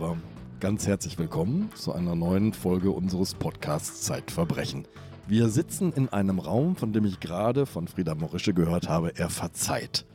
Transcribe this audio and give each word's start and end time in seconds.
Zuhörer, 0.00 0.16
ganz 0.60 0.86
herzlich 0.86 1.18
willkommen 1.18 1.70
zu 1.74 1.92
einer 1.92 2.14
neuen 2.14 2.54
Folge 2.54 2.90
unseres 2.90 3.34
Podcasts 3.34 4.00
Zeitverbrechen. 4.00 4.88
Wir 5.28 5.50
sitzen 5.50 5.92
in 5.92 6.08
einem 6.08 6.38
Raum, 6.38 6.74
von 6.74 6.94
dem 6.94 7.04
ich 7.04 7.20
gerade 7.20 7.66
von 7.66 7.86
Frieda 7.86 8.14
Morische 8.14 8.54
gehört 8.54 8.88
habe, 8.88 9.14
er 9.18 9.28
verzeiht. 9.28 10.06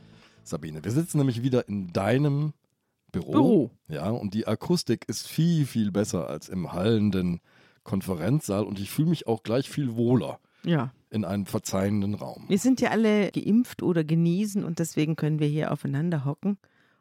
Sabine, 0.42 0.82
wir 0.82 0.90
sitzen 0.90 1.18
nämlich 1.18 1.44
wieder 1.44 1.68
in 1.68 1.92
deinem 1.92 2.52
Büro. 3.12 3.30
Büro. 3.30 3.70
Ja, 3.86 4.10
und 4.10 4.34
die 4.34 4.48
Akustik 4.48 5.04
ist 5.08 5.28
viel, 5.28 5.66
viel 5.66 5.92
besser 5.92 6.28
als 6.28 6.48
im 6.48 6.72
hallenden 6.72 7.40
Konferenzsaal 7.84 8.64
und 8.64 8.80
ich 8.80 8.90
fühle 8.90 9.10
mich 9.10 9.28
auch 9.28 9.44
gleich 9.44 9.70
viel 9.70 9.94
wohler 9.94 10.40
Ja. 10.64 10.92
in 11.10 11.24
einem 11.24 11.46
verzeihenden 11.46 12.14
Raum. 12.14 12.46
Wir 12.48 12.58
sind 12.58 12.80
ja 12.80 12.90
alle 12.90 13.30
geimpft 13.30 13.84
oder 13.84 14.02
genesen 14.02 14.64
und 14.64 14.80
deswegen 14.80 15.14
können 15.14 15.38
wir 15.38 15.46
hier 15.46 15.70
aufeinander 15.70 16.24
hocken 16.24 16.58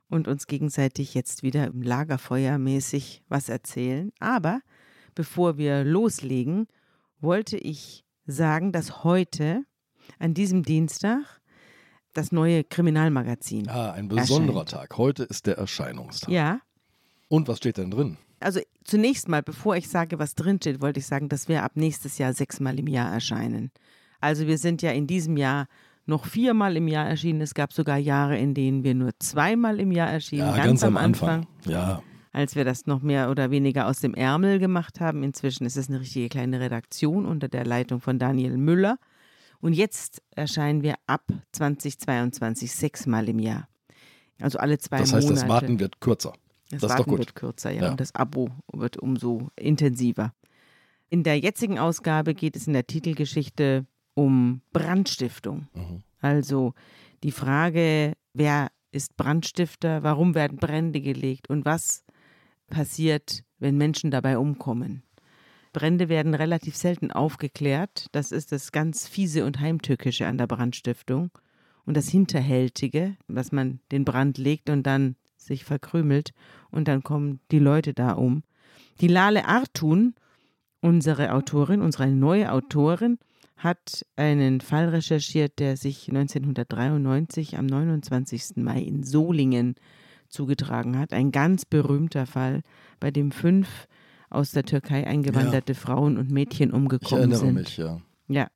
und 0.09 0.27
uns 0.27 0.47
gegenseitig 0.47 1.13
jetzt 1.13 1.43
wieder 1.43 1.67
im 1.67 1.81
Lagerfeuer 1.81 2.57
mäßig 2.57 3.23
was 3.27 3.49
erzählen. 3.49 4.11
Aber 4.19 4.61
bevor 5.15 5.57
wir 5.57 5.83
loslegen, 5.83 6.67
wollte 7.19 7.57
ich 7.57 8.03
sagen, 8.25 8.71
dass 8.71 9.03
heute, 9.03 9.63
an 10.19 10.33
diesem 10.33 10.63
Dienstag, 10.63 11.41
das 12.13 12.31
neue 12.31 12.63
Kriminalmagazin. 12.63 13.67
Ah, 13.67 13.91
ein 13.91 14.07
besonderer 14.07 14.65
Tag. 14.65 14.97
Heute 14.97 15.23
ist 15.23 15.47
der 15.47 15.57
Erscheinungstag. 15.57 16.29
Ja, 16.29 16.61
Und 17.27 17.47
was 17.47 17.57
steht 17.57 17.77
denn 17.77 17.91
drin? 17.91 18.17
also 18.39 18.59
zunächst 18.83 19.27
mal, 19.27 19.41
bevor 19.41 19.75
ich 19.75 19.89
sage, 19.89 20.19
was 20.19 20.35
drinsteht, 20.35 20.81
wollte 20.81 20.99
ich 20.99 21.07
sagen, 21.07 21.29
dass 21.29 21.47
wir 21.47 21.63
ab 21.63 21.71
nächstes 21.75 22.19
Jahr 22.19 22.33
sechsmal 22.33 22.77
im 22.77 22.87
Jahr 22.87 23.11
erscheinen. 23.11 23.71
Also 24.19 24.45
wir 24.45 24.57
sind 24.59 24.81
ja 24.81 24.91
in 24.91 25.07
diesem 25.07 25.35
Jahr 25.37 25.67
noch 26.05 26.25
viermal 26.25 26.77
im 26.77 26.87
Jahr 26.87 27.07
erschienen. 27.07 27.41
Es 27.41 27.53
gab 27.53 27.73
sogar 27.73 27.97
Jahre, 27.97 28.37
in 28.37 28.53
denen 28.53 28.83
wir 28.83 28.93
nur 28.93 29.11
zweimal 29.19 29.79
im 29.79 29.91
Jahr 29.91 30.09
erschienen. 30.09 30.47
Ja, 30.47 30.55
ganz, 30.55 30.83
am 30.83 30.97
Anfang. 30.97 31.47
Ja, 31.65 32.01
als 32.35 32.55
wir 32.55 32.65
das 32.65 32.85
noch 32.85 33.01
mehr 33.01 33.29
oder 33.31 33.49
weniger 33.49 33.87
aus 33.87 34.01
dem 34.01 34.13
Ärmel 34.13 34.59
gemacht 34.59 34.99
haben. 34.99 35.23
Inzwischen 35.23 35.65
ist 35.65 35.77
es 35.77 35.87
eine 35.87 36.01
richtige 36.01 36.27
kleine 36.27 36.59
Redaktion 36.59 37.25
unter 37.25 37.47
der 37.47 37.65
Leitung 37.65 38.01
von 38.01 38.19
Daniel 38.19 38.57
Müller. 38.57 38.97
Und 39.61 39.71
jetzt 39.71 40.21
erscheinen 40.31 40.83
wir 40.83 40.95
ab 41.07 41.23
2022 41.53 42.69
sechsmal 42.71 43.29
im 43.29 43.39
Jahr. 43.39 43.69
Also 44.41 44.59
alle 44.59 44.77
zwei 44.79 44.97
das 44.97 45.13
heißt, 45.13 45.27
Monate. 45.29 45.41
das 45.41 45.49
Warten 45.49 45.79
wird 45.79 46.01
kürzer. 46.01 46.33
Das, 46.69 46.81
Das 46.81 46.91
ist 46.91 46.99
doch 46.99 47.07
Warten 47.07 47.17
wird 47.19 47.35
kürzer, 47.35 47.71
ja, 47.71 47.83
Ja. 47.83 47.91
Und 47.91 48.01
das 48.01 48.13
Abo 48.13 48.49
wird 48.73 48.97
umso 48.97 49.47
intensiver. 49.55 50.33
In 51.09 51.23
der 51.23 51.39
jetzigen 51.39 51.79
Ausgabe 51.79 52.33
geht 52.33 52.57
es 52.57 52.67
in 52.67 52.73
der 52.73 52.85
Titelgeschichte 52.85 53.85
um 54.15 54.61
Brandstiftung. 54.73 55.67
Mhm. 55.73 56.03
Also 56.19 56.73
die 57.23 57.31
Frage, 57.31 58.13
wer 58.33 58.69
ist 58.91 59.17
Brandstifter, 59.17 60.01
warum 60.03 60.33
werden 60.33 60.57
Brände 60.57 61.01
gelegt 61.01 61.49
und 61.49 61.65
was 61.65 62.03
passiert, 62.67 63.43
wenn 63.59 63.77
Menschen 63.77 64.09
dabei 64.09 64.37
umkommen. 64.37 65.03
Brände 65.73 66.07
werden 66.07 66.33
relativ 66.33 66.75
selten 66.75 67.11
aufgeklärt. 67.11 68.07
Das 68.13 68.31
ist 68.31 68.53
das 68.53 68.71
ganz 68.71 69.07
fiese 69.07 69.45
und 69.45 69.59
heimtückische 69.59 70.25
an 70.25 70.37
der 70.37 70.47
Brandstiftung. 70.47 71.31
Und 71.85 71.97
das 71.97 72.07
Hinterhältige, 72.07 73.17
dass 73.27 73.51
man 73.51 73.79
den 73.91 74.05
Brand 74.05 74.37
legt 74.37 74.69
und 74.69 74.83
dann 74.83 75.17
sich 75.35 75.65
verkrümelt 75.65 76.31
und 76.71 76.87
dann 76.87 77.03
kommen 77.03 77.41
die 77.51 77.59
Leute 77.59 77.93
da 77.93 78.13
um. 78.13 78.43
Die 79.01 79.07
Lale 79.07 79.45
Artun, 79.45 80.15
unsere 80.81 81.33
Autorin, 81.33 81.81
unsere 81.81 82.07
neue 82.07 82.51
Autorin, 82.51 83.19
hat 83.57 84.05
einen 84.15 84.61
Fall 84.61 84.89
recherchiert, 84.89 85.59
der 85.59 85.77
sich 85.77 86.09
1993 86.09 87.57
am 87.57 87.65
29. 87.65 88.57
Mai 88.57 88.81
in 88.81 89.03
Solingen 89.03 89.75
zugetragen 90.27 90.97
hat. 90.97 91.13
Ein 91.13 91.31
ganz 91.31 91.65
berühmter 91.65 92.25
Fall, 92.25 92.61
bei 92.99 93.11
dem 93.11 93.31
fünf 93.31 93.87
aus 94.29 94.51
der 94.51 94.63
Türkei 94.63 95.07
eingewanderte 95.07 95.75
Frauen 95.75 96.17
und 96.17 96.31
Mädchen 96.31 96.69
Ich 96.69 96.75
umgekommen 96.75 97.31
erinnere 97.31 97.39
sind. 97.39 97.53
mich, 97.53 97.77
ja. 97.77 98.01
Ja. 98.27 98.47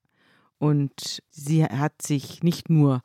Und 0.58 1.22
sie 1.30 1.64
hat 1.64 2.02
sich 2.02 2.44
nicht 2.44 2.70
nur 2.70 3.02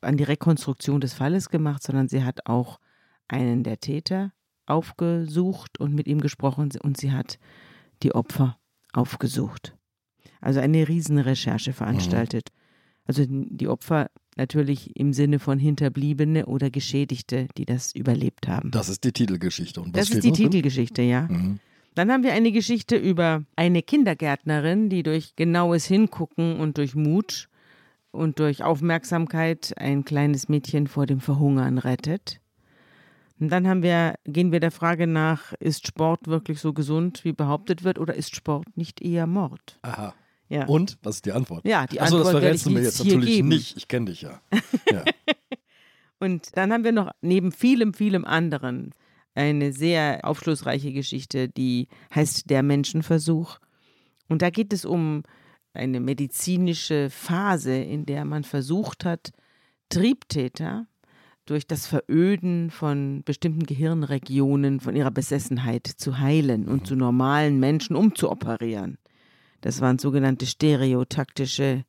an 0.00 0.16
die 0.16 0.24
Rekonstruktion 0.24 1.00
des 1.00 1.14
Falles 1.14 1.48
gemacht, 1.48 1.82
sondern 1.82 2.08
sie 2.08 2.22
hat 2.22 2.46
auch 2.46 2.78
einen 3.28 3.64
der 3.64 3.80
Täter 3.80 4.32
aufgesucht 4.66 5.80
und 5.80 5.94
mit 5.94 6.06
ihm 6.06 6.20
gesprochen 6.20 6.70
und 6.82 6.96
sie 6.96 7.12
hat 7.12 7.38
die 8.02 8.14
Opfer 8.14 8.58
aufgesucht. 8.92 9.74
Also 10.42 10.60
eine 10.60 10.86
Riesenrecherche 10.86 11.72
veranstaltet. 11.72 12.48
Also 13.06 13.24
die 13.26 13.68
Opfer 13.68 14.10
natürlich 14.36 14.96
im 14.96 15.12
Sinne 15.12 15.38
von 15.38 15.58
Hinterbliebene 15.58 16.46
oder 16.46 16.70
Geschädigte, 16.70 17.48
die 17.56 17.64
das 17.64 17.94
überlebt 17.94 18.48
haben. 18.48 18.70
Das 18.70 18.88
ist 18.88 19.04
die 19.04 19.12
Titelgeschichte. 19.12 19.80
Und 19.80 19.94
was 19.94 20.08
Das 20.08 20.16
ist 20.16 20.24
die? 20.24 20.32
Titelgeschichte, 20.32 21.02
ja. 21.02 21.22
Mhm. 21.22 21.58
Dann 21.94 22.10
haben 22.10 22.22
wir 22.22 22.32
eine 22.32 22.52
Geschichte 22.52 22.96
über 22.96 23.44
eine 23.56 23.82
Kindergärtnerin, 23.82 24.88
die 24.88 25.02
durch 25.02 25.36
genaues 25.36 25.84
Hingucken 25.86 26.58
und 26.58 26.78
durch 26.78 26.94
Mut 26.94 27.48
und 28.10 28.38
durch 28.38 28.62
Aufmerksamkeit 28.62 29.74
ein 29.76 30.04
kleines 30.04 30.48
Mädchen 30.48 30.86
vor 30.86 31.06
dem 31.06 31.20
Verhungern 31.20 31.78
rettet. 31.78 32.40
Und 33.38 33.50
dann 33.50 33.66
haben 33.68 33.82
wir, 33.82 34.14
gehen 34.24 34.52
wir 34.52 34.60
der 34.60 34.70
Frage 34.70 35.06
nach, 35.06 35.52
ist 35.54 35.86
Sport 35.86 36.28
wirklich 36.28 36.60
so 36.60 36.72
gesund, 36.72 37.24
wie 37.24 37.32
behauptet 37.32 37.82
wird, 37.82 37.98
oder 37.98 38.14
ist 38.14 38.36
Sport 38.36 38.76
nicht 38.76 39.02
eher 39.02 39.26
Mord? 39.26 39.78
Aha. 39.82 40.14
Ja. 40.52 40.66
Und? 40.66 40.98
Was 41.02 41.16
ist 41.16 41.24
die 41.24 41.32
Antwort? 41.32 41.64
Ja, 41.66 41.86
die 41.86 41.98
Achso, 41.98 42.18
das 42.18 42.26
Antwort 42.26 42.42
werde 42.42 42.58
verrätst 42.58 42.66
ich 42.66 42.72
du 42.72 42.78
mir 42.78 42.84
jetzt 42.84 42.98
natürlich 42.98 43.36
geben. 43.36 43.48
nicht. 43.48 43.76
Ich 43.78 43.88
kenne 43.88 44.06
dich 44.06 44.20
ja. 44.20 44.42
ja. 44.90 45.02
Und 46.20 46.56
dann 46.56 46.72
haben 46.72 46.84
wir 46.84 46.92
noch 46.92 47.10
neben 47.22 47.52
vielem, 47.52 47.94
vielem 47.94 48.26
anderen 48.26 48.90
eine 49.34 49.72
sehr 49.72 50.20
aufschlussreiche 50.24 50.92
Geschichte, 50.92 51.48
die 51.48 51.88
heißt 52.14 52.50
Der 52.50 52.62
Menschenversuch. 52.62 53.58
Und 54.28 54.42
da 54.42 54.50
geht 54.50 54.74
es 54.74 54.84
um 54.84 55.22
eine 55.72 56.00
medizinische 56.00 57.08
Phase, 57.08 57.74
in 57.74 58.04
der 58.04 58.26
man 58.26 58.44
versucht 58.44 59.06
hat, 59.06 59.30
Triebtäter 59.88 60.86
durch 61.46 61.66
das 61.66 61.86
Veröden 61.86 62.70
von 62.70 63.22
bestimmten 63.24 63.64
Gehirnregionen 63.64 64.80
von 64.80 64.94
ihrer 64.94 65.10
Besessenheit 65.10 65.86
zu 65.86 66.18
heilen 66.18 66.68
und 66.68 66.86
zu 66.86 66.94
normalen 66.94 67.58
Menschen 67.58 67.96
umzuoperieren. 67.96 68.98
Das 69.62 69.80
waren 69.80 69.98
sogenannte 69.98 70.44
stereotaktische 70.44 71.84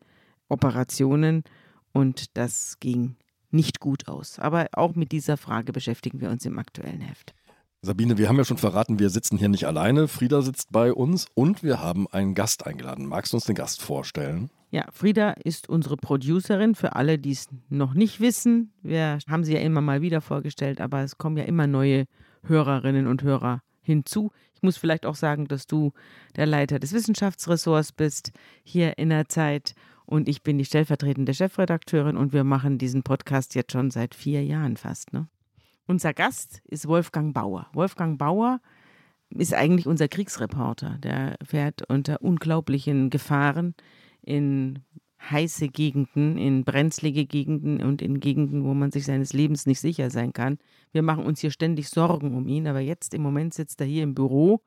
Operationen 0.47 1.43
und 1.91 2.37
das 2.37 2.79
ging 2.79 3.17
nicht 3.51 3.79
gut 3.79 4.07
aus. 4.07 4.39
Aber 4.39 4.67
auch 4.73 4.95
mit 4.95 5.11
dieser 5.11 5.37
Frage 5.37 5.73
beschäftigen 5.73 6.21
wir 6.21 6.29
uns 6.29 6.45
im 6.45 6.57
aktuellen 6.57 7.01
Heft. 7.01 7.33
Sabine, 7.81 8.17
wir 8.17 8.29
haben 8.29 8.37
ja 8.37 8.45
schon 8.45 8.57
verraten, 8.57 8.99
wir 8.99 9.09
sitzen 9.09 9.37
hier 9.37 9.49
nicht 9.49 9.65
alleine. 9.65 10.07
Frieda 10.07 10.41
sitzt 10.41 10.71
bei 10.71 10.93
uns 10.93 11.25
und 11.33 11.63
wir 11.63 11.81
haben 11.81 12.07
einen 12.07 12.33
Gast 12.33 12.65
eingeladen. 12.65 13.07
Magst 13.07 13.33
du 13.33 13.37
uns 13.37 13.45
den 13.45 13.55
Gast 13.55 13.81
vorstellen? 13.81 14.49
Ja, 14.71 14.85
Frieda 14.91 15.31
ist 15.31 15.67
unsere 15.67 15.97
Producerin. 15.97 16.75
Für 16.75 16.95
alle, 16.95 17.19
die 17.19 17.31
es 17.31 17.47
noch 17.69 17.93
nicht 17.93 18.21
wissen, 18.21 18.71
wir 18.83 19.19
haben 19.27 19.43
sie 19.43 19.53
ja 19.53 19.59
immer 19.59 19.81
mal 19.81 20.01
wieder 20.01 20.21
vorgestellt, 20.21 20.79
aber 20.79 21.01
es 21.01 21.17
kommen 21.17 21.37
ja 21.37 21.43
immer 21.43 21.67
neue 21.67 22.05
Hörerinnen 22.43 23.07
und 23.07 23.21
Hörer 23.21 23.61
hinzu. 23.81 24.31
Ich 24.63 24.65
muss 24.65 24.77
vielleicht 24.77 25.05
auch 25.05 25.15
sagen, 25.15 25.49
dass 25.49 25.67
du 25.67 25.91
der 26.37 26.45
Leiter 26.45 26.79
des 26.79 26.93
Wissenschaftsressorts 26.93 27.91
bist 27.91 28.31
hier 28.63 28.97
in 28.97 29.09
der 29.09 29.27
Zeit 29.27 29.75
und 30.05 30.29
ich 30.29 30.41
bin 30.41 30.57
die 30.57 30.63
stellvertretende 30.63 31.33
Chefredakteurin 31.33 32.15
und 32.15 32.31
wir 32.31 32.45
machen 32.45 32.77
diesen 32.77 33.03
Podcast 33.03 33.55
jetzt 33.55 33.73
schon 33.73 33.91
seit 33.91 34.15
vier 34.15 34.41
Jahren 34.41 34.77
fast. 34.77 35.11
Ne? 35.11 35.27
Unser 35.85 36.13
Gast 36.13 36.61
ist 36.63 36.87
Wolfgang 36.87 37.33
Bauer. 37.33 37.67
Wolfgang 37.73 38.17
Bauer 38.17 38.61
ist 39.31 39.53
eigentlich 39.53 39.85
unser 39.85 40.07
Kriegsreporter. 40.07 40.97
Der 40.99 41.35
fährt 41.43 41.81
unter 41.89 42.21
unglaublichen 42.21 43.09
Gefahren 43.09 43.75
in 44.21 44.79
heiße 45.29 45.69
Gegenden, 45.69 46.37
in 46.37 46.63
brenzlige 46.63 47.25
Gegenden 47.25 47.81
und 47.81 48.01
in 48.01 48.19
Gegenden, 48.19 48.63
wo 48.63 48.73
man 48.73 48.91
sich 48.91 49.05
seines 49.05 49.33
Lebens 49.33 49.65
nicht 49.65 49.79
sicher 49.79 50.09
sein 50.09 50.33
kann. 50.33 50.57
Wir 50.91 51.01
machen 51.01 51.25
uns 51.25 51.39
hier 51.39 51.51
ständig 51.51 51.89
Sorgen 51.89 52.35
um 52.35 52.47
ihn, 52.47 52.67
aber 52.67 52.79
jetzt 52.79 53.13
im 53.13 53.21
Moment 53.21 53.53
sitzt 53.53 53.79
er 53.81 53.87
hier 53.87 54.03
im 54.03 54.15
Büro. 54.15 54.61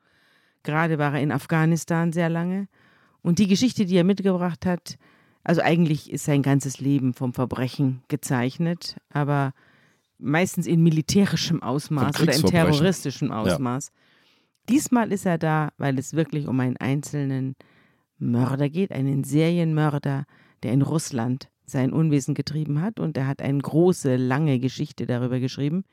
Gerade 0.63 0.97
war 0.97 1.13
er 1.13 1.21
in 1.21 1.31
Afghanistan 1.31 2.11
sehr 2.11 2.29
lange. 2.29 2.67
Und 3.21 3.39
die 3.39 3.47
Geschichte, 3.47 3.85
die 3.85 3.95
er 3.95 4.03
mitgebracht 4.03 4.65
hat, 4.65 4.97
also 5.43 5.61
eigentlich 5.61 6.11
ist 6.11 6.25
sein 6.25 6.41
ganzes 6.41 6.79
Leben 6.79 7.13
vom 7.13 7.33
Verbrechen 7.33 8.03
gezeichnet, 8.07 8.97
aber 9.09 9.53
meistens 10.17 10.67
in 10.67 10.83
militärischem 10.83 11.61
Ausmaß 11.61 12.21
oder 12.21 12.33
in 12.33 12.43
terroristischem 12.43 13.31
Ausmaß. 13.31 13.91
Diesmal 14.67 15.11
ist 15.11 15.25
er 15.25 15.37
da, 15.37 15.71
weil 15.77 15.97
es 15.99 16.13
wirklich 16.13 16.47
um 16.47 16.59
einen 16.59 16.77
einzelnen 16.77 17.55
Mörder 18.17 18.69
geht, 18.69 18.91
einen 18.91 19.23
Serienmörder, 19.23 20.25
der 20.63 20.73
in 20.73 20.81
Russland 20.81 21.49
sein 21.65 21.91
Unwesen 21.91 22.33
getrieben 22.33 22.81
hat. 22.81 22.99
Und 22.99 23.17
er 23.17 23.27
hat 23.27 23.41
eine 23.41 23.59
große, 23.59 24.15
lange 24.15 24.59
Geschichte 24.59 25.05
darüber 25.05 25.39
geschrieben 25.39 25.83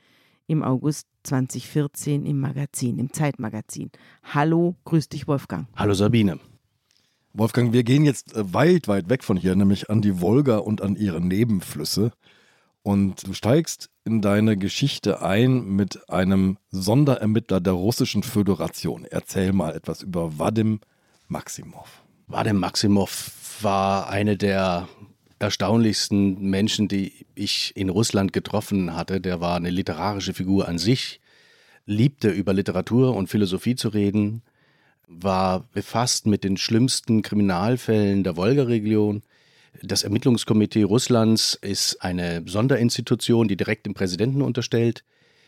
im 0.47 0.63
August 0.63 1.07
2014 1.25 2.27
im 2.27 2.41
Magazin, 2.41 2.99
im 2.99 3.13
Zeitmagazin. 3.13 3.91
Hallo, 4.23 4.77
grüß 4.85 5.09
dich, 5.09 5.27
Wolfgang. 5.27 5.69
Hallo 5.75 5.95
Sabine. 5.95 6.39
Wolfgang, 7.33 7.73
wir 7.73 7.83
gehen 7.83 8.05
jetzt 8.05 8.37
äh, 8.37 8.55
weit, 8.55 8.87
weit 8.87 9.09
weg 9.09 9.25
von 9.25 9.37
hier, 9.37 9.57
nämlich 9.57 9.91
an 9.91 10.03
die 10.03 10.21
Wolga 10.21 10.59
und 10.59 10.83
an 10.83 10.97
ihre 10.97 11.21
Nebenflüsse. 11.21 12.13
Und 12.83 13.27
du 13.27 13.33
steigst 13.33 13.91
in 14.05 14.21
deine 14.21 14.59
Geschichte 14.59 15.23
ein 15.23 15.65
mit 15.65 16.11
einem 16.11 16.59
Sonderermittler 16.71 17.61
der 17.61 17.73
Russischen 17.73 18.23
Föderation. 18.23 19.07
Erzähl 19.07 19.53
mal 19.53 19.75
etwas 19.75 20.03
über 20.03 20.39
Vadim 20.39 20.81
Maximov. 21.27 22.04
Vadim 22.27 22.59
Maximov 22.59 23.31
war 23.61 24.09
eine 24.09 24.37
der 24.37 24.89
erstaunlichsten 25.39 26.41
Menschen, 26.41 26.89
die 26.89 27.27
ich 27.35 27.73
in 27.77 27.91
Russland 27.91 28.33
getroffen 28.33 28.97
hatte. 28.97 29.21
Der 29.21 29.41
war 29.41 29.57
eine 29.57 29.71
literarische 29.71 30.33
Figur 30.33 30.67
an 30.67 30.79
sich, 30.79 31.21
liebte 31.87 32.31
über 32.31 32.55
Literatur 32.55 33.15
und 33.15 33.29
Philosophie 33.29 33.75
zu 33.75 33.89
reden, 33.89 34.43
war 35.07 35.69
befasst 35.73 36.27
mit 36.27 36.45
den 36.45 36.57
schlimmsten 36.57 37.21
Kriminalfällen 37.21 38.25
der 38.25 38.37
Wolga-Region. 38.37 39.23
Das 39.83 40.03
Ermittlungskomitee 40.03 40.85
Russlands 40.85 41.59
ist 41.61 42.03
eine 42.03 42.43
Sonderinstitution, 42.47 43.49
die 43.49 43.57
direkt 43.57 43.85
dem 43.85 43.93
Präsidenten 43.95 44.41
unterstellt 44.41 45.05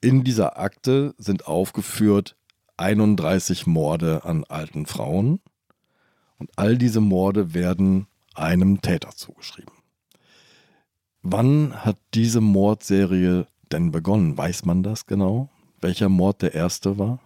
In 0.00 0.24
dieser 0.24 0.58
Akte 0.58 1.14
sind 1.18 1.46
aufgeführt 1.46 2.36
31 2.78 3.66
Morde 3.66 4.24
an 4.24 4.44
alten 4.44 4.86
Frauen 4.86 5.40
und 6.38 6.50
all 6.56 6.78
diese 6.78 7.02
Morde 7.02 7.52
werden 7.52 8.06
einem 8.34 8.80
Täter 8.80 9.10
zugeschrieben. 9.10 9.74
Wann 11.20 11.84
hat 11.84 11.98
diese 12.14 12.40
Mordserie 12.40 13.46
denn 13.70 13.90
begonnen? 13.90 14.38
Weiß 14.38 14.64
man 14.64 14.82
das 14.82 15.04
genau? 15.04 15.50
Welcher 15.82 16.08
Mord 16.08 16.40
der 16.40 16.54
erste 16.54 16.98
war? 16.98 17.20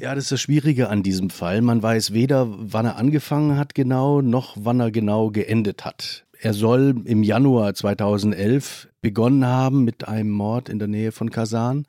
Ja, 0.00 0.14
das 0.14 0.24
ist 0.24 0.32
das 0.32 0.40
Schwierige 0.40 0.88
an 0.88 1.02
diesem 1.02 1.28
Fall. 1.28 1.60
Man 1.60 1.82
weiß 1.82 2.14
weder, 2.14 2.46
wann 2.48 2.86
er 2.86 2.96
angefangen 2.96 3.58
hat 3.58 3.74
genau, 3.74 4.22
noch 4.22 4.56
wann 4.58 4.80
er 4.80 4.90
genau 4.90 5.30
geendet 5.30 5.84
hat. 5.84 6.24
Er 6.40 6.54
soll 6.54 7.02
im 7.04 7.22
Januar 7.22 7.74
2011 7.74 8.88
begonnen 9.02 9.44
haben 9.44 9.84
mit 9.84 10.08
einem 10.08 10.30
Mord 10.30 10.70
in 10.70 10.78
der 10.78 10.88
Nähe 10.88 11.12
von 11.12 11.28
Kasan 11.28 11.86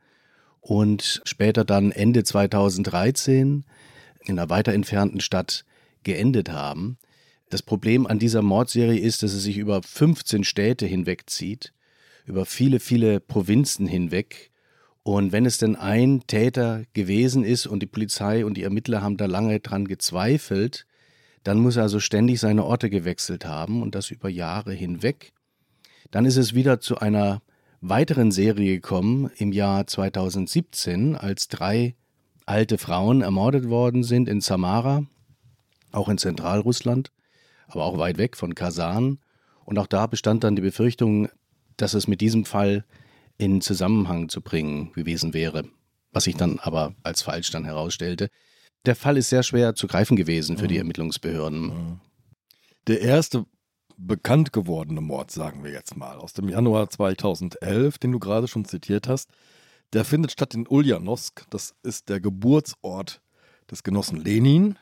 und 0.60 1.22
später 1.24 1.64
dann 1.64 1.94
Ende 1.94 2.26
2013 2.26 3.64
in 4.26 4.38
einer 4.38 4.50
weiter 4.50 4.74
entfernten 4.74 5.22
Stadt 5.22 5.64
geendet 6.04 6.50
haben. 6.52 6.98
Das 7.50 7.62
Problem 7.62 8.06
an 8.06 8.20
dieser 8.20 8.42
Mordserie 8.42 9.00
ist, 9.00 9.24
dass 9.24 9.32
es 9.32 9.44
sich 9.44 9.58
über 9.58 9.82
15 9.82 10.44
Städte 10.44 10.86
hinwegzieht, 10.86 11.72
über 12.26 12.46
viele, 12.46 12.82
viele 12.82 13.22
Provinzen 13.22 13.88
hinweg. 13.88 14.51
Und 15.04 15.32
wenn 15.32 15.46
es 15.46 15.58
denn 15.58 15.76
ein 15.76 16.22
Täter 16.28 16.84
gewesen 16.94 17.44
ist 17.44 17.66
und 17.66 17.82
die 17.82 17.88
Polizei 17.88 18.46
und 18.46 18.56
die 18.56 18.64
Ermittler 18.64 19.02
haben 19.02 19.18
da 19.18 19.26
lange 19.26 19.60
dran 19.60 19.88
gezweifelt, 19.88 20.86
dann 21.44 21.60
muss 21.60 21.76
er 21.76 21.84
also 21.84 22.00
ständig 22.00 22.40
seine 22.40 22.64
Orte 22.66 22.90
gewechselt 22.90 23.46
haben 23.46 23.82
und 23.82 23.96
das 23.96 24.12
über 24.12 24.30
Jahre 24.30 24.74
hinweg. 24.74 25.34
Dann 26.12 26.26
ist 26.26 26.38
es 26.38 26.54
wieder 26.54 26.80
zu 26.80 27.00
einer 27.00 27.42
weiteren 27.80 28.32
Serie 28.32 28.76
gekommen 28.76 29.32
im 29.38 29.52
Jahr 29.52 29.88
2017, 29.88 31.16
als 31.16 31.48
drei 31.48 31.96
alte 32.46 32.78
Frauen 32.78 33.22
ermordet 33.22 33.70
worden 33.70 34.04
sind 34.04 34.30
in 34.30 34.40
Samara, 34.40 35.06
auch 35.92 36.10
in 36.10 36.20
Zentralrussland, 36.20 37.12
aber 37.68 37.86
auch 37.86 37.98
weit 37.98 38.20
weg 38.20 38.38
von 38.38 38.54
Kasan. 38.54 39.18
Und 39.66 39.80
auch 39.80 39.88
da 39.88 40.06
bestand 40.06 40.44
dann 40.44 40.56
die 40.56 40.62
Befürchtung, 40.62 41.30
dass 41.78 41.96
es 41.96 42.08
mit 42.08 42.22
diesem 42.22 42.46
Fall 42.46 42.86
in 43.42 43.60
Zusammenhang 43.60 44.30
zu 44.30 44.40
bringen 44.40 44.94
gewesen 44.94 45.34
wäre, 45.34 45.64
was 46.12 46.26
sich 46.26 46.36
dann 46.36 46.60
aber 46.60 46.94
als 47.02 47.24
falsch 47.24 47.50
dann 47.50 47.66
herausstellte. 47.66 48.30
Der 48.86 48.96
Fall 48.96 49.18
ist 49.18 49.30
sehr 49.30 49.42
schwer 49.42 49.74
zu 49.74 49.88
greifen 49.88 50.16
gewesen 50.16 50.58
für 50.58 50.68
die 50.68 50.78
Ermittlungsbehörden. 50.78 52.00
Der 52.86 53.02
erste 53.02 53.46
bekannt 53.98 54.54
gewordene 54.54 55.02
Mord, 55.02 55.32
sagen 55.32 55.64
wir 55.64 55.72
jetzt 55.72 55.98
mal, 55.98 56.18
aus 56.18 56.34
dem 56.34 56.50
Januar 56.50 56.90
2011, 56.90 57.98
den 57.98 58.12
du 58.12 58.20
gerade 58.20 58.48
schon 58.48 58.66
zitiert 58.66 59.08
hast, 59.08 59.32
der 59.94 60.06
findet 60.06 60.32
statt 60.32 60.54
in 60.54 60.68
Ulyanovsk. 60.68 61.46
Das 61.50 61.74
ist 61.82 62.10
der 62.10 62.20
Geburtsort 62.20 63.22
des 63.70 63.82
Genossen 63.82 64.18
Lenin. 64.18 64.78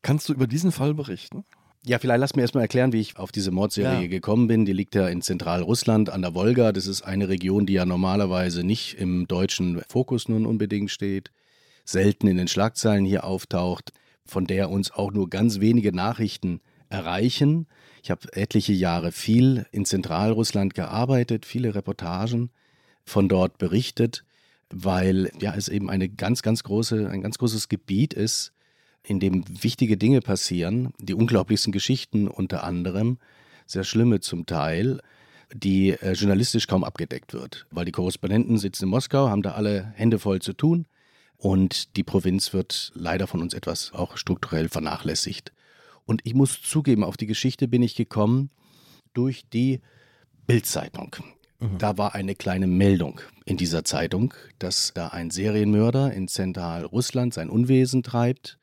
Kannst 0.00 0.30
du 0.30 0.32
über 0.32 0.46
diesen 0.46 0.72
Fall 0.72 0.94
berichten? 0.94 1.44
Ja, 1.86 1.98
vielleicht 1.98 2.20
lass 2.20 2.36
mir 2.36 2.42
erstmal 2.42 2.64
erklären, 2.64 2.92
wie 2.92 3.00
ich 3.00 3.16
auf 3.16 3.32
diese 3.32 3.50
Mordserie 3.50 4.02
Ja. 4.02 4.06
gekommen 4.06 4.48
bin. 4.48 4.66
Die 4.66 4.72
liegt 4.72 4.94
ja 4.94 5.08
in 5.08 5.22
Zentralrussland 5.22 6.10
an 6.10 6.20
der 6.20 6.34
Wolga. 6.34 6.72
Das 6.72 6.86
ist 6.86 7.02
eine 7.02 7.28
Region, 7.28 7.64
die 7.64 7.72
ja 7.72 7.86
normalerweise 7.86 8.64
nicht 8.64 8.98
im 8.98 9.26
deutschen 9.26 9.80
Fokus 9.88 10.28
nun 10.28 10.44
unbedingt 10.44 10.90
steht, 10.90 11.30
selten 11.84 12.26
in 12.26 12.36
den 12.36 12.48
Schlagzeilen 12.48 13.06
hier 13.06 13.24
auftaucht, 13.24 13.92
von 14.26 14.46
der 14.46 14.68
uns 14.68 14.90
auch 14.90 15.10
nur 15.10 15.30
ganz 15.30 15.60
wenige 15.60 15.92
Nachrichten 15.92 16.60
erreichen. 16.90 17.66
Ich 18.02 18.10
habe 18.10 18.28
etliche 18.32 18.74
Jahre 18.74 19.10
viel 19.10 19.66
in 19.72 19.86
Zentralrussland 19.86 20.74
gearbeitet, 20.74 21.46
viele 21.46 21.74
Reportagen 21.74 22.50
von 23.04 23.26
dort 23.28 23.56
berichtet, 23.56 24.24
weil 24.68 25.30
ja 25.40 25.54
es 25.54 25.68
eben 25.68 25.88
eine 25.88 26.10
ganz, 26.10 26.42
ganz 26.42 26.62
große, 26.62 27.08
ein 27.08 27.22
ganz 27.22 27.38
großes 27.38 27.68
Gebiet 27.70 28.12
ist, 28.12 28.52
in 29.02 29.20
dem 29.20 29.44
wichtige 29.62 29.96
Dinge 29.96 30.20
passieren, 30.20 30.92
die 30.98 31.14
unglaublichsten 31.14 31.72
Geschichten 31.72 32.28
unter 32.28 32.64
anderem, 32.64 33.18
sehr 33.66 33.84
schlimme 33.84 34.20
zum 34.20 34.46
Teil, 34.46 35.00
die 35.52 35.90
äh, 35.90 36.12
journalistisch 36.12 36.66
kaum 36.66 36.84
abgedeckt 36.84 37.32
wird, 37.32 37.66
weil 37.70 37.84
die 37.84 37.92
Korrespondenten 37.92 38.58
sitzen 38.58 38.84
in 38.84 38.90
Moskau, 38.90 39.28
haben 39.28 39.42
da 39.42 39.52
alle 39.52 39.92
Hände 39.94 40.18
voll 40.18 40.40
zu 40.40 40.52
tun 40.52 40.86
und 41.36 41.96
die 41.96 42.04
Provinz 42.04 42.52
wird 42.52 42.92
leider 42.94 43.26
von 43.26 43.40
uns 43.40 43.54
etwas 43.54 43.92
auch 43.92 44.16
strukturell 44.16 44.68
vernachlässigt. 44.68 45.52
Und 46.04 46.20
ich 46.24 46.34
muss 46.34 46.60
zugeben, 46.62 47.04
auf 47.04 47.16
die 47.16 47.26
Geschichte 47.26 47.68
bin 47.68 47.82
ich 47.82 47.94
gekommen 47.94 48.50
durch 49.14 49.44
die 49.52 49.80
Bildzeitung. 50.46 51.16
Da 51.78 51.98
war 51.98 52.14
eine 52.14 52.34
kleine 52.34 52.66
Meldung 52.66 53.20
in 53.44 53.56
dieser 53.56 53.84
Zeitung, 53.84 54.32
dass 54.58 54.92
da 54.94 55.08
ein 55.08 55.30
Serienmörder 55.30 56.12
in 56.12 56.26
Zentralrussland 56.26 57.34
sein 57.34 57.50
Unwesen 57.50 58.02
treibt 58.02 58.59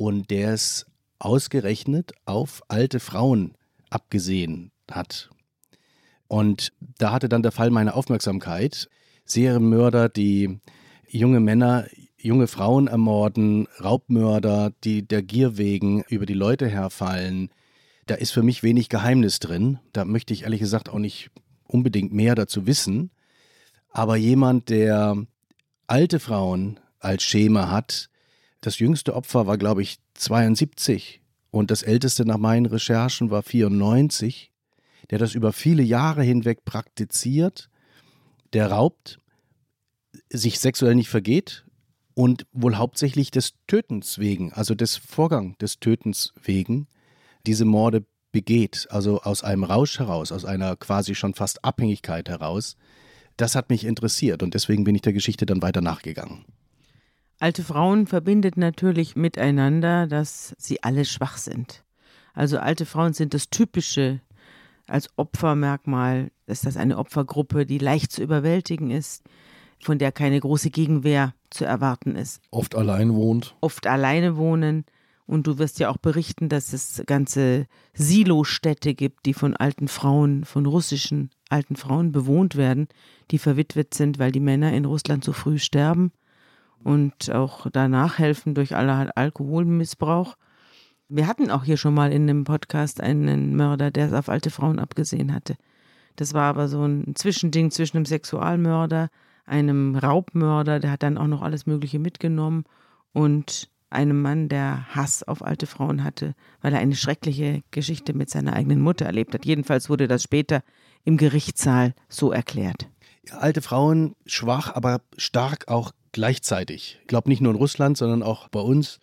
und 0.00 0.30
der 0.30 0.54
es 0.54 0.86
ausgerechnet 1.18 2.12
auf 2.24 2.62
alte 2.68 3.00
Frauen 3.00 3.52
abgesehen 3.90 4.72
hat. 4.90 5.28
Und 6.26 6.72
da 6.96 7.12
hatte 7.12 7.28
dann 7.28 7.42
der 7.42 7.52
Fall 7.52 7.68
meine 7.68 7.92
Aufmerksamkeit. 7.92 8.88
Serienmörder, 9.26 10.08
die 10.08 10.58
junge 11.06 11.40
Männer, 11.40 11.86
junge 12.16 12.46
Frauen 12.46 12.86
ermorden, 12.86 13.68
Raubmörder, 13.84 14.72
die 14.84 15.06
der 15.06 15.22
Gier 15.22 15.58
wegen 15.58 16.02
über 16.08 16.24
die 16.24 16.32
Leute 16.32 16.66
herfallen. 16.66 17.50
Da 18.06 18.14
ist 18.14 18.30
für 18.30 18.42
mich 18.42 18.62
wenig 18.62 18.88
Geheimnis 18.88 19.38
drin. 19.38 19.80
Da 19.92 20.06
möchte 20.06 20.32
ich 20.32 20.44
ehrlich 20.44 20.60
gesagt 20.60 20.88
auch 20.88 20.98
nicht 20.98 21.30
unbedingt 21.66 22.10
mehr 22.10 22.34
dazu 22.34 22.66
wissen. 22.66 23.10
Aber 23.90 24.16
jemand, 24.16 24.70
der 24.70 25.26
alte 25.86 26.20
Frauen 26.20 26.80
als 27.00 27.22
Schema 27.22 27.70
hat, 27.70 28.08
das 28.60 28.78
jüngste 28.78 29.14
Opfer 29.14 29.46
war, 29.46 29.58
glaube 29.58 29.82
ich, 29.82 29.98
72 30.14 31.20
und 31.50 31.70
das 31.70 31.82
älteste 31.82 32.24
nach 32.24 32.38
meinen 32.38 32.66
Recherchen 32.66 33.30
war 33.30 33.42
94, 33.42 34.52
der 35.10 35.18
das 35.18 35.34
über 35.34 35.52
viele 35.52 35.82
Jahre 35.82 36.22
hinweg 36.22 36.64
praktiziert, 36.64 37.68
der 38.52 38.70
raubt, 38.70 39.18
sich 40.28 40.60
sexuell 40.60 40.94
nicht 40.94 41.08
vergeht 41.08 41.64
und 42.14 42.46
wohl 42.52 42.76
hauptsächlich 42.76 43.30
des 43.30 43.54
Tötens 43.66 44.18
wegen, 44.18 44.52
also 44.52 44.74
des 44.74 44.96
Vorgang 44.96 45.56
des 45.58 45.80
Tötens 45.80 46.32
wegen, 46.42 46.86
diese 47.46 47.64
Morde 47.64 48.04
begeht, 48.32 48.86
also 48.90 49.22
aus 49.22 49.42
einem 49.42 49.64
Rausch 49.64 49.98
heraus, 49.98 50.30
aus 50.30 50.44
einer 50.44 50.76
quasi 50.76 51.14
schon 51.14 51.34
fast 51.34 51.64
Abhängigkeit 51.64 52.28
heraus. 52.28 52.76
Das 53.36 53.54
hat 53.54 53.70
mich 53.70 53.84
interessiert 53.84 54.42
und 54.42 54.54
deswegen 54.54 54.84
bin 54.84 54.94
ich 54.94 55.02
der 55.02 55.12
Geschichte 55.12 55.46
dann 55.46 55.62
weiter 55.62 55.80
nachgegangen. 55.80 56.44
Alte 57.40 57.64
Frauen 57.64 58.06
verbindet 58.06 58.58
natürlich 58.58 59.16
miteinander, 59.16 60.06
dass 60.06 60.54
sie 60.58 60.82
alle 60.82 61.06
schwach 61.06 61.38
sind. 61.38 61.84
Also 62.34 62.58
alte 62.58 62.84
Frauen 62.84 63.14
sind 63.14 63.32
das 63.32 63.48
typische 63.48 64.20
als 64.86 65.08
Opfermerkmal, 65.16 66.30
ist 66.46 66.66
das 66.66 66.76
eine 66.76 66.98
Opfergruppe, 66.98 67.64
die 67.64 67.78
leicht 67.78 68.12
zu 68.12 68.22
überwältigen 68.22 68.90
ist, 68.90 69.22
von 69.82 69.98
der 69.98 70.12
keine 70.12 70.38
große 70.38 70.68
Gegenwehr 70.68 71.34
zu 71.48 71.64
erwarten 71.64 72.14
ist. 72.14 72.42
Oft 72.50 72.74
allein 72.74 73.14
wohnt. 73.14 73.56
Oft 73.62 73.86
alleine 73.86 74.36
wohnen. 74.36 74.84
Und 75.24 75.46
du 75.46 75.56
wirst 75.56 75.78
ja 75.78 75.88
auch 75.88 75.96
berichten, 75.96 76.50
dass 76.50 76.74
es 76.74 77.02
ganze 77.06 77.68
Silostädte 77.94 78.94
gibt, 78.94 79.24
die 79.24 79.32
von 79.32 79.56
alten 79.56 79.88
Frauen, 79.88 80.44
von 80.44 80.66
russischen 80.66 81.30
alten 81.48 81.76
Frauen 81.76 82.12
bewohnt 82.12 82.56
werden, 82.56 82.88
die 83.30 83.38
verwitwet 83.38 83.94
sind, 83.94 84.18
weil 84.18 84.30
die 84.30 84.40
Männer 84.40 84.74
in 84.74 84.84
Russland 84.84 85.24
so 85.24 85.32
früh 85.32 85.58
sterben 85.58 86.12
und 86.82 87.30
auch 87.30 87.66
danach 87.70 88.18
helfen 88.18 88.54
durch 88.54 88.74
allerhand 88.74 89.16
Alkoholmissbrauch. 89.16 90.36
Wir 91.08 91.26
hatten 91.26 91.50
auch 91.50 91.64
hier 91.64 91.76
schon 91.76 91.94
mal 91.94 92.12
in 92.12 92.22
einem 92.22 92.44
Podcast 92.44 93.00
einen 93.00 93.56
Mörder, 93.56 93.90
der 93.90 94.06
es 94.06 94.12
auf 94.12 94.28
alte 94.28 94.50
Frauen 94.50 94.78
abgesehen 94.78 95.34
hatte. 95.34 95.56
Das 96.16 96.34
war 96.34 96.44
aber 96.44 96.68
so 96.68 96.84
ein 96.84 97.14
Zwischending 97.14 97.70
zwischen 97.70 97.96
einem 97.96 98.06
Sexualmörder, 98.06 99.08
einem 99.46 99.96
Raubmörder, 99.96 100.78
der 100.80 100.92
hat 100.92 101.02
dann 101.02 101.18
auch 101.18 101.26
noch 101.26 101.42
alles 101.42 101.66
Mögliche 101.66 101.98
mitgenommen 101.98 102.64
und 103.12 103.68
einem 103.90 104.22
Mann, 104.22 104.48
der 104.48 104.86
Hass 104.94 105.24
auf 105.24 105.44
alte 105.44 105.66
Frauen 105.66 106.04
hatte, 106.04 106.34
weil 106.60 106.72
er 106.72 106.78
eine 106.78 106.94
schreckliche 106.94 107.62
Geschichte 107.72 108.14
mit 108.14 108.30
seiner 108.30 108.52
eigenen 108.52 108.80
Mutter 108.80 109.04
erlebt 109.04 109.34
hat. 109.34 109.44
Jedenfalls 109.44 109.90
wurde 109.90 110.06
das 110.06 110.22
später 110.22 110.62
im 111.04 111.16
Gerichtssaal 111.16 111.94
so 112.08 112.30
erklärt. 112.30 112.88
Ja, 113.28 113.38
alte 113.38 113.62
Frauen 113.62 114.14
schwach, 114.26 114.74
aber 114.74 115.00
stark 115.16 115.68
auch 115.68 115.90
gleichzeitig. 116.12 116.98
Ich 117.02 117.06
glaube 117.06 117.28
nicht 117.28 117.40
nur 117.40 117.52
in 117.52 117.58
Russland, 117.58 117.96
sondern 117.96 118.22
auch 118.22 118.48
bei 118.48 118.60
uns. 118.60 119.00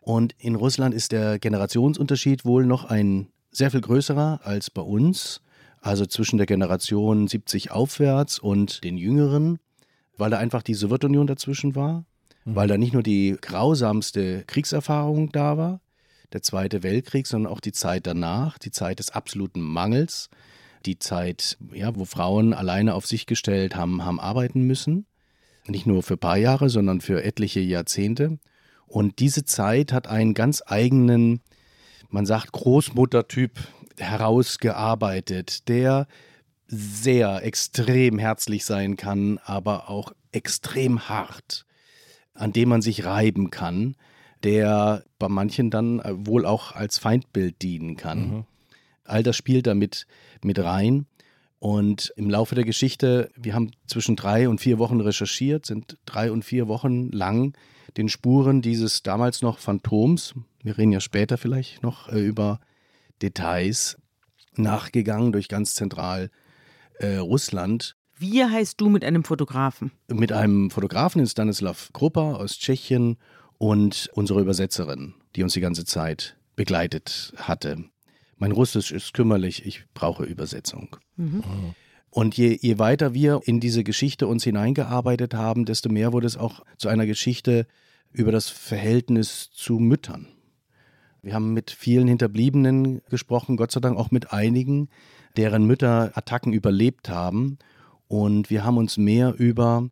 Und 0.00 0.34
in 0.38 0.56
Russland 0.56 0.94
ist 0.94 1.12
der 1.12 1.38
Generationsunterschied 1.38 2.44
wohl 2.44 2.66
noch 2.66 2.84
ein 2.84 3.28
sehr 3.50 3.70
viel 3.70 3.80
größerer 3.80 4.40
als 4.42 4.70
bei 4.70 4.82
uns. 4.82 5.42
Also 5.80 6.06
zwischen 6.06 6.36
der 6.36 6.46
Generation 6.46 7.26
70 7.26 7.70
aufwärts 7.70 8.38
und 8.38 8.84
den 8.84 8.96
Jüngeren, 8.96 9.58
weil 10.16 10.30
da 10.30 10.38
einfach 10.38 10.62
die 10.62 10.74
Sowjetunion 10.74 11.26
dazwischen 11.26 11.74
war, 11.74 12.04
mhm. 12.44 12.54
weil 12.54 12.68
da 12.68 12.78
nicht 12.78 12.92
nur 12.92 13.02
die 13.02 13.36
grausamste 13.40 14.44
Kriegserfahrung 14.46 15.30
da 15.32 15.56
war, 15.56 15.80
der 16.32 16.42
Zweite 16.42 16.82
Weltkrieg, 16.82 17.26
sondern 17.26 17.52
auch 17.52 17.60
die 17.60 17.72
Zeit 17.72 18.06
danach, 18.06 18.58
die 18.58 18.70
Zeit 18.70 19.00
des 19.00 19.10
absoluten 19.10 19.60
Mangels, 19.60 20.30
die 20.86 20.98
Zeit, 20.98 21.58
ja, 21.72 21.94
wo 21.96 22.04
Frauen 22.04 22.54
alleine 22.54 22.94
auf 22.94 23.06
sich 23.06 23.26
gestellt 23.26 23.76
haben, 23.76 24.04
haben 24.04 24.20
arbeiten 24.20 24.62
müssen. 24.62 25.06
Nicht 25.66 25.86
nur 25.86 26.02
für 26.02 26.14
ein 26.14 26.18
paar 26.18 26.36
Jahre, 26.36 26.68
sondern 26.68 27.00
für 27.00 27.22
etliche 27.22 27.60
Jahrzehnte. 27.60 28.38
Und 28.86 29.20
diese 29.20 29.44
Zeit 29.44 29.92
hat 29.92 30.06
einen 30.06 30.34
ganz 30.34 30.62
eigenen, 30.66 31.40
man 32.10 32.26
sagt, 32.26 32.52
Großmuttertyp 32.52 33.58
herausgearbeitet, 33.98 35.68
der 35.68 36.06
sehr 36.66 37.44
extrem 37.44 38.18
herzlich 38.18 38.64
sein 38.64 38.96
kann, 38.96 39.38
aber 39.44 39.88
auch 39.90 40.12
extrem 40.32 41.08
hart, 41.08 41.66
an 42.34 42.52
dem 42.52 42.70
man 42.70 42.82
sich 42.82 43.04
reiben 43.04 43.50
kann, 43.50 43.96
der 44.42 45.04
bei 45.18 45.28
manchen 45.28 45.70
dann 45.70 46.02
wohl 46.26 46.46
auch 46.46 46.72
als 46.72 46.98
Feindbild 46.98 47.62
dienen 47.62 47.96
kann. 47.96 48.18
Mhm. 48.18 48.44
All 49.04 49.22
das 49.22 49.36
spielt 49.36 49.66
damit 49.66 50.06
mit 50.42 50.58
rein. 50.58 51.06
Und 51.62 52.12
im 52.16 52.28
Laufe 52.28 52.56
der 52.56 52.64
Geschichte, 52.64 53.30
wir 53.36 53.54
haben 53.54 53.70
zwischen 53.86 54.16
drei 54.16 54.48
und 54.48 54.60
vier 54.60 54.80
Wochen 54.80 55.00
recherchiert, 55.00 55.64
sind 55.64 55.96
drei 56.06 56.32
und 56.32 56.44
vier 56.44 56.66
Wochen 56.66 57.12
lang 57.12 57.56
den 57.96 58.08
Spuren 58.08 58.62
dieses 58.62 59.04
damals 59.04 59.42
noch 59.42 59.60
Phantoms, 59.60 60.34
wir 60.64 60.76
reden 60.76 60.90
ja 60.90 60.98
später 60.98 61.38
vielleicht 61.38 61.84
noch 61.84 62.08
äh, 62.08 62.18
über 62.18 62.58
Details, 63.22 63.96
nachgegangen 64.56 65.30
durch 65.30 65.46
ganz 65.46 65.76
zentral 65.76 66.32
äh, 66.94 67.18
Russland. 67.18 67.94
Wie 68.18 68.44
heißt 68.44 68.80
du 68.80 68.88
mit 68.88 69.04
einem 69.04 69.22
Fotografen? 69.22 69.92
Mit 70.08 70.32
einem 70.32 70.68
Fotografen 70.68 71.20
in 71.20 71.28
Stanislav 71.28 71.90
Kruppa 71.92 72.34
aus 72.34 72.58
Tschechien 72.58 73.18
und 73.58 74.10
unsere 74.14 74.40
Übersetzerin, 74.40 75.14
die 75.36 75.44
uns 75.44 75.52
die 75.52 75.60
ganze 75.60 75.84
Zeit 75.84 76.36
begleitet 76.56 77.32
hatte. 77.36 77.84
Mein 78.42 78.50
Russisch 78.50 78.90
ist 78.90 79.14
kümmerlich, 79.14 79.64
ich 79.66 79.84
brauche 79.94 80.24
Übersetzung. 80.24 80.96
Mhm. 81.14 81.44
Und 82.10 82.36
je, 82.36 82.58
je 82.60 82.80
weiter 82.80 83.14
wir 83.14 83.40
in 83.44 83.60
diese 83.60 83.84
Geschichte 83.84 84.26
uns 84.26 84.42
hineingearbeitet 84.42 85.32
haben, 85.32 85.64
desto 85.64 85.88
mehr 85.88 86.12
wurde 86.12 86.26
es 86.26 86.36
auch 86.36 86.64
zu 86.76 86.88
einer 86.88 87.06
Geschichte 87.06 87.68
über 88.10 88.32
das 88.32 88.48
Verhältnis 88.48 89.50
zu 89.52 89.74
Müttern. 89.78 90.26
Wir 91.22 91.34
haben 91.34 91.52
mit 91.52 91.70
vielen 91.70 92.08
Hinterbliebenen 92.08 93.00
gesprochen, 93.08 93.56
Gott 93.56 93.70
sei 93.70 93.78
Dank 93.78 93.96
auch 93.96 94.10
mit 94.10 94.32
einigen, 94.32 94.88
deren 95.36 95.64
Mütter 95.64 96.10
Attacken 96.16 96.52
überlebt 96.52 97.10
haben. 97.10 97.58
Und 98.08 98.50
wir 98.50 98.64
haben 98.64 98.76
uns 98.76 98.96
mehr 98.96 99.34
über 99.38 99.88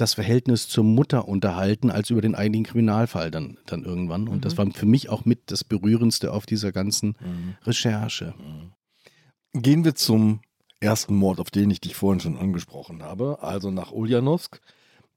das 0.00 0.14
Verhältnis 0.14 0.68
zur 0.68 0.84
Mutter 0.84 1.28
unterhalten, 1.28 1.90
als 1.90 2.10
über 2.10 2.20
den 2.20 2.34
eigentlichen 2.34 2.66
Kriminalfall 2.66 3.30
dann, 3.30 3.58
dann 3.66 3.84
irgendwann. 3.84 4.28
Und 4.28 4.36
mhm. 4.36 4.40
das 4.40 4.56
war 4.58 4.70
für 4.70 4.86
mich 4.86 5.08
auch 5.08 5.24
mit 5.24 5.50
das 5.50 5.64
Berührendste 5.64 6.32
auf 6.32 6.46
dieser 6.46 6.72
ganzen 6.72 7.16
mhm. 7.20 7.56
Recherche. 7.64 8.34
Mhm. 8.38 9.60
Gehen 9.60 9.84
wir 9.84 9.94
zum 9.94 10.40
ersten 10.80 11.14
Mord, 11.14 11.40
auf 11.40 11.50
den 11.50 11.70
ich 11.70 11.80
dich 11.80 11.94
vorhin 11.94 12.20
schon 12.20 12.38
angesprochen 12.38 13.02
habe, 13.02 13.38
also 13.42 13.70
nach 13.70 13.92
Ulyanovsk. 13.92 14.60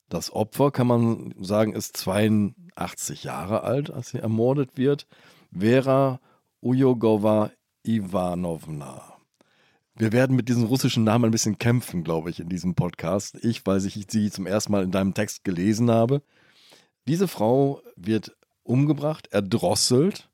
Das 0.09 0.31
Opfer, 0.31 0.71
kann 0.71 0.87
man 0.87 1.33
sagen, 1.39 1.73
ist 1.73 1.97
82 1.97 3.23
Jahre 3.23 3.63
alt, 3.63 3.89
als 3.89 4.09
sie 4.09 4.19
ermordet 4.19 4.71
wird. 4.75 5.07
Vera 5.57 6.19
Ujogova 6.61 7.51
Ivanovna. 7.85 9.12
Wir 9.95 10.11
werden 10.11 10.35
mit 10.35 10.49
diesem 10.49 10.63
russischen 10.63 11.03
Namen 11.03 11.25
ein 11.25 11.31
bisschen 11.31 11.59
kämpfen, 11.59 12.03
glaube 12.03 12.31
ich, 12.31 12.39
in 12.39 12.49
diesem 12.49 12.73
Podcast. 12.73 13.37
Ich, 13.43 13.65
weil 13.65 13.85
ich 13.85 14.07
sie 14.09 14.31
zum 14.31 14.47
ersten 14.47 14.71
Mal 14.71 14.83
in 14.83 14.91
deinem 14.91 15.13
Text 15.13 15.43
gelesen 15.43 15.91
habe. 15.91 16.23
Diese 17.07 17.27
Frau 17.27 17.81
wird 17.95 18.35
umgebracht, 18.63 19.27
erdrosselt 19.31 20.29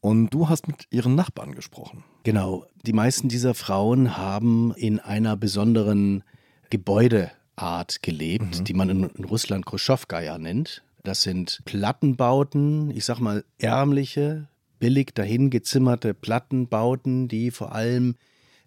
und 0.00 0.30
du 0.30 0.48
hast 0.48 0.66
mit 0.66 0.86
ihren 0.90 1.14
Nachbarn 1.14 1.54
gesprochen. 1.54 2.04
Genau. 2.24 2.66
Die 2.84 2.92
meisten 2.92 3.28
dieser 3.28 3.54
Frauen 3.54 4.16
haben 4.16 4.74
in 4.74 4.98
einer 4.98 5.36
besonderen 5.36 6.24
Gebäudeart 6.70 8.02
gelebt, 8.02 8.60
mhm. 8.60 8.64
die 8.64 8.74
man 8.74 8.88
in, 8.88 9.04
in 9.04 9.24
Russland 9.24 9.66
Khrushchevkaya 9.66 10.38
nennt. 10.38 10.82
Das 11.04 11.22
sind 11.22 11.60
Plattenbauten, 11.64 12.90
ich 12.90 13.04
sag 13.04 13.20
mal 13.20 13.44
ärmliche, 13.58 14.48
billig 14.78 15.14
dahingezimmerte 15.14 16.12
Plattenbauten, 16.12 17.28
die 17.28 17.50
vor 17.50 17.72
allem 17.72 18.16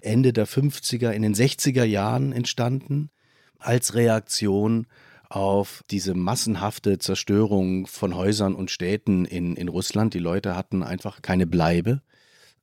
Ende 0.03 0.33
der 0.33 0.48
50er, 0.48 1.12
in 1.12 1.22
den 1.22 1.36
60er 1.36 1.83
Jahren 1.83 2.31
entstanden, 2.31 3.10
als 3.60 3.95
Reaktion 3.95 4.88
auf 5.29 5.83
diese 5.89 6.13
massenhafte 6.13 7.00
Zerstörung 7.00 7.88
von 7.88 8.15
Häusern 8.15 8.53
und 8.53 8.69
Städten 8.69 9.25
in, 9.25 9.55
in 9.55 9.67
Russland. 9.67 10.13
Die 10.13 10.19
Leute 10.19 10.55
hatten 10.55 10.83
einfach 10.83 11.22
keine 11.22 11.48
Bleibe. 11.48 12.01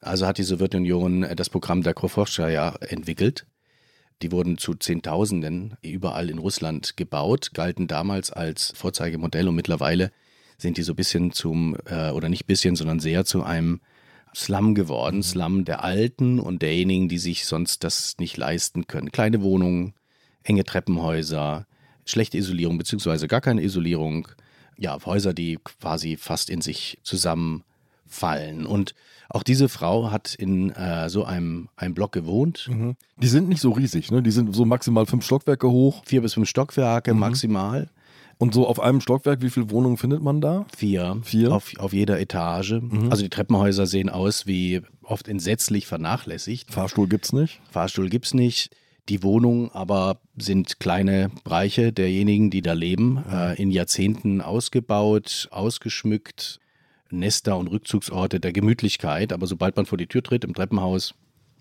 Also 0.01 0.27
hat 0.27 0.39
die 0.39 0.45
Sowjetunion 0.45 1.27
das 1.35 1.51
Programm 1.51 1.83
der 1.83 1.95
Krofoschka 1.95 2.77
entwickelt. 2.81 3.47
Die 4.23 4.33
wurden 4.33 4.59
zu 4.59 4.75
Zehntausenden 4.75 5.77
überall 5.83 6.31
in 6.31 6.39
Russland 6.39 6.97
gebaut, 6.97 7.53
galten 7.55 7.87
damals 7.87 8.31
als 8.31 8.73
Vorzeigemodell 8.77 9.49
und 9.49 9.55
mittlerweile 9.57 10.13
sind 10.59 10.77
die 10.77 10.83
so 10.83 10.93
ein 10.93 10.97
bisschen 10.97 11.33
zum, 11.33 11.77
äh, 11.87 12.11
oder 12.11 12.29
nicht 12.29 12.47
bisschen, 12.47 12.77
sondern 12.77 13.01
sehr 13.01 13.25
zu 13.25 13.43
einem 13.43 13.81
Slum 14.35 14.75
geworden. 14.75 15.19
Mhm. 15.19 15.23
Slum 15.23 15.65
der 15.65 15.85
Alten 15.85 16.39
und 16.39 16.63
derjenigen, 16.63 17.09
die 17.09 17.19
sich 17.19 17.47
sonst 17.47 17.85
das 17.85 18.17
nicht 18.19 18.37
leisten 18.37 18.87
können. 18.87 19.13
Kleine 19.13 19.43
Wohnungen, 19.43 19.95
enge 20.43 20.65
Treppenhäuser, 20.65 21.67
schlechte 22.05 22.39
Isolierung 22.39 22.79
beziehungsweise 22.79 23.29
gar 23.29 23.41
keine 23.41 23.63
Isolierung. 23.63 24.29
Ja, 24.77 24.99
Häuser, 25.05 25.35
die 25.35 25.59
quasi 25.63 26.17
fast 26.17 26.49
in 26.49 26.63
sich 26.63 26.99
zusammenfallen. 27.03 28.65
Und 28.67 28.95
auch 29.29 29.43
diese 29.43 29.69
Frau 29.69 30.11
hat 30.11 30.35
in 30.35 30.71
äh, 30.71 31.09
so 31.11 31.25
einem, 31.25 31.69
einem 31.77 31.95
Block 31.95 32.13
gewohnt. 32.13 32.69
Mhm. 32.69 32.97
Die 33.19 33.29
sind 33.29 33.49
nicht 33.49 33.61
so 33.61 33.73
riesig, 33.73 34.11
ne? 34.11 34.23
Die 34.23 34.31
sind 34.31 34.55
so 34.55 34.65
maximal 34.65 35.07
fünf 35.07 35.25
Stockwerke 35.25 35.71
hoch. 35.71 36.03
Vier 36.07 36.23
bis 36.23 36.35
fünf 36.35 36.49
Stockwerke 36.49 37.13
mhm. 37.13 37.21
maximal. 37.21 37.91
Und 38.41 38.55
so 38.55 38.67
auf 38.67 38.81
einem 38.81 39.03
Stockwerk, 39.03 39.43
wie 39.43 39.51
viele 39.51 39.71
Wohnungen 39.71 39.99
findet 39.99 40.23
man 40.23 40.41
da? 40.41 40.65
Vier. 40.75 41.21
Vier? 41.23 41.53
Auf, 41.53 41.73
auf 41.79 41.93
jeder 41.93 42.19
Etage. 42.19 42.81
Mhm. 42.81 43.11
Also 43.11 43.23
die 43.23 43.29
Treppenhäuser 43.29 43.87
sehen 43.87 44.09
aus 44.09 44.47
wie 44.47 44.81
oft 45.03 45.29
entsetzlich 45.29 45.87
vernachlässigt. 45.87 46.73
Fahrstuhl 46.73 47.07
gibt's 47.07 47.35
nicht? 47.35 47.61
Fahrstuhl 47.71 48.09
gibt's 48.09 48.33
nicht. 48.33 48.75
Die 49.11 49.23
Wohnungen 49.23 49.71
aber 49.73 50.23
sind 50.39 50.81
kleine 50.81 51.31
Bereiche 51.45 51.93
derjenigen, 51.93 52.49
die 52.49 52.63
da 52.63 52.73
leben, 52.73 53.11
mhm. 53.11 53.25
äh, 53.31 53.61
in 53.61 53.71
Jahrzehnten 53.71 54.41
ausgebaut, 54.41 55.49
ausgeschmückt. 55.51 56.61
Nester 57.11 57.59
und 57.59 57.67
Rückzugsorte 57.67 58.41
der 58.41 58.55
Gemütlichkeit. 58.55 59.35
Aber 59.35 59.47
sobald 59.47 59.77
man 59.77 59.85
vor 59.85 59.99
die 59.99 60.07
Tür 60.07 60.23
tritt 60.23 60.45
im 60.45 60.55
Treppenhaus, 60.55 61.13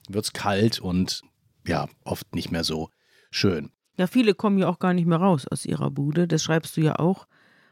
wird's 0.08 0.32
kalt 0.32 0.80
und 0.80 1.24
ja, 1.68 1.90
oft 2.06 2.34
nicht 2.34 2.52
mehr 2.52 2.64
so 2.64 2.88
schön. 3.32 3.72
Ja, 4.00 4.08
viele 4.08 4.34
kommen 4.34 4.58
ja 4.58 4.70
auch 4.70 4.80
gar 4.80 4.94
nicht 4.94 5.08
mehr 5.08 5.18
raus 5.18 5.46
aus 5.46 5.66
ihrer 5.66 5.92
Bude, 5.92 6.26
das 6.26 6.42
schreibst 6.42 6.78
du 6.78 6.82
ja 6.82 6.98
auch. 6.98 7.28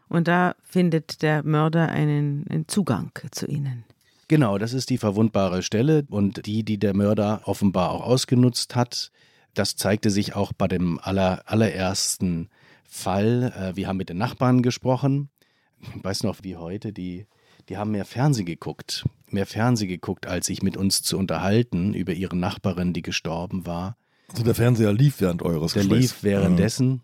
Und 0.10 0.28
da 0.28 0.56
findet 0.62 1.22
der 1.22 1.42
Mörder 1.44 1.88
einen, 1.88 2.46
einen 2.50 2.68
Zugang 2.68 3.12
zu 3.32 3.48
ihnen. 3.48 3.86
Genau, 4.28 4.58
das 4.58 4.74
ist 4.74 4.90
die 4.90 4.98
verwundbare 4.98 5.64
Stelle 5.64 6.06
und 6.10 6.46
die, 6.46 6.64
die 6.64 6.78
der 6.78 6.94
Mörder 6.94 7.44
offenbar 7.46 7.92
auch 7.92 8.02
ausgenutzt 8.02 8.76
hat. 8.76 9.14
Das 9.54 9.78
zeigte 9.78 10.10
sich 10.10 10.36
auch 10.36 10.52
bei 10.52 10.68
dem 10.68 11.00
aller, 11.02 11.44
allerersten 11.46 12.50
Fall. 12.84 13.54
Äh, 13.58 13.78
wir 13.78 13.88
haben 13.88 13.96
mit 13.96 14.10
den 14.10 14.18
Nachbarn 14.18 14.64
gesprochen. 14.64 15.30
Ich 15.80 16.04
weiß 16.04 16.24
noch 16.24 16.44
wie 16.44 16.58
heute, 16.58 16.92
die, 16.92 17.26
die 17.70 17.78
haben 17.78 17.92
mehr 17.92 18.04
Fernsehen 18.04 18.46
geguckt. 18.46 19.06
Mehr 19.30 19.46
Fernsehen 19.46 19.88
geguckt, 19.88 20.28
als 20.28 20.48
sich 20.48 20.62
mit 20.62 20.76
uns 20.76 21.04
zu 21.04 21.18
unterhalten 21.18 21.94
über 21.94 22.12
ihre 22.12 22.36
Nachbarin, 22.36 22.92
die 22.92 23.02
gestorben 23.02 23.66
war. 23.66 23.96
Also 24.30 24.44
der 24.44 24.56
Fernseher 24.56 24.94
lief 24.94 25.22
während 25.22 25.42
eures 25.42 25.74
Der 25.74 25.84
Gesprächs. 25.84 26.02
lief 26.02 26.24
währenddessen. 26.24 27.02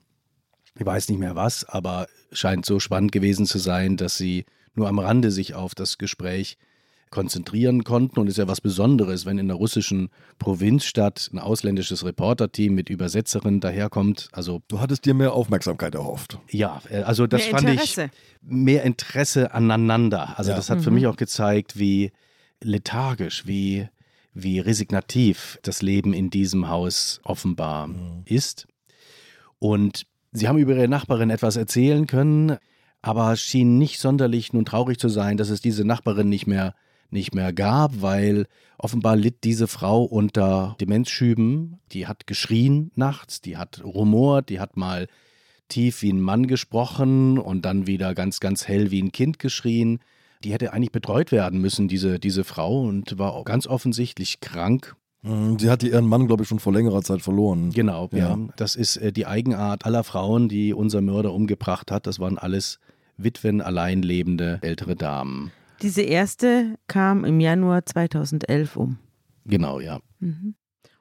Ich 0.78 0.86
weiß 0.86 1.10
nicht 1.10 1.20
mehr 1.20 1.36
was, 1.36 1.64
aber 1.66 2.08
scheint 2.32 2.66
so 2.66 2.80
spannend 2.80 3.12
gewesen 3.12 3.46
zu 3.46 3.60
sein, 3.60 3.96
dass 3.98 4.18
sie 4.18 4.46
nur 4.76 4.88
am 4.90 5.00
Rande 5.00 5.30
sich 5.32 5.54
auf 5.54 5.76
das 5.76 5.98
Gespräch 5.98 6.58
konzentrieren 7.12 7.84
konnten. 7.84 8.20
Und 8.20 8.26
es 8.26 8.34
ist 8.34 8.38
ja 8.40 8.48
was 8.48 8.60
Besonderes, 8.60 9.28
wenn 9.28 9.38
in 9.38 9.48
der 9.48 9.56
russischen 9.56 10.10
Provinzstadt 10.40 11.30
ein 11.32 11.38
ausländisches 11.38 12.04
Reporterteam 12.04 12.74
mit 12.74 12.90
Übersetzerin 12.90 13.60
daherkommt. 13.60 14.30
Also 14.32 14.64
Du 14.68 14.80
hattest 14.80 15.06
dir 15.06 15.14
mehr 15.14 15.34
Aufmerksamkeit 15.34 15.94
erhofft. 15.94 16.40
ja, 16.50 16.82
äh, 16.90 17.04
also 17.04 17.28
das 17.28 17.42
Mehr 17.44 17.52
fand 17.52 17.70
Interesse. 17.70 18.06
ich 18.06 18.12
mehr 18.52 18.84
Interesse 18.84 19.54
aneinander. 19.54 20.40
Also 20.40 20.50
Ja. 20.50 20.56
das 20.58 20.72
hat 20.72 20.82
für 20.82 20.90
mich 20.90 21.06
auch 21.06 21.16
gezeigt, 21.18 21.78
wie 21.78 22.12
lethargisch, 22.64 23.46
wie, 23.46 23.88
wie 24.34 24.60
resignativ 24.60 25.60
das 25.64 25.82
Leben 25.82 26.14
in 26.14 26.30
diesem 26.30 26.70
Haus 26.70 27.22
offenbar 27.24 27.90
ist. 28.26 28.68
Und 29.60 30.06
sie 30.32 30.48
haben 30.48 30.58
über 30.58 30.76
ihre 30.76 30.88
Nachbarin 30.88 31.30
etwas 31.30 31.56
erzählen 31.56 32.08
können, 32.08 32.58
aber 33.02 33.36
schien 33.36 33.78
nicht 33.78 34.00
sonderlich 34.00 34.54
nun 34.54 34.66
traurig 34.66 34.98
zu 34.98 35.10
sein, 35.10 35.38
dass 35.38 35.50
es 35.50 35.62
diese 35.62 35.86
Nachbarin 35.86 36.30
nicht 36.30 36.48
mehr 36.48 36.74
nicht 37.14 37.34
mehr 37.34 37.54
gab, 37.54 38.02
weil 38.02 38.48
offenbar 38.78 39.16
litt 39.16 39.44
diese 39.44 39.68
Frau 39.68 40.04
unter 40.04 40.76
Demenzschüben. 40.82 41.80
Die 41.92 42.08
hat 42.08 42.28
geschrien 42.28 42.92
nachts, 42.96 43.40
die 43.40 43.56
hat 43.56 43.84
rumort, 43.84 44.50
die 44.50 44.60
hat 44.60 44.76
mal 44.76 45.08
tief 45.70 46.02
wie 46.02 46.12
ein 46.12 46.22
Mann 46.22 46.48
gesprochen 46.48 47.38
und 47.38 47.64
dann 47.64 47.88
wieder 47.88 48.14
ganz, 48.14 48.40
ganz 48.40 48.68
hell 48.68 48.92
wie 48.92 49.02
ein 49.02 49.12
Kind 49.12 49.40
geschrien. 49.40 50.00
Die 50.44 50.52
hätte 50.52 50.74
eigentlich 50.74 50.92
betreut 50.92 51.32
werden 51.32 51.60
müssen, 51.62 51.88
diese, 51.88 52.20
diese 52.20 52.44
Frau, 52.44 52.82
und 52.82 53.18
war 53.18 53.34
auch 53.34 53.46
ganz 53.46 53.68
offensichtlich 53.68 54.40
krank. 54.40 54.96
Mhm, 55.22 55.58
Sie 55.58 55.70
hatte 55.70 55.88
ihren 55.88 56.06
Mann, 56.06 56.28
glaube 56.28 56.44
ich, 56.44 56.50
schon 56.50 56.60
vor 56.60 56.74
längerer 56.74 57.02
Zeit 57.02 57.22
verloren. 57.22 57.72
Genau, 57.72 58.10
ja. 58.12 58.30
Ja. 58.30 58.40
Das 58.58 58.76
ist 58.76 58.98
äh, 58.98 59.12
die 59.12 59.26
Eigenart 59.26 59.86
aller 59.86 60.04
Frauen, 60.04 60.50
die 60.50 60.74
unser 60.74 61.02
Mörder 61.02 61.34
umgebracht 61.34 61.92
hat. 61.92 62.08
Das 62.08 62.20
waren 62.20 62.38
alles 62.38 62.80
Witwen, 63.18 63.62
allein 63.62 64.02
lebende 64.02 64.60
ältere 64.62 64.96
Damen. 64.96 65.52
Diese 65.82 66.02
erste 66.02 66.76
kam 66.88 67.26
im 67.26 67.40
Januar 67.40 67.86
2011 67.86 68.76
um. 68.78 68.98
Genau, 69.46 69.80
ja. 69.80 70.00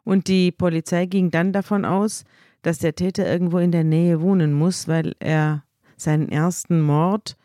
Und 0.05 0.29
die 0.29 0.51
Polizei 0.51 1.07
ging 1.07 1.31
dann 1.31 1.53
davon 1.53 1.85
aus, 1.85 2.25
dass 2.63 2.79
der 2.79 2.95
Täter 2.95 3.31
irgendwo 3.31 3.59
in 3.59 3.73
der 3.73 3.85
Nähe 3.85 4.21
wohnen 4.21 4.53
muss, 4.53 4.89
weil 4.89 5.15
er 5.21 5.65
seinen 5.97 6.29
ersten 6.29 6.81
Mord 6.81 7.37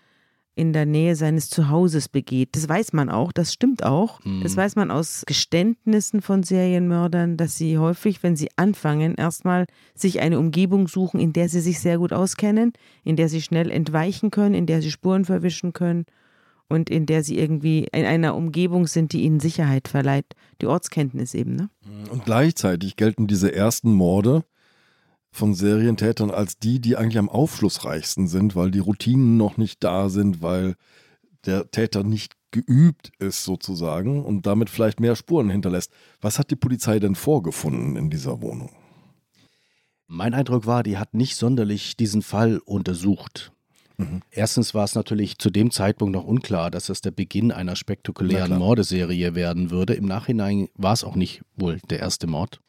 in 0.58 0.74
der 0.74 0.86
Nähe 0.88 1.16
seines 1.16 1.50
Zuhauses 1.50 2.10
begeht. 2.10 2.50
Das 2.56 2.68
weiß 2.68 2.92
man 2.94 3.10
auch, 3.10 3.32
das 3.32 3.54
stimmt 3.54 3.84
auch. 3.84 4.20
Das 4.42 4.58
weiß 4.58 4.76
man 4.76 4.90
aus 4.90 5.24
Geständnissen 5.28 6.22
von 6.22 6.42
Serienmördern, 6.42 7.38
dass 7.38 7.58
sie 7.58 7.78
häufig, 7.78 8.24
wenn 8.24 8.36
sie 8.36 8.50
anfangen, 8.56 9.16
erstmal 9.16 9.68
sich 9.94 10.20
eine 10.20 10.40
Umgebung 10.40 10.88
suchen, 10.88 11.20
in 11.20 11.32
der 11.32 11.48
sie 11.48 11.62
sich 11.62 11.80
sehr 11.80 12.00
gut 12.00 12.12
auskennen, 12.12 12.74
in 13.04 13.16
der 13.16 13.30
sie 13.30 13.42
schnell 13.42 13.70
entweichen 13.70 14.32
können, 14.32 14.56
in 14.56 14.66
der 14.66 14.82
sie 14.82 14.90
Spuren 14.92 15.26
verwischen 15.26 15.74
können 15.74 16.06
und 16.70 16.90
in 16.90 17.06
der 17.06 17.24
sie 17.24 17.38
irgendwie 17.38 17.88
in 17.94 18.06
einer 18.06 18.36
Umgebung 18.36 18.88
sind, 18.88 19.14
die 19.14 19.22
ihnen 19.22 19.40
Sicherheit 19.40 19.88
verleiht. 19.88 20.26
Die 20.62 20.68
Ortskenntnis 20.68 21.36
eben, 21.36 21.56
ne? 21.56 21.70
Und 22.10 22.26
gleichzeitig 22.26 22.96
gelten 22.96 23.28
diese 23.28 23.54
ersten 23.54 23.94
Morde 23.94 24.44
von 25.32 25.54
Serientätern 25.54 26.32
als 26.32 26.58
die, 26.58 26.80
die 26.80 26.96
eigentlich 26.96 27.18
am 27.18 27.30
aufschlussreichsten 27.30 28.28
sind, 28.28 28.56
weil 28.56 28.72
die 28.72 28.80
Routinen 28.80 29.38
noch 29.38 29.58
nicht 29.58 29.84
da 29.84 30.10
sind, 30.10 30.42
weil 30.42 30.76
der 31.46 31.70
Täter 31.70 32.04
nicht 32.04 32.34
geübt 32.52 33.12
ist 33.20 33.44
sozusagen 33.44 34.24
und 34.24 34.46
damit 34.46 34.70
vielleicht 34.70 35.00
mehr 35.00 35.16
Spuren 35.16 35.50
hinterlässt. 35.50 35.92
Was 36.22 36.40
hat 36.40 36.50
die 36.50 36.56
Polizei 36.56 37.00
denn 37.00 37.16
vorgefunden 37.16 37.96
in 37.96 38.10
dieser 38.10 38.42
Wohnung? 38.42 38.72
Mein 40.08 40.34
Eindruck 40.34 40.66
war, 40.66 40.84
die 40.84 40.98
hat 40.98 41.14
nicht 41.14 41.36
sonderlich 41.36 41.98
diesen 41.98 42.22
Fall 42.22 42.60
untersucht. 42.60 43.52
Erstens 44.30 44.76
war 44.76 44.84
es 44.84 44.94
natürlich 44.94 45.40
zu 45.40 45.50
dem 45.50 45.72
Zeitpunkt 45.72 46.14
noch 46.14 46.24
unklar, 46.24 46.70
dass 46.70 46.86
das 46.86 47.02
der 47.02 47.12
Beginn 47.12 47.52
einer 47.52 47.76
spektakulären. 47.76 48.58
Mordeserie 48.60 49.34
werden 49.34 49.72
würde. 49.72 49.96
Im 49.96 50.06
Nachhinein 50.06 50.70
war 50.76 50.94
es 50.94 51.04
auch 51.04 51.16
nicht 51.16 51.42
wohl 51.56 51.80
der 51.90 52.00
erste 52.00 52.28
Mord. 52.28 52.62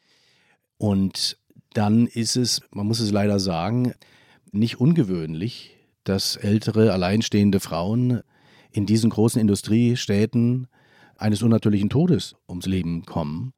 Und 0.78 1.37
dann 1.72 2.06
ist 2.06 2.36
es, 2.36 2.62
man 2.70 2.86
muss 2.86 3.00
es 3.00 3.10
leider 3.10 3.40
sagen, 3.40 3.92
nicht 4.52 4.80
ungewöhnlich, 4.80 5.76
dass 6.04 6.36
ältere, 6.36 6.92
alleinstehende 6.92 7.60
Frauen 7.60 8.22
in 8.70 8.86
diesen 8.86 9.10
großen 9.10 9.40
Industriestädten 9.40 10.68
eines 11.16 11.42
unnatürlichen 11.42 11.90
Todes 11.90 12.36
ums 12.48 12.66
Leben 12.66 13.04
kommen. 13.04 13.52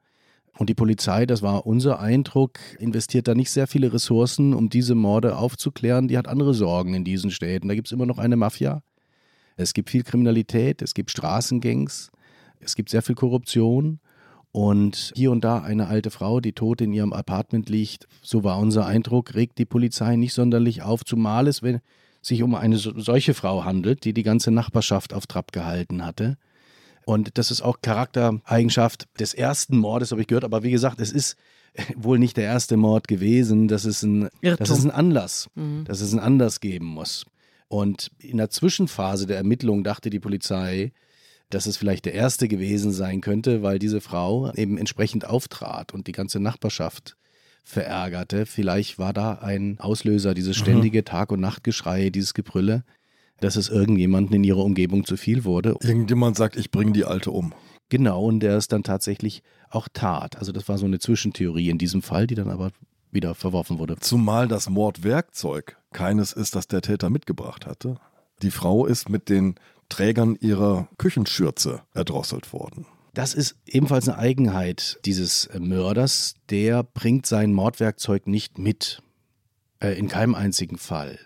Und 0.58 0.68
die 0.68 0.74
Polizei, 0.74 1.24
das 1.26 1.42
war 1.42 1.66
unser 1.66 2.00
Eindruck, 2.00 2.58
investiert 2.78 3.28
da 3.28 3.34
nicht 3.34 3.50
sehr 3.50 3.66
viele 3.66 3.92
Ressourcen, 3.92 4.52
um 4.52 4.68
diese 4.68 4.94
Morde 4.94 5.36
aufzuklären. 5.36 6.08
Die 6.08 6.18
hat 6.18 6.28
andere 6.28 6.52
Sorgen 6.52 6.92
in 6.92 7.04
diesen 7.04 7.30
Städten. 7.30 7.68
Da 7.68 7.74
gibt 7.74 7.88
es 7.88 7.92
immer 7.92 8.06
noch 8.06 8.18
eine 8.18 8.36
Mafia. 8.36 8.82
Es 9.56 9.72
gibt 9.72 9.90
viel 9.90 10.02
Kriminalität, 10.02 10.82
es 10.82 10.94
gibt 10.94 11.10
Straßengangs, 11.10 12.10
es 12.60 12.74
gibt 12.74 12.90
sehr 12.90 13.02
viel 13.02 13.14
Korruption. 13.14 14.00
Und 14.52 15.12
hier 15.14 15.30
und 15.30 15.44
da 15.44 15.58
eine 15.58 15.86
alte 15.86 16.10
Frau, 16.10 16.40
die 16.40 16.52
tot 16.52 16.80
in 16.80 16.92
ihrem 16.92 17.12
Apartment 17.12 17.68
liegt, 17.68 18.08
so 18.20 18.42
war 18.42 18.58
unser 18.58 18.84
Eindruck, 18.84 19.34
regt 19.34 19.58
die 19.58 19.64
Polizei 19.64 20.16
nicht 20.16 20.34
sonderlich 20.34 20.82
auf, 20.82 21.04
zumal 21.04 21.46
es 21.46 21.62
wenn 21.62 21.80
sich 22.22 22.42
um 22.42 22.54
eine 22.54 22.76
so- 22.76 22.98
solche 22.98 23.32
Frau 23.34 23.64
handelt, 23.64 24.04
die 24.04 24.12
die 24.12 24.24
ganze 24.24 24.50
Nachbarschaft 24.50 25.14
auf 25.14 25.26
Trab 25.26 25.52
gehalten 25.52 26.04
hatte. 26.04 26.36
Und 27.06 27.38
das 27.38 27.50
ist 27.50 27.62
auch 27.62 27.80
Charaktereigenschaft 27.80 29.06
des 29.18 29.34
ersten 29.34 29.78
Mordes, 29.78 30.10
habe 30.10 30.20
ich 30.20 30.26
gehört. 30.26 30.44
Aber 30.44 30.62
wie 30.62 30.70
gesagt, 30.70 31.00
es 31.00 31.12
ist 31.12 31.36
wohl 31.96 32.18
nicht 32.18 32.36
der 32.36 32.44
erste 32.44 32.76
Mord 32.76 33.08
gewesen. 33.08 33.68
Das 33.68 33.84
ist 33.84 34.02
ein, 34.02 34.28
Irrtum. 34.40 34.58
das 34.58 34.70
ist 34.70 34.84
ein 34.84 34.90
Anlass, 34.90 35.48
dass 35.84 36.00
es 36.00 36.10
einen 36.12 36.20
Anlass 36.20 36.60
geben 36.60 36.86
muss. 36.86 37.24
Und 37.68 38.10
in 38.18 38.36
der 38.38 38.50
Zwischenphase 38.50 39.26
der 39.26 39.36
Ermittlung 39.36 39.84
dachte 39.84 40.10
die 40.10 40.18
Polizei, 40.20 40.92
dass 41.50 41.66
es 41.66 41.76
vielleicht 41.76 42.04
der 42.04 42.14
erste 42.14 42.48
gewesen 42.48 42.92
sein 42.92 43.20
könnte, 43.20 43.62
weil 43.62 43.78
diese 43.78 44.00
Frau 44.00 44.52
eben 44.54 44.78
entsprechend 44.78 45.26
auftrat 45.26 45.92
und 45.92 46.06
die 46.06 46.12
ganze 46.12 46.40
Nachbarschaft 46.40 47.16
verärgerte. 47.64 48.46
Vielleicht 48.46 48.98
war 48.98 49.12
da 49.12 49.34
ein 49.34 49.78
Auslöser, 49.80 50.34
dieses 50.34 50.56
ständige 50.56 51.04
Tag- 51.04 51.32
und 51.32 51.40
Nachtgeschrei, 51.40 52.10
dieses 52.10 52.34
Gebrülle, 52.34 52.84
dass 53.40 53.56
es 53.56 53.68
irgendjemanden 53.68 54.36
in 54.36 54.44
ihrer 54.44 54.64
Umgebung 54.64 55.04
zu 55.04 55.16
viel 55.16 55.44
wurde. 55.44 55.76
Irgendjemand 55.80 56.36
sagt, 56.36 56.56
ich 56.56 56.70
bringe 56.70 56.92
die 56.92 57.04
Alte 57.04 57.30
um. 57.30 57.52
Genau, 57.88 58.24
und 58.24 58.40
der 58.40 58.56
es 58.56 58.68
dann 58.68 58.82
tatsächlich 58.82 59.42
auch 59.68 59.88
tat. 59.92 60.38
Also 60.38 60.52
das 60.52 60.68
war 60.68 60.78
so 60.78 60.86
eine 60.86 60.98
Zwischentheorie 60.98 61.70
in 61.70 61.78
diesem 61.78 62.02
Fall, 62.02 62.26
die 62.26 62.36
dann 62.36 62.50
aber 62.50 62.70
wieder 63.10 63.34
verworfen 63.34 63.78
wurde. 63.78 63.96
Zumal 63.96 64.46
das 64.46 64.70
Mordwerkzeug 64.70 65.76
keines 65.92 66.32
ist, 66.32 66.54
das 66.54 66.68
der 66.68 66.82
Täter 66.82 67.10
mitgebracht 67.10 67.66
hatte. 67.66 67.96
Die 68.42 68.52
Frau 68.52 68.86
ist 68.86 69.08
mit 69.08 69.28
den 69.28 69.56
Trägern 69.90 70.36
ihrer 70.40 70.88
Küchenschürze 70.96 71.82
erdrosselt 71.92 72.54
worden. 72.54 72.86
Das 73.12 73.34
ist 73.34 73.56
ebenfalls 73.66 74.08
eine 74.08 74.18
Eigenheit 74.18 74.98
dieses 75.04 75.50
Mörders. 75.58 76.36
Der 76.48 76.82
bringt 76.82 77.26
sein 77.26 77.52
Mordwerkzeug 77.52 78.26
nicht 78.26 78.58
mit. 78.58 79.02
Äh, 79.80 79.98
in 79.98 80.08
keinem 80.08 80.34
einzigen 80.34 80.78
Fall. 80.78 81.18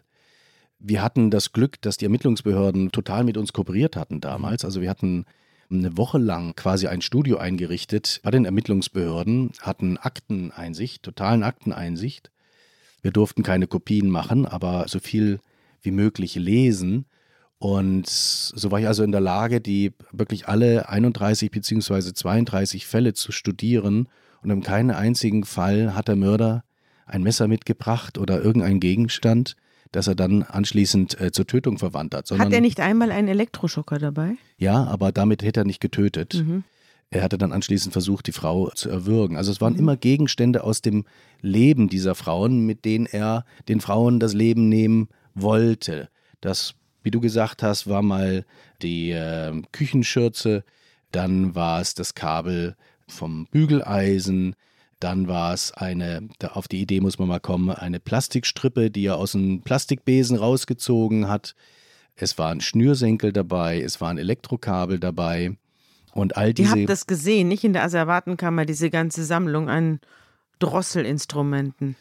Wir 0.79 1.03
hatten 1.03 1.31
das 1.31 1.53
Glück, 1.53 1.81
dass 1.83 1.97
die 1.97 2.05
Ermittlungsbehörden 2.05 2.93
total 2.93 3.25
mit 3.25 3.37
uns 3.37 3.53
kooperiert 3.53 3.97
hatten 3.97 4.21
damals. 4.21 4.65
Also 4.65 4.81
wir 4.81 4.91
hatten 4.91 5.25
eine 5.71 5.97
Woche 5.97 6.19
lang 6.19 6.55
quasi 6.55 6.87
ein 6.87 7.01
Studio 7.01 7.39
eingerichtet 7.39 8.21
bei 8.23 8.31
den 8.31 8.45
Ermittlungsbehörden, 8.45 9.53
hatten 9.61 9.97
Akteneinsicht, 9.97 11.03
totalen 11.03 11.43
Akteneinsicht. 11.43 12.31
Wir 13.03 13.11
durften 13.11 13.43
keine 13.43 13.67
Kopien 13.67 14.09
machen, 14.09 14.47
aber 14.47 14.87
so 14.89 15.01
viel 15.01 15.41
wie 15.83 15.91
möglich 15.91 16.35
lesen. 16.37 17.07
Und 17.65 18.07
so 18.09 18.71
war 18.71 18.79
ich 18.79 18.87
also 18.87 19.03
in 19.05 19.11
der 19.11 19.23
Lage, 19.23 19.63
die 19.63 19.95
wirklich 20.13 20.49
alle 20.49 20.91
31 20.91 21.51
beziehungsweise 21.51 22.13
32 22.13 22.87
Fälle 22.87 23.15
zu 23.15 23.33
studieren. 23.33 24.07
Und 24.43 24.51
in 24.51 24.63
keinem 24.63 24.95
einzigen 24.95 25.45
Fall 25.45 25.95
hat 25.95 26.09
der 26.09 26.17
Mörder 26.17 26.63
ein 27.07 27.23
Messer 27.23 27.49
mitgebracht 27.49 28.19
oder 28.19 28.43
irgendein 28.43 28.81
Gegenstand, 28.81 29.57
das 29.93 30.09
er 30.09 30.15
dann 30.15 30.43
anschließend 30.43 31.19
äh, 31.19 31.33
zur 31.33 31.47
Tötung 31.47 31.79
verwandt 31.79 32.15
hat. 32.15 32.27
Sondern, 32.27 32.49
Hat 32.49 32.53
er 32.53 32.61
nicht 32.61 32.81
einmal 32.81 33.11
einen 33.11 33.29
Elektroschocker 33.29 33.99
dabei? 33.99 34.35
Ja, 34.59 34.85
aber 34.85 35.11
damit 35.11 35.43
hätte 35.43 35.63
er 35.63 35.65
nicht 35.65 35.81
getötet. 35.81 36.35
Mhm. 36.35 36.65
Er 37.09 37.23
hatte 37.23 37.39
dann 37.39 37.53
anschließend 37.53 37.95
versucht, 37.95 38.27
die 38.27 38.33
Frau 38.33 38.69
zu 38.75 38.91
erwürgen. 38.91 39.39
Also 39.39 39.51
es 39.51 39.63
waren 39.63 39.77
immer 39.77 39.97
Gegenstände 39.97 40.65
aus 40.65 40.83
dem 40.83 41.07
Leben 41.41 41.89
dieser 41.89 42.15
Frauen, 42.15 42.67
mit 42.67 42.85
denen 42.85 43.07
er 43.07 43.47
den 43.71 43.81
Frauen 43.81 44.21
das 44.21 44.35
Leben 44.35 44.69
nehmen 44.69 45.09
wollte. 45.35 46.11
Das, 46.43 46.75
wie 47.05 47.11
du 47.11 47.21
gesagt 47.21 47.63
hast, 47.63 47.87
war 47.87 48.03
mal 48.03 48.45
die 48.83 49.13
äh, 49.13 49.63
Küchenschürze, 49.71 50.65
dann 51.13 51.55
war 51.55 51.81
es 51.81 51.95
das 51.95 52.15
Kabel 52.15 52.75
vom 53.07 53.47
Bügeleisen, 53.53 54.57
dann 54.99 55.29
war 55.29 55.53
es 55.53 55.71
eine, 55.73 56.29
auf 56.53 56.67
die 56.67 56.81
Idee 56.81 57.01
muss 57.01 57.19
man 57.19 57.29
mal 57.29 57.41
kommen, 57.41 57.71
eine 57.71 58.01
Plastikstrippe, 58.01 58.91
die 58.91 59.07
er 59.07 59.19
aus 59.19 59.35
einem 59.35 59.61
Plastikbesen 59.61 60.37
rausgezogen 60.37 61.29
hat. 61.29 61.55
Es 62.17 62.39
waren 62.39 62.61
Schnürsenkel 62.61 63.33
dabei, 63.33 63.81
es 63.81 64.01
waren 64.01 64.19
Elektrokabel 64.19 64.99
dabei. 64.99 65.57
Und 66.15 66.37
all 66.37 66.55
diese. 66.55 66.77
Ihr 66.77 66.83
habt 66.83 66.91
das 66.91 67.07
gesehen, 67.07 67.49
nicht 67.49 67.65
in 67.65 67.75
der 67.75 67.83
Asservatenkammer, 67.83 68.65
diese 68.65 68.89
ganze 68.89 69.25
Sammlung 69.25 69.69
an 69.69 70.01
Drosselinstrumenten. 70.61 71.97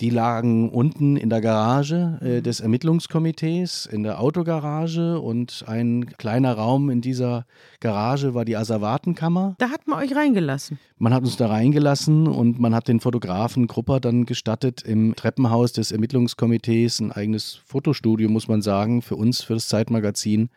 Die 0.00 0.08
lagen 0.08 0.70
unten 0.70 1.16
in 1.16 1.28
der 1.28 1.40
Garage 1.40 2.18
äh, 2.22 2.40
des 2.40 2.60
Ermittlungskomitees, 2.60 3.86
in 3.86 4.02
der 4.02 4.20
Autogarage 4.20 5.20
und 5.20 5.64
ein 5.66 6.06
kleiner 6.16 6.54
Raum 6.54 6.88
in 6.88 7.02
dieser 7.02 7.44
Garage 7.80 8.34
war 8.34 8.44
die 8.44 8.56
Asservatenkammer. 8.56 9.54
Da 9.58 9.68
hat 9.68 9.86
man 9.86 9.98
euch 9.98 10.16
reingelassen. 10.16 10.78
Man 10.96 11.12
hat 11.12 11.22
uns 11.22 11.36
da 11.36 11.48
reingelassen 11.48 12.26
und 12.26 12.58
man 12.58 12.74
hat 12.74 12.88
den 12.88 13.00
Fotografen 13.00 13.66
Krupper 13.66 14.00
dann 14.00 14.24
gestattet, 14.24 14.82
im 14.82 15.14
Treppenhaus 15.14 15.72
des 15.72 15.92
Ermittlungskomitees 15.92 17.00
ein 17.00 17.12
eigenes 17.12 17.60
Fotostudio, 17.66 18.30
muss 18.30 18.48
man 18.48 18.62
sagen, 18.62 19.02
für 19.02 19.16
uns, 19.16 19.42
für 19.42 19.54
das 19.54 19.68
Zeitmagazin 19.68 20.48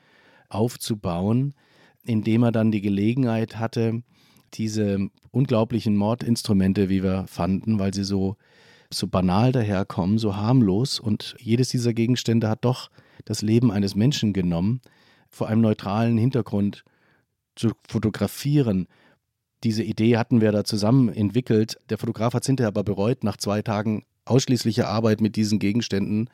aufzubauen, 0.48 1.54
indem 2.06 2.44
er 2.44 2.52
dann 2.54 2.72
die 2.72 2.82
Gelegenheit 2.82 3.60
hatte, 3.60 4.02
diese 4.54 5.10
unglaublichen 5.32 5.98
Mordinstrumente, 5.98 6.88
wie 6.88 7.04
wir 7.04 7.26
fanden, 7.28 7.80
weil 7.80 7.94
sie 7.94 8.06
so 8.06 8.38
so 8.92 9.08
banal 9.08 9.52
daherkommen, 9.52 10.18
so 10.18 10.36
harmlos 10.36 11.00
und 11.00 11.36
jedes 11.40 11.70
dieser 11.70 11.94
Gegenstände 11.94 12.50
hat 12.50 12.66
doch 12.66 12.90
das 13.26 13.42
Leben 13.42 13.72
eines 13.72 13.96
Menschen 13.96 14.34
genommen, 14.34 14.82
vor 15.30 15.48
einem 15.48 15.62
neutralen 15.62 16.18
Hintergrund 16.18 16.84
zu 17.56 17.72
fotografieren. 17.88 18.88
Diese 19.64 19.84
Idee 19.84 20.18
hatten 20.18 20.42
wir 20.42 20.52
da 20.52 20.64
zusammen 20.64 21.10
entwickelt. 21.10 21.78
Der 21.90 21.98
Fotograf 21.98 22.34
hat 22.34 22.44
es 22.44 22.48
hinterher 22.48 22.70
aber 22.70 22.84
bereut, 22.84 23.24
nach 23.24 23.38
zwei 23.38 23.62
Tagen 23.62 24.06
ausschließlicher 24.26 24.88
Arbeit 24.88 25.22
mit 25.22 25.36
diesen 25.36 25.60
Gegenständen, 25.60 26.30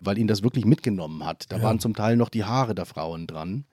weil 0.00 0.18
ihn 0.18 0.26
das 0.26 0.42
wirklich 0.42 0.64
mitgenommen 0.64 1.24
hat. 1.24 1.50
Da 1.50 1.58
ja. 1.58 1.62
waren 1.62 1.78
zum 1.78 1.94
Teil 1.94 2.16
noch 2.16 2.28
die 2.28 2.44
Haare 2.44 2.74
der 2.74 2.86
Frauen 2.86 3.26
dran. 3.26 3.64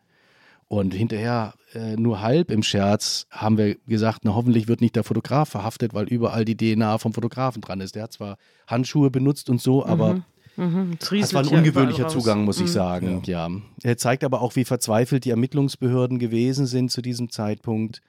Und 0.69 0.93
hinterher 0.93 1.55
äh, 1.73 1.95
nur 1.95 2.21
halb 2.21 2.51
im 2.51 2.61
Scherz 2.61 3.25
haben 3.31 3.57
wir 3.57 3.75
gesagt, 3.87 4.19
na 4.23 4.35
hoffentlich 4.35 4.67
wird 4.67 4.81
nicht 4.81 4.95
der 4.95 5.03
Fotograf 5.03 5.49
verhaftet, 5.49 5.95
weil 5.95 6.07
überall 6.07 6.45
die 6.45 6.55
DNA 6.55 6.99
vom 6.99 7.11
Fotografen 7.11 7.59
dran 7.59 7.81
ist. 7.81 7.95
Der 7.95 8.03
hat 8.03 8.13
zwar 8.13 8.37
Handschuhe 8.67 9.09
benutzt 9.09 9.49
und 9.49 9.59
so, 9.59 9.83
aber 9.83 10.13
mhm. 10.13 10.23
Mhm. 10.57 10.97
Das 10.99 11.33
war 11.33 11.41
ein 11.41 11.47
ungewöhnlicher 11.47 12.07
Zugang, 12.07 12.43
muss 12.43 12.57
ich 12.57 12.67
mhm. 12.67 12.71
sagen. 12.71 13.21
Ja. 13.25 13.47
ja. 13.47 13.61
Er 13.81 13.97
zeigt 13.97 14.23
aber 14.23 14.41
auch, 14.41 14.55
wie 14.55 14.65
verzweifelt 14.65 15.25
die 15.25 15.29
Ermittlungsbehörden 15.31 16.19
gewesen 16.19 16.65
sind 16.65 16.91
zu 16.91 17.01
diesem 17.01 17.29
Zeitpunkt. 17.29 18.01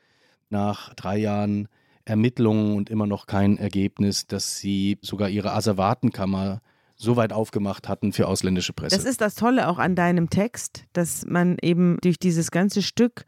Nach 0.51 0.93
drei 0.95 1.17
Jahren 1.17 1.69
Ermittlungen 2.05 2.77
und 2.77 2.91
immer 2.91 3.07
noch 3.07 3.27
kein 3.27 3.57
Ergebnis, 3.57 4.27
dass 4.27 4.59
sie 4.59 4.99
sogar 5.01 5.29
ihre 5.29 5.53
Asservatenkammer 5.53 6.61
so 7.01 7.17
weit 7.17 7.33
aufgemacht 7.33 7.89
hatten 7.89 8.13
für 8.13 8.29
ausländische 8.29 8.73
Presse. 8.73 8.95
Das 8.95 9.07
ist 9.07 9.21
das 9.21 9.35
Tolle 9.35 9.69
auch 9.69 9.79
an 9.79 9.95
deinem 9.95 10.29
Text, 10.29 10.85
dass 10.93 11.25
man 11.27 11.57
eben 11.63 11.97
durch 12.03 12.19
dieses 12.19 12.51
ganze 12.51 12.83
Stück 12.83 13.25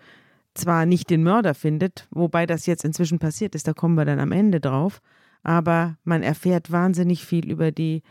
zwar 0.55 0.85
nicht 0.85 1.09
den 1.09 1.23
Mörder 1.23 1.55
findet, 1.55 2.07
wobei 2.11 2.45
das 2.45 2.67
jetzt 2.67 2.85
inzwischen 2.85 3.19
passiert 3.19 3.55
ist, 3.55 3.67
da 3.67 3.73
kommen 3.73 3.95
wir 3.95 4.05
dann 4.05 4.21
am 4.21 4.33
Ende 4.33 4.61
drauf, 4.61 5.01
aber 5.43 5.97
man 6.05 6.23
erfährt 6.23 6.71
wahnsinnig 6.71 7.25
viel 7.25 7.51
über 7.51 7.73
die 7.73 8.03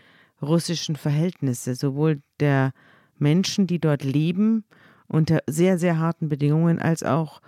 russischen 0.41 0.95
Verhältnisse, 0.95 1.75
sowohl 1.75 2.23
der 2.39 2.73
Menschen, 3.19 3.67
die 3.67 3.79
dort 3.79 4.03
leben, 4.03 4.63
unter 5.07 5.43
sehr, 5.45 5.77
sehr 5.77 5.99
harten 5.99 6.29
Bedingungen, 6.29 6.79
als 6.79 7.03
auch 7.03 7.41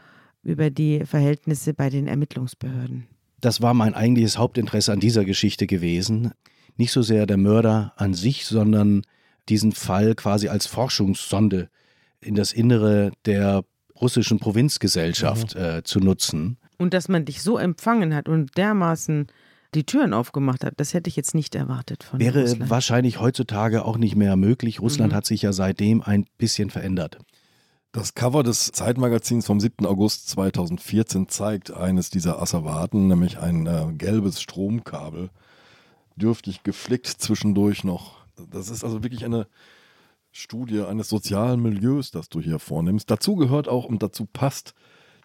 über 0.43 0.69
die 0.69 1.03
Verhältnisse 1.05 1.73
bei 1.73 1.89
den 1.89 2.07
Ermittlungsbehörden. 2.07 3.07
Das 3.41 3.61
war 3.61 3.73
mein 3.73 3.95
eigentliches 3.95 4.37
Hauptinteresse 4.37 4.93
an 4.93 4.99
dieser 4.99 5.25
Geschichte 5.25 5.65
gewesen 5.65 6.31
nicht 6.77 6.91
so 6.91 7.01
sehr 7.01 7.25
der 7.25 7.37
Mörder 7.37 7.93
an 7.97 8.13
sich, 8.13 8.45
sondern 8.45 9.03
diesen 9.49 9.71
Fall 9.71 10.15
quasi 10.15 10.47
als 10.47 10.65
Forschungssonde 10.65 11.69
in 12.21 12.35
das 12.35 12.53
Innere 12.53 13.11
der 13.25 13.63
russischen 13.99 14.39
Provinzgesellschaft 14.39 15.55
mhm. 15.55 15.61
äh, 15.61 15.83
zu 15.83 15.99
nutzen. 15.99 16.57
Und 16.77 16.93
dass 16.93 17.07
man 17.07 17.25
dich 17.25 17.41
so 17.41 17.57
empfangen 17.57 18.15
hat 18.15 18.27
und 18.27 18.57
dermaßen 18.57 19.27
die 19.75 19.85
Türen 19.85 20.13
aufgemacht 20.13 20.63
hat, 20.63 20.73
das 20.77 20.93
hätte 20.93 21.07
ich 21.07 21.15
jetzt 21.15 21.33
nicht 21.33 21.55
erwartet 21.55 22.03
von 22.03 22.19
Wäre 22.19 22.41
Russland. 22.41 22.69
wahrscheinlich 22.69 23.19
heutzutage 23.19 23.85
auch 23.85 23.97
nicht 23.97 24.15
mehr 24.15 24.35
möglich. 24.35 24.81
Russland 24.81 25.13
mhm. 25.13 25.15
hat 25.15 25.25
sich 25.25 25.41
ja 25.41 25.53
seitdem 25.53 26.01
ein 26.01 26.25
bisschen 26.37 26.69
verändert. 26.69 27.17
Das 27.91 28.15
Cover 28.15 28.41
des 28.41 28.71
Zeitmagazins 28.71 29.45
vom 29.45 29.59
7. 29.59 29.85
August 29.85 30.29
2014 30.29 31.29
zeigt 31.29 31.71
eines 31.71 32.09
dieser 32.09 32.41
Asservaten, 32.41 33.07
nämlich 33.07 33.37
ein 33.37 33.67
äh, 33.67 33.93
gelbes 33.93 34.41
Stromkabel, 34.41 35.29
dürftig 36.15 36.63
geflickt 36.63 37.07
zwischendurch 37.07 37.83
noch. 37.83 38.25
Das 38.49 38.69
ist 38.69 38.83
also 38.83 39.03
wirklich 39.03 39.25
eine 39.25 39.47
Studie 40.31 40.81
eines 40.81 41.09
sozialen 41.09 41.61
Milieus, 41.61 42.11
das 42.11 42.29
du 42.29 42.41
hier 42.41 42.59
vornimmst. 42.59 43.09
Dazu 43.09 43.35
gehört 43.35 43.67
auch 43.67 43.85
und 43.85 44.01
dazu 44.01 44.25
passt 44.25 44.73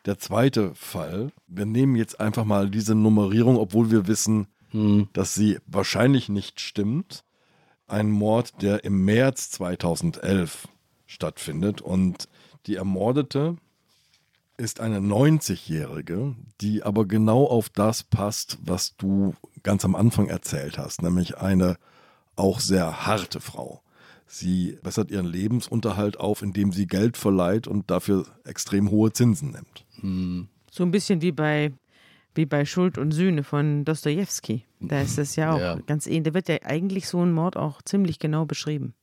der 0.04 0.18
zweite 0.18 0.74
Fall. 0.74 1.32
Wir 1.46 1.66
nehmen 1.66 1.96
jetzt 1.96 2.20
einfach 2.20 2.44
mal 2.44 2.70
diese 2.70 2.94
Nummerierung, 2.94 3.56
obwohl 3.56 3.90
wir 3.90 4.06
wissen, 4.06 4.46
hm. 4.70 5.08
dass 5.12 5.34
sie 5.34 5.58
wahrscheinlich 5.66 6.28
nicht 6.28 6.60
stimmt. 6.60 7.24
Ein 7.86 8.10
Mord, 8.10 8.60
der 8.60 8.84
im 8.84 9.04
März 9.04 9.50
2011 9.50 10.68
stattfindet 11.06 11.80
und 11.80 12.28
die 12.66 12.76
Ermordete 12.76 13.56
ist 14.58 14.80
eine 14.80 14.98
90-Jährige, 14.98 16.34
die 16.60 16.82
aber 16.82 17.06
genau 17.06 17.46
auf 17.46 17.70
das 17.70 18.02
passt, 18.02 18.58
was 18.60 18.96
du 18.96 19.34
ganz 19.62 19.84
am 19.84 19.94
Anfang 19.94 20.28
erzählt 20.28 20.78
hast, 20.78 21.02
nämlich 21.02 21.38
eine 21.38 21.76
auch 22.36 22.60
sehr 22.60 23.06
harte 23.06 23.40
Frau. 23.40 23.82
Sie 24.26 24.78
bessert 24.82 25.10
ihren 25.10 25.26
Lebensunterhalt 25.26 26.20
auf, 26.20 26.42
indem 26.42 26.72
sie 26.72 26.86
Geld 26.86 27.16
verleiht 27.16 27.66
und 27.66 27.90
dafür 27.90 28.26
extrem 28.44 28.90
hohe 28.90 29.12
Zinsen 29.12 29.52
nimmt. 29.52 29.86
Hm. 30.00 30.48
So 30.70 30.84
ein 30.84 30.90
bisschen 30.90 31.22
wie 31.22 31.32
bei, 31.32 31.72
wie 32.34 32.44
bei 32.44 32.66
Schuld 32.66 32.98
und 32.98 33.12
Sühne 33.12 33.42
von 33.42 33.84
Dostoevsky. 33.84 34.64
Da 34.80 35.00
ist 35.00 35.16
das 35.16 35.34
ja 35.36 35.52
auch 35.52 35.60
ja. 35.60 35.76
ganz 35.86 36.06
ähnlich. 36.06 36.24
Da 36.24 36.34
wird 36.34 36.48
ja 36.48 36.58
eigentlich 36.62 37.08
so 37.08 37.22
ein 37.22 37.32
Mord 37.32 37.56
auch 37.56 37.80
ziemlich 37.82 38.18
genau 38.18 38.44
beschrieben. 38.44 38.94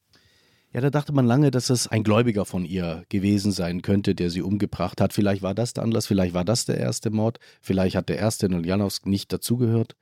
Ja, 0.76 0.82
da 0.82 0.90
dachte 0.90 1.14
man 1.14 1.26
lange, 1.26 1.52
dass 1.52 1.70
es 1.70 1.88
ein 1.88 2.04
Gläubiger 2.04 2.44
von 2.44 2.66
ihr 2.66 3.06
gewesen 3.08 3.54
sein 3.54 3.82
könnte, 3.82 4.14
der 4.14 4.30
sie 4.30 4.42
umgebracht 4.42 5.00
hat. 5.00 5.14
Vielleicht 5.14 5.42
war 5.42 5.56
das 5.56 5.72
der 5.72 5.84
Anlass, 5.84 6.06
vielleicht 6.06 6.34
war 6.34 6.44
das 6.44 6.66
der 6.66 6.78
erste 6.78 7.12
Mord, 7.12 7.40
vielleicht 7.62 7.96
hat 7.96 8.10
der 8.10 8.18
erste 8.18 8.48
in 8.48 8.54
Ulyanovsk 8.54 9.06
nicht 9.06 9.32
dazugehört. 9.32 9.96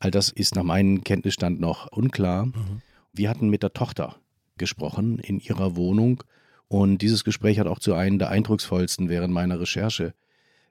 All 0.00 0.10
das 0.10 0.30
ist 0.30 0.56
nach 0.56 0.64
meinem 0.64 1.04
Kenntnisstand 1.04 1.60
noch 1.60 1.86
unklar. 1.92 2.46
Mhm. 2.46 2.82
Wir 3.12 3.30
hatten 3.30 3.48
mit 3.48 3.62
der 3.62 3.72
Tochter 3.72 4.16
gesprochen 4.58 5.20
in 5.20 5.38
ihrer 5.38 5.76
Wohnung 5.76 6.24
und 6.66 6.98
dieses 6.98 7.22
Gespräch 7.22 7.60
hat 7.60 7.68
auch 7.68 7.78
zu 7.78 7.94
einem 7.94 8.18
der 8.18 8.30
eindrucksvollsten 8.30 9.08
während 9.08 9.32
meiner 9.32 9.60
Recherche 9.60 10.12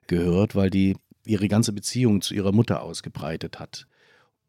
gehört, 0.06 0.54
weil 0.54 0.68
die 0.68 0.96
ihre 1.24 1.48
ganze 1.48 1.72
Beziehung 1.72 2.20
zu 2.20 2.34
ihrer 2.34 2.52
Mutter 2.52 2.82
ausgebreitet 2.82 3.58
hat. 3.58 3.86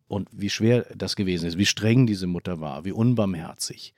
Und 0.10 0.28
wie 0.34 0.50
schwer 0.50 0.86
das 0.96 1.15
gewesen 1.15 1.48
ist, 1.48 1.58
wie 1.58 1.65
streng 1.65 2.06
diese 2.06 2.28
Mutter 2.28 2.60
war, 2.60 2.84
wie 2.84 2.91
unbarmherzig 2.91 3.94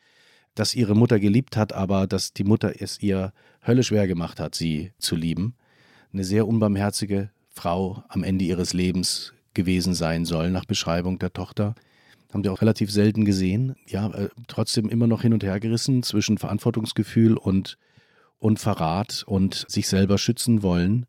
dass 0.55 0.75
ihre 0.75 0.95
Mutter 0.95 1.19
geliebt 1.19 1.57
hat, 1.57 1.73
aber 1.73 2.07
dass 2.07 2.33
die 2.33 2.43
Mutter 2.43 2.73
es 2.79 3.01
ihr 3.01 3.33
höllisch 3.65 3.87
schwer 3.87 4.07
gemacht 4.07 4.39
hat, 4.39 4.55
sie 4.55 4.91
zu 4.99 5.15
lieben. 5.15 5.55
Eine 6.11 6.23
sehr 6.23 6.47
unbarmherzige 6.47 7.31
Frau 7.49 8.03
am 8.07 8.23
Ende 8.23 8.45
ihres 8.45 8.73
Lebens 8.73 9.33
gewesen 9.53 9.93
sein 9.93 10.25
soll, 10.25 10.51
nach 10.51 10.65
Beschreibung 10.65 11.19
der 11.19 11.33
Tochter. 11.33 11.75
Haben 12.33 12.43
wir 12.43 12.51
auch 12.51 12.61
relativ 12.61 12.91
selten 12.91 13.25
gesehen. 13.25 13.75
Ja, 13.87 14.09
äh, 14.11 14.29
trotzdem 14.47 14.89
immer 14.89 15.07
noch 15.07 15.21
hin 15.21 15.33
und 15.33 15.43
her 15.43 15.59
gerissen 15.59 16.03
zwischen 16.03 16.37
Verantwortungsgefühl 16.37 17.37
und, 17.37 17.77
und 18.39 18.59
Verrat 18.59 19.23
und 19.27 19.65
sich 19.67 19.87
selber 19.87 20.17
schützen 20.17 20.63
wollen, 20.63 21.05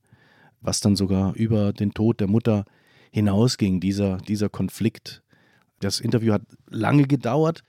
was 0.61 0.81
dann 0.81 0.97
sogar 0.97 1.35
über 1.35 1.73
den 1.73 1.93
Tod 1.95 2.21
der 2.21 2.29
Mutter 2.29 2.65
hinausging, 3.11 3.81
dieser, 3.81 4.19
dieser 4.19 4.49
Konflikt. 4.49 5.23
Das 5.81 6.01
Interview 6.01 6.33
hat 6.33 6.43
lange 6.69 7.05
gedauert 7.05 7.63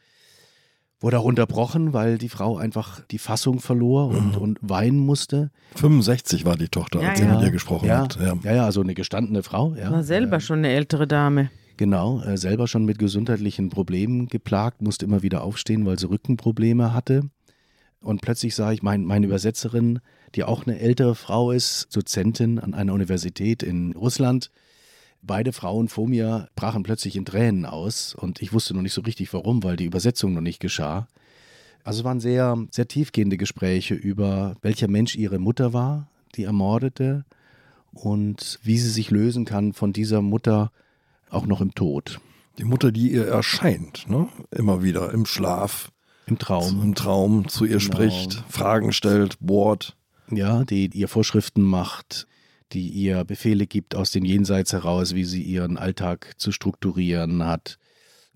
wurde 1.06 1.20
auch 1.20 1.26
unterbrochen, 1.26 1.94
weil 1.94 2.18
die 2.18 2.30
Frau 2.30 2.58
einfach 2.58 3.00
die 3.12 3.20
Fassung 3.20 3.60
verlor 3.60 4.08
und, 4.08 4.32
mhm. 4.32 4.42
und 4.42 4.60
weinen 4.64 4.98
musste. 4.98 5.52
65 5.76 6.46
war 6.46 6.58
die 6.58 6.68
Tochter, 6.68 7.00
ja, 7.00 7.10
als 7.10 7.20
sie 7.20 7.26
ja. 7.26 7.36
mit 7.36 7.44
ihr 7.44 7.52
gesprochen 7.52 7.88
ja. 7.88 8.00
hat. 8.00 8.16
Ja. 8.20 8.36
ja, 8.44 8.56
ja, 8.56 8.66
also 8.66 8.82
eine 8.82 8.96
gestandene 8.96 9.44
Frau. 9.44 9.76
Ja. 9.76 9.92
War 9.92 10.04
selber 10.04 10.40
schon 10.40 10.60
eine 10.60 10.70
ältere 10.70 11.06
Dame. 11.06 11.52
Genau, 11.78 12.22
äh, 12.24 12.38
selber 12.38 12.68
schon 12.68 12.86
mit 12.86 12.98
gesundheitlichen 12.98 13.70
Problemen 13.70 14.30
geplagt, 14.30 14.82
musste 14.82 15.06
immer 15.06 15.22
wieder 15.22 15.44
aufstehen, 15.44 15.86
weil 15.86 16.00
sie 16.00 16.10
Rückenprobleme 16.10 16.92
hatte. 16.92 17.30
Und 18.02 18.22
plötzlich 18.22 18.56
sah 18.56 18.72
ich 18.72 18.82
mein, 18.82 19.06
meine 19.06 19.28
Übersetzerin, 19.28 20.00
die 20.34 20.44
auch 20.44 20.66
eine 20.66 20.80
ältere 20.80 21.14
Frau 21.14 21.52
ist, 21.52 21.96
Dozentin 21.96 22.58
an 22.58 22.74
einer 22.74 22.94
Universität 22.94 23.62
in 23.62 23.92
Russland, 23.92 24.50
Beide 25.28 25.54
Frauen 25.54 25.88
vor 25.88 26.08
mir 26.08 26.50
brachen 26.56 26.84
plötzlich 26.84 27.16
in 27.16 27.26
Tränen 27.26 27.66
aus 27.66 28.14
und 28.14 28.42
ich 28.42 28.54
wusste 28.54 28.74
noch 28.76 28.82
nicht 28.82 28.94
so 28.94 29.02
richtig 29.02 29.34
warum, 29.34 29.64
weil 29.64 29.76
die 29.76 29.86
Übersetzung 29.86 30.34
noch 30.34 30.42
nicht 30.42 30.60
geschah. 30.60 31.08
Also 31.84 32.00
es 32.00 32.04
waren 32.04 32.20
sehr, 32.20 32.58
sehr 32.72 32.88
tiefgehende 32.88 33.38
Gespräche 33.38 33.96
über, 33.96 34.56
welcher 34.62 34.88
Mensch 34.88 35.16
ihre 35.16 35.40
Mutter 35.40 35.74
war, 35.74 36.10
die 36.36 36.44
ermordete, 36.44 37.26
und 37.92 38.60
wie 38.62 38.78
sie 38.78 38.90
sich 38.90 39.10
lösen 39.10 39.46
kann 39.46 39.72
von 39.74 39.94
dieser 39.94 40.22
Mutter 40.22 40.72
auch 41.30 41.46
noch 41.46 41.62
im 41.62 41.74
Tod. 41.74 42.20
Die 42.58 42.64
Mutter, 42.66 42.92
die 42.92 43.12
ihr 43.12 43.26
erscheint, 43.28 44.10
ne? 44.10 44.28
immer 44.52 44.84
wieder 44.84 45.12
im 45.14 45.26
Schlaf, 45.26 45.92
Im 46.28 46.38
Traum. 46.38 46.82
im 46.82 46.96
Traum 46.96 47.48
zu 47.48 47.64
ihr 47.66 47.78
Genau. 47.78 47.82
spricht, 47.94 48.44
Fragen 48.50 48.92
stellt, 48.92 49.38
bohrt. 49.40 49.96
Ja, 50.30 50.66
die 50.66 50.88
ihr 50.94 51.08
Vorschriften 51.08 51.62
macht, 51.64 52.28
die 52.72 52.90
ihr 52.90 53.24
Befehle 53.24 53.68
gibt 53.68 53.96
aus 53.96 54.12
dem 54.12 54.26
Jenseits 54.26 54.74
heraus, 54.74 55.16
wie 55.16 55.24
sie 55.24 55.42
ihren 55.42 55.78
Alltag 55.78 56.34
zu 56.38 56.52
strukturieren 56.52 57.46
hat. 57.46 57.78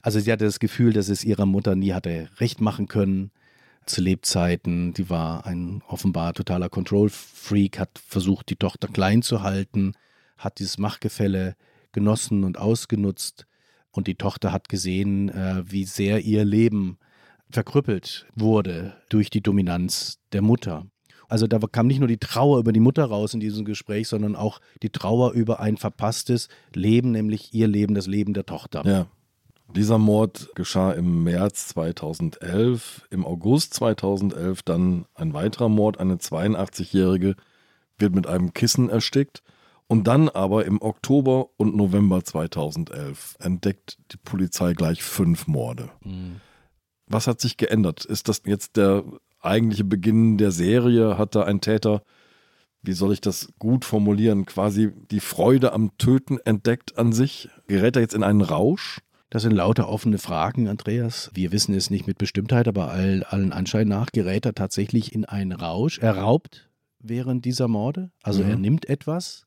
Also 0.01 0.19
sie 0.19 0.31
hatte 0.31 0.45
das 0.45 0.59
Gefühl, 0.59 0.93
dass 0.93 1.09
es 1.09 1.23
ihrer 1.23 1.45
Mutter 1.45 1.75
nie 1.75 1.93
hatte 1.93 2.29
recht 2.37 2.61
machen 2.61 2.87
können 2.87 3.31
zu 3.85 4.01
Lebzeiten. 4.01 4.93
Die 4.93 5.09
war 5.09 5.45
ein 5.45 5.81
offenbar 5.87 6.33
totaler 6.33 6.69
Control-Freak, 6.69 7.79
hat 7.79 7.99
versucht, 8.05 8.49
die 8.49 8.55
Tochter 8.55 8.87
klein 8.87 9.21
zu 9.21 9.41
halten, 9.41 9.93
hat 10.37 10.59
dieses 10.59 10.77
Machtgefälle 10.77 11.55
genossen 11.91 12.43
und 12.43 12.57
ausgenutzt. 12.57 13.45
Und 13.91 14.07
die 14.07 14.15
Tochter 14.15 14.53
hat 14.53 14.69
gesehen, 14.69 15.29
äh, 15.29 15.63
wie 15.65 15.83
sehr 15.83 16.21
ihr 16.21 16.45
Leben 16.45 16.99
verkrüppelt 17.49 18.27
wurde 18.35 18.95
durch 19.09 19.29
die 19.29 19.41
Dominanz 19.41 20.19
der 20.31 20.43
Mutter. 20.43 20.85
Also 21.29 21.47
da 21.47 21.59
kam 21.59 21.87
nicht 21.87 21.99
nur 21.99 22.07
die 22.07 22.17
Trauer 22.17 22.59
über 22.59 22.73
die 22.73 22.79
Mutter 22.79 23.05
raus 23.05 23.33
in 23.33 23.39
diesem 23.39 23.63
Gespräch, 23.63 24.07
sondern 24.07 24.35
auch 24.35 24.59
die 24.81 24.89
Trauer 24.89 25.31
über 25.31 25.59
ein 25.59 25.77
verpasstes 25.77 26.49
Leben, 26.73 27.11
nämlich 27.11 27.53
ihr 27.53 27.67
Leben, 27.67 27.95
das 27.95 28.07
Leben 28.07 28.33
der 28.33 28.45
Tochter. 28.45 28.85
Ja. 28.85 29.05
Dieser 29.75 29.99
Mord 29.99 30.49
geschah 30.55 30.91
im 30.91 31.23
März 31.23 31.67
2011. 31.69 33.07
Im 33.11 33.23
August 33.23 33.75
2011 33.75 34.63
dann 34.63 35.05
ein 35.13 35.33
weiterer 35.33 35.69
Mord. 35.69 35.99
Eine 35.99 36.15
82-Jährige 36.15 37.35
wird 37.99 38.15
mit 38.15 38.25
einem 38.25 38.53
Kissen 38.53 38.89
erstickt. 38.89 39.43
Und 39.85 40.07
dann 40.07 40.29
aber 40.29 40.65
im 40.65 40.81
Oktober 40.81 41.49
und 41.57 41.75
November 41.75 42.23
2011 42.23 43.37
entdeckt 43.39 43.97
die 44.11 44.17
Polizei 44.17 44.73
gleich 44.73 45.03
fünf 45.03 45.47
Morde. 45.47 45.89
Mhm. 46.03 46.41
Was 47.07 47.27
hat 47.27 47.41
sich 47.41 47.57
geändert? 47.57 48.05
Ist 48.05 48.27
das 48.27 48.43
jetzt 48.45 48.77
der 48.77 49.03
eigentliche 49.41 49.83
Beginn 49.83 50.37
der 50.37 50.51
Serie? 50.51 51.17
Hat 51.17 51.35
da 51.35 51.43
ein 51.43 51.61
Täter, 51.61 52.03
wie 52.81 52.93
soll 52.93 53.13
ich 53.13 53.21
das 53.21 53.49
gut 53.59 53.85
formulieren, 53.85 54.45
quasi 54.45 54.91
die 55.11 55.19
Freude 55.19 55.73
am 55.73 55.97
Töten 55.97 56.37
entdeckt 56.45 56.97
an 56.97 57.11
sich? 57.13 57.49
Gerät 57.67 57.95
er 57.95 58.01
jetzt 58.01 58.13
in 58.15 58.23
einen 58.23 58.41
Rausch? 58.41 58.99
Das 59.29 59.43
sind 59.43 59.51
lauter 59.51 59.89
offene 59.89 60.17
Fragen, 60.17 60.67
Andreas. 60.67 61.29
Wir 61.33 61.51
wissen 61.51 61.75
es 61.75 61.91
nicht 61.91 62.07
mit 62.07 62.17
Bestimmtheit, 62.17 62.67
aber 62.67 62.89
all, 62.89 63.23
allen 63.29 63.51
Anschein 63.53 63.87
nach 63.87 64.07
gerät 64.11 64.45
er 64.45 64.55
tatsächlich 64.55 65.13
in 65.13 65.25
einen 65.25 65.51
Rausch. 65.51 65.99
Er 65.99 66.17
raubt 66.17 66.69
während 66.99 67.45
dieser 67.45 67.67
Morde, 67.67 68.11
also 68.23 68.43
Mhm. 68.43 68.49
er 68.49 68.55
nimmt 68.57 68.89
etwas. 68.89 69.45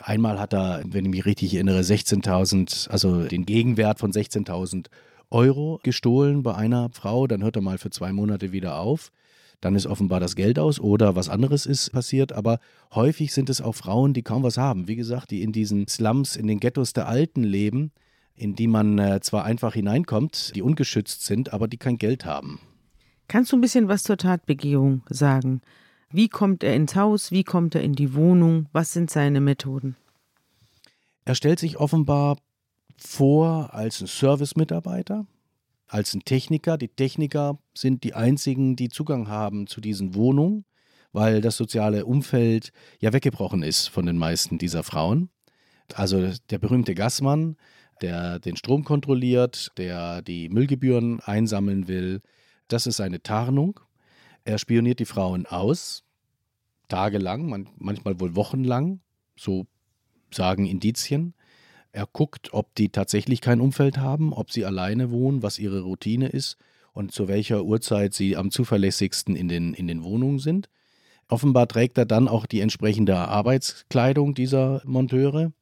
Einmal 0.00 0.40
hat 0.40 0.54
er, 0.54 0.82
wenn 0.86 1.04
ich 1.04 1.10
mich 1.10 1.26
richtig 1.26 1.52
erinnere, 1.52 1.82
16.000, 1.82 2.88
also 2.90 3.24
den 3.24 3.44
Gegenwert 3.44 3.98
von 3.98 4.10
16.000 4.12 4.88
Euro 5.32 5.80
gestohlen 5.82 6.42
bei 6.42 6.54
einer 6.54 6.90
Frau. 6.92 7.26
Dann 7.26 7.42
hört 7.42 7.56
er 7.56 7.62
mal 7.62 7.78
für 7.78 7.90
zwei 7.90 8.12
Monate 8.12 8.52
wieder 8.52 8.78
auf. 8.78 9.10
Dann 9.60 9.74
ist 9.74 9.86
offenbar 9.86 10.20
das 10.20 10.36
Geld 10.36 10.58
aus 10.58 10.80
oder 10.80 11.14
was 11.14 11.28
anderes 11.28 11.66
ist 11.66 11.90
passiert. 11.92 12.32
Aber 12.32 12.58
häufig 12.94 13.32
sind 13.32 13.48
es 13.48 13.60
auch 13.60 13.74
Frauen, 13.74 14.12
die 14.12 14.22
kaum 14.22 14.42
was 14.42 14.58
haben. 14.58 14.88
Wie 14.88 14.96
gesagt, 14.96 15.30
die 15.30 15.42
in 15.42 15.52
diesen 15.52 15.86
Slums, 15.88 16.36
in 16.36 16.46
den 16.46 16.60
Ghettos 16.60 16.92
der 16.92 17.08
Alten 17.08 17.44
leben, 17.44 17.92
in 18.34 18.54
die 18.56 18.66
man 18.66 18.98
äh, 18.98 19.20
zwar 19.20 19.44
einfach 19.44 19.74
hineinkommt, 19.74 20.54
die 20.54 20.62
ungeschützt 20.62 21.24
sind, 21.24 21.52
aber 21.52 21.68
die 21.68 21.76
kein 21.76 21.98
Geld 21.98 22.24
haben. 22.24 22.60
Kannst 23.28 23.52
du 23.52 23.56
ein 23.56 23.60
bisschen 23.60 23.88
was 23.88 24.02
zur 24.02 24.16
Tatbegehung 24.16 25.02
sagen? 25.08 25.62
Wie 26.10 26.28
kommt 26.28 26.64
er 26.64 26.74
ins 26.74 26.96
Haus? 26.96 27.30
Wie 27.30 27.44
kommt 27.44 27.74
er 27.74 27.82
in 27.82 27.94
die 27.94 28.14
Wohnung? 28.14 28.66
Was 28.72 28.92
sind 28.92 29.10
seine 29.10 29.40
Methoden? 29.40 29.96
Er 31.24 31.34
stellt 31.34 31.58
sich 31.58 31.78
offenbar 31.78 32.36
vor 33.02 33.74
als 33.74 34.00
ein 34.00 34.06
Service-Mitarbeiter, 34.06 35.26
als 35.86 36.14
ein 36.14 36.24
Techniker. 36.24 36.78
Die 36.78 36.88
Techniker 36.88 37.58
sind 37.74 38.04
die 38.04 38.14
einzigen, 38.14 38.76
die 38.76 38.88
Zugang 38.88 39.28
haben 39.28 39.66
zu 39.66 39.80
diesen 39.80 40.14
Wohnungen, 40.14 40.64
weil 41.12 41.40
das 41.40 41.56
soziale 41.56 42.06
Umfeld 42.06 42.72
ja 43.00 43.12
weggebrochen 43.12 43.62
ist 43.62 43.88
von 43.88 44.06
den 44.06 44.16
meisten 44.16 44.58
dieser 44.58 44.82
Frauen. 44.82 45.30
Also 45.94 46.30
der 46.50 46.58
berühmte 46.58 46.94
Gassmann, 46.94 47.56
der 48.00 48.38
den 48.38 48.56
Strom 48.56 48.84
kontrolliert, 48.84 49.72
der 49.76 50.22
die 50.22 50.48
Müllgebühren 50.48 51.20
einsammeln 51.20 51.88
will, 51.88 52.22
das 52.68 52.86
ist 52.86 52.96
seine 52.96 53.22
Tarnung. 53.22 53.80
Er 54.44 54.58
spioniert 54.58 54.98
die 54.98 55.04
Frauen 55.04 55.46
aus, 55.46 56.04
tagelang, 56.88 57.48
man, 57.48 57.68
manchmal 57.76 58.18
wohl 58.18 58.34
wochenlang, 58.34 59.00
so 59.36 59.66
sagen 60.30 60.66
Indizien. 60.66 61.34
Er 61.92 62.08
guckt, 62.10 62.54
ob 62.54 62.74
die 62.74 62.88
tatsächlich 62.88 63.42
kein 63.42 63.60
Umfeld 63.60 63.98
haben, 63.98 64.32
ob 64.32 64.50
sie 64.50 64.64
alleine 64.64 65.10
wohnen, 65.10 65.42
was 65.42 65.58
ihre 65.58 65.82
Routine 65.82 66.28
ist 66.28 66.56
und 66.94 67.12
zu 67.12 67.28
welcher 67.28 67.64
Uhrzeit 67.64 68.14
sie 68.14 68.36
am 68.36 68.50
zuverlässigsten 68.50 69.36
in 69.36 69.48
den, 69.48 69.74
in 69.74 69.86
den 69.86 70.02
Wohnungen 70.02 70.38
sind. 70.38 70.70
Offenbar 71.28 71.68
trägt 71.68 71.98
er 71.98 72.06
dann 72.06 72.28
auch 72.28 72.46
die 72.46 72.60
entsprechende 72.60 73.16
Arbeitskleidung 73.16 74.34
dieser 74.34 74.82
Monteure. 74.84 75.52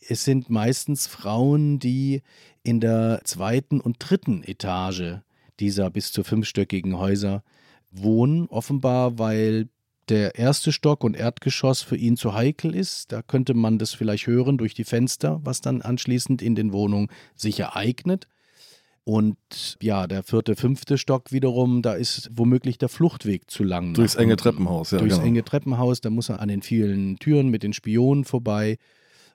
Es 0.00 0.24
sind 0.24 0.50
meistens 0.50 1.06
Frauen, 1.06 1.78
die 1.78 2.22
in 2.62 2.80
der 2.80 3.20
zweiten 3.24 3.80
und 3.80 3.96
dritten 3.98 4.42
Etage 4.44 5.20
dieser 5.58 5.90
bis 5.90 6.12
zu 6.12 6.22
fünfstöckigen 6.22 6.98
Häuser 6.98 7.42
wohnen, 7.90 8.46
offenbar 8.48 9.18
weil 9.18 9.68
der 10.08 10.36
erste 10.36 10.72
Stock 10.72 11.04
und 11.04 11.16
Erdgeschoss 11.16 11.82
für 11.82 11.96
ihn 11.96 12.16
zu 12.16 12.34
heikel 12.34 12.74
ist. 12.74 13.12
Da 13.12 13.22
könnte 13.22 13.54
man 13.54 13.78
das 13.78 13.92
vielleicht 13.92 14.26
hören 14.26 14.58
durch 14.58 14.74
die 14.74 14.84
Fenster, 14.84 15.40
was 15.42 15.60
dann 15.60 15.82
anschließend 15.82 16.42
in 16.42 16.54
den 16.54 16.72
Wohnungen 16.72 17.08
sich 17.34 17.60
ereignet. 17.60 18.28
Und 19.08 19.36
ja, 19.80 20.08
der 20.08 20.24
vierte, 20.24 20.56
fünfte 20.56 20.98
Stock 20.98 21.30
wiederum, 21.30 21.80
da 21.80 21.94
ist 21.94 22.28
womöglich 22.34 22.76
der 22.76 22.88
Fluchtweg 22.88 23.48
zu 23.48 23.62
lang. 23.62 23.94
Durchs 23.94 24.16
enge. 24.16 24.36
Treppenhaus, 24.36 24.90
ja. 24.90 24.98
Durchs 24.98 25.16
genau. 25.16 25.28
enge 25.28 25.44
Treppenhaus, 25.44 26.00
da 26.00 26.10
muss 26.10 26.28
er 26.28 26.40
an 26.40 26.48
den 26.48 26.62
vielen 26.62 27.16
Türen 27.18 27.48
mit 27.48 27.62
den 27.62 27.72
Spionen 27.72 28.24
vorbei. 28.24 28.78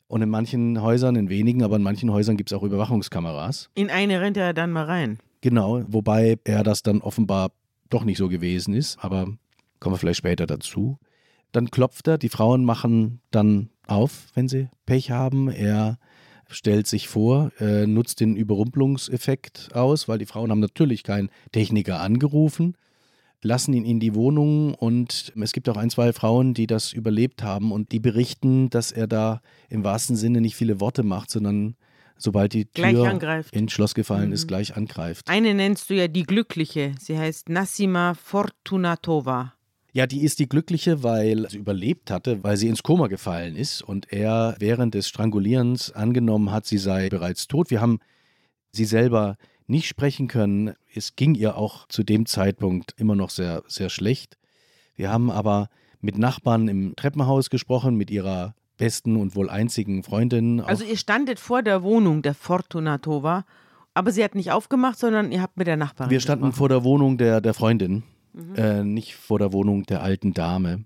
Und 0.08 0.22
in 0.22 0.30
manchen 0.30 0.82
Häusern, 0.82 1.16
in 1.16 1.30
wenigen, 1.30 1.64
aber 1.64 1.78
in 1.78 1.84
manchen 1.84 2.12
Häusern 2.12 2.36
gibt 2.36 2.52
es 2.52 2.58
auch 2.58 2.64
Überwachungskameras. 2.64 3.70
In 3.74 3.90
eine 3.90 4.20
rennt 4.20 4.36
er 4.36 4.54
dann 4.54 4.74
mal 4.74 4.84
rein. 4.84 5.20
Genau, 5.40 5.84
wobei 5.88 6.38
er 6.44 6.64
das 6.64 6.84
dann 6.84 7.00
offenbar 7.02 7.52
doch 7.90 8.04
nicht 8.04 8.18
so 8.18 8.28
gewesen 8.28 8.74
ist, 8.74 8.98
aber 9.02 9.28
kommen 9.82 9.96
wir 9.96 9.98
vielleicht 10.00 10.20
später 10.20 10.48
dazu. 10.48 10.98
Dann 11.52 11.70
klopft 11.70 12.08
er, 12.08 12.18
die 12.18 12.30
Frauen 12.30 12.64
machen 12.64 13.20
dann 13.32 13.72
auf, 13.86 14.28
wenn 14.34 14.48
sie 14.48 14.70
Pech 14.86 15.12
haben. 15.12 15.50
Er 15.50 15.98
stellt 16.50 16.88
sich 16.88 17.10
vor, 17.10 17.52
äh, 17.60 17.86
nutzt 17.86 18.22
den 18.22 18.38
Überrumpelungseffekt 18.38 19.72
aus, 19.74 20.08
weil 20.08 20.18
die 20.18 20.26
Frauen 20.26 20.52
haben 20.52 20.60
natürlich 20.60 21.04
keinen 21.04 21.30
Techniker 21.52 22.00
angerufen, 22.00 22.76
lassen 23.42 23.74
ihn 23.74 23.86
in 23.86 24.00
die 24.00 24.16
Wohnung 24.16 24.74
und 24.76 25.34
es 25.42 25.52
gibt 25.52 25.68
auch 25.68 25.78
ein, 25.78 25.90
zwei 25.90 26.14
Frauen, 26.14 26.54
die 26.54 26.68
das 26.68 26.94
überlebt 26.94 27.44
haben 27.44 27.72
und 27.72 27.92
die 27.92 28.00
berichten, 28.00 28.70
dass 28.70 28.92
er 28.92 29.08
da 29.08 29.42
im 29.70 29.84
wahrsten 29.84 30.16
Sinne 30.16 30.42
nicht 30.42 30.56
viele 30.56 30.80
Worte 30.80 31.04
macht, 31.04 31.32
sondern 31.32 31.76
sobald 32.18 32.54
die 32.54 32.66
Tür 32.66 33.20
ins 33.52 33.72
Schloss 33.72 33.96
gefallen 33.96 34.28
Mhm. 34.28 34.34
ist, 34.34 34.48
gleich 34.48 34.76
angreift. 34.78 35.28
Eine 35.30 35.54
nennst 35.54 35.90
du 35.90 35.96
ja 35.96 36.08
die 36.08 36.24
Glückliche. 36.24 36.94
Sie 37.00 37.18
heißt 37.18 37.50
Nassima 37.50 38.14
Fortunatova. 38.14 39.54
Ja, 39.94 40.08
die 40.08 40.24
ist 40.24 40.40
die 40.40 40.48
Glückliche, 40.48 41.04
weil 41.04 41.50
sie 41.50 41.58
überlebt 41.58 42.12
hatte, 42.12 42.44
weil 42.44 42.56
sie 42.56 42.70
ins 42.70 42.82
Koma 42.82 43.08
gefallen 43.08 43.56
ist 43.58 43.82
und 43.82 44.12
er 44.14 44.56
während 44.60 44.94
des 44.94 45.10
Strangulierens 45.10 45.92
angenommen 45.92 46.52
hat, 46.52 46.66
sie 46.66 46.78
sei 46.78 47.10
bereits 47.10 47.48
tot. 47.48 47.70
Wir 47.72 47.82
haben 47.82 48.00
sie 48.72 48.86
selber 48.86 49.36
nicht 49.68 49.88
sprechen 49.88 50.28
können. 50.28 50.74
Es 50.94 51.16
ging 51.18 51.36
ihr 51.36 51.58
auch 51.58 51.88
zu 51.88 52.04
dem 52.04 52.26
Zeitpunkt 52.26 52.94
immer 52.98 53.16
noch 53.16 53.30
sehr, 53.30 53.64
sehr 53.68 53.90
schlecht. 53.90 54.38
Wir 54.96 55.12
haben 55.12 55.30
aber 55.30 55.70
mit 56.00 56.18
Nachbarn 56.18 56.68
im 56.70 56.96
Treppenhaus 56.96 57.50
gesprochen, 57.50 57.96
mit 57.96 58.10
ihrer 58.12 58.56
besten 58.78 59.16
und 59.18 59.36
wohl 59.36 59.50
einzigen 59.50 60.04
Freundin. 60.04 60.62
Also 60.62 60.84
ihr 60.84 60.98
standet 60.98 61.40
vor 61.40 61.64
der 61.64 61.84
Wohnung 61.84 62.22
der 62.22 62.34
Fortunatova, 62.34 63.46
aber 63.94 64.12
sie 64.12 64.24
hat 64.24 64.36
nicht 64.36 64.52
aufgemacht, 64.52 64.98
sondern 64.98 65.32
ihr 65.32 65.42
habt 65.42 65.58
mit 65.58 65.68
der 65.68 65.78
Nachbarin 65.78 66.10
Wir 66.10 66.20
standen 66.22 66.46
gesprochen. 66.46 66.58
vor 66.58 66.70
der 66.70 66.84
Wohnung 66.84 67.18
der, 67.18 67.42
der 67.42 67.54
Freundin, 67.54 68.04
äh, 68.56 68.84
nicht 68.84 69.16
vor 69.16 69.40
der 69.40 69.54
Wohnung 69.54 69.84
der 69.84 70.02
alten 70.02 70.34
Dame. 70.34 70.86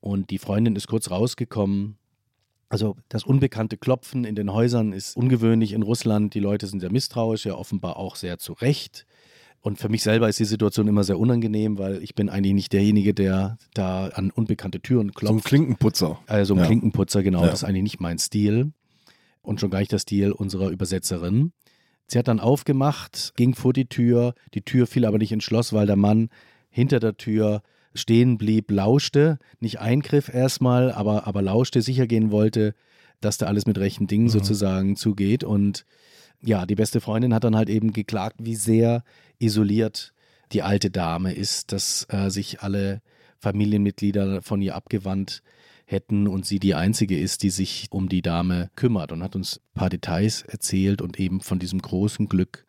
Und 0.00 0.30
die 0.30 0.38
Freundin 0.38 0.76
ist 0.76 0.86
kurz 0.86 1.10
rausgekommen. 1.10 1.98
Also 2.68 2.96
das 3.08 3.24
unbekannte 3.24 3.76
Klopfen 3.76 4.24
in 4.24 4.34
den 4.34 4.52
Häusern 4.52 4.92
ist 4.92 5.16
ungewöhnlich 5.16 5.72
in 5.72 5.82
Russland. 5.82 6.34
Die 6.34 6.40
Leute 6.40 6.66
sind 6.66 6.80
sehr 6.80 6.92
misstrauisch, 6.92 7.46
ja 7.46 7.54
offenbar 7.54 7.96
auch 7.96 8.16
sehr 8.16 8.38
zu 8.38 8.52
Recht. 8.54 9.06
Und 9.60 9.78
für 9.78 9.88
mich 9.88 10.02
selber 10.02 10.28
ist 10.28 10.38
die 10.38 10.44
Situation 10.44 10.86
immer 10.86 11.02
sehr 11.02 11.18
unangenehm, 11.18 11.78
weil 11.78 12.02
ich 12.02 12.14
bin 12.14 12.28
eigentlich 12.28 12.54
nicht 12.54 12.72
derjenige, 12.72 13.14
der 13.14 13.56
da 13.74 14.08
an 14.08 14.30
unbekannte 14.30 14.80
Türen 14.80 15.08
So 15.08 15.10
ein 15.10 15.14
klopft. 15.14 15.44
Klinkenputzer. 15.46 16.20
Also 16.26 16.54
ein 16.54 16.60
Ja. 16.60 16.66
Klinkenputzer, 16.66 17.22
genau. 17.22 17.40
Ja. 17.40 17.46
Das 17.50 17.62
ist 17.62 17.64
eigentlich 17.64 17.82
nicht 17.82 18.00
mein 18.00 18.18
Stil. 18.18 18.72
Und 19.42 19.60
schon 19.60 19.70
gar 19.70 19.78
nicht 19.80 19.92
der 19.92 19.98
Stil 19.98 20.32
unserer 20.32 20.68
Übersetzerin. 20.70 21.52
Sie 22.08 22.18
hat 22.18 22.28
dann 22.28 22.38
aufgemacht, 22.40 23.32
ging 23.36 23.54
vor 23.54 23.72
die 23.72 23.86
Tür. 23.86 24.34
Die 24.54 24.62
Tür 24.62 24.86
fiel 24.86 25.04
aber 25.04 25.18
nicht 25.18 25.32
ins 25.32 25.44
Schloss, 25.44 25.72
weil 25.72 25.86
der 25.86 25.96
Mann 25.96 26.28
hinter 26.76 27.00
der 27.00 27.16
Tür 27.16 27.62
stehen 27.94 28.36
blieb, 28.36 28.70
lauschte, 28.70 29.38
nicht 29.60 29.80
eingriff 29.80 30.28
erstmal, 30.28 30.92
aber, 30.92 31.26
aber 31.26 31.40
lauschte, 31.40 31.80
sicher 31.80 32.06
gehen 32.06 32.30
wollte, 32.30 32.74
dass 33.22 33.38
da 33.38 33.46
alles 33.46 33.64
mit 33.64 33.78
rechten 33.78 34.06
Dingen 34.06 34.24
mhm. 34.24 34.30
sozusagen 34.30 34.94
zugeht. 34.94 35.42
Und 35.42 35.86
ja, 36.42 36.66
die 36.66 36.74
beste 36.74 37.00
Freundin 37.00 37.32
hat 37.32 37.44
dann 37.44 37.56
halt 37.56 37.70
eben 37.70 37.94
geklagt, 37.94 38.36
wie 38.40 38.56
sehr 38.56 39.04
isoliert 39.38 40.12
die 40.52 40.60
alte 40.60 40.90
Dame 40.90 41.32
ist, 41.32 41.72
dass 41.72 42.06
äh, 42.10 42.28
sich 42.28 42.60
alle 42.60 43.00
Familienmitglieder 43.38 44.42
von 44.42 44.60
ihr 44.60 44.74
abgewandt 44.74 45.42
hätten 45.86 46.28
und 46.28 46.44
sie 46.44 46.58
die 46.58 46.74
einzige 46.74 47.18
ist, 47.18 47.42
die 47.42 47.48
sich 47.50 47.86
um 47.90 48.10
die 48.10 48.20
Dame 48.20 48.68
kümmert 48.76 49.12
und 49.12 49.22
hat 49.22 49.34
uns 49.34 49.62
ein 49.70 49.78
paar 49.78 49.88
Details 49.88 50.42
erzählt 50.42 51.00
und 51.00 51.18
eben 51.18 51.40
von 51.40 51.58
diesem 51.58 51.80
großen 51.80 52.28
Glück, 52.28 52.66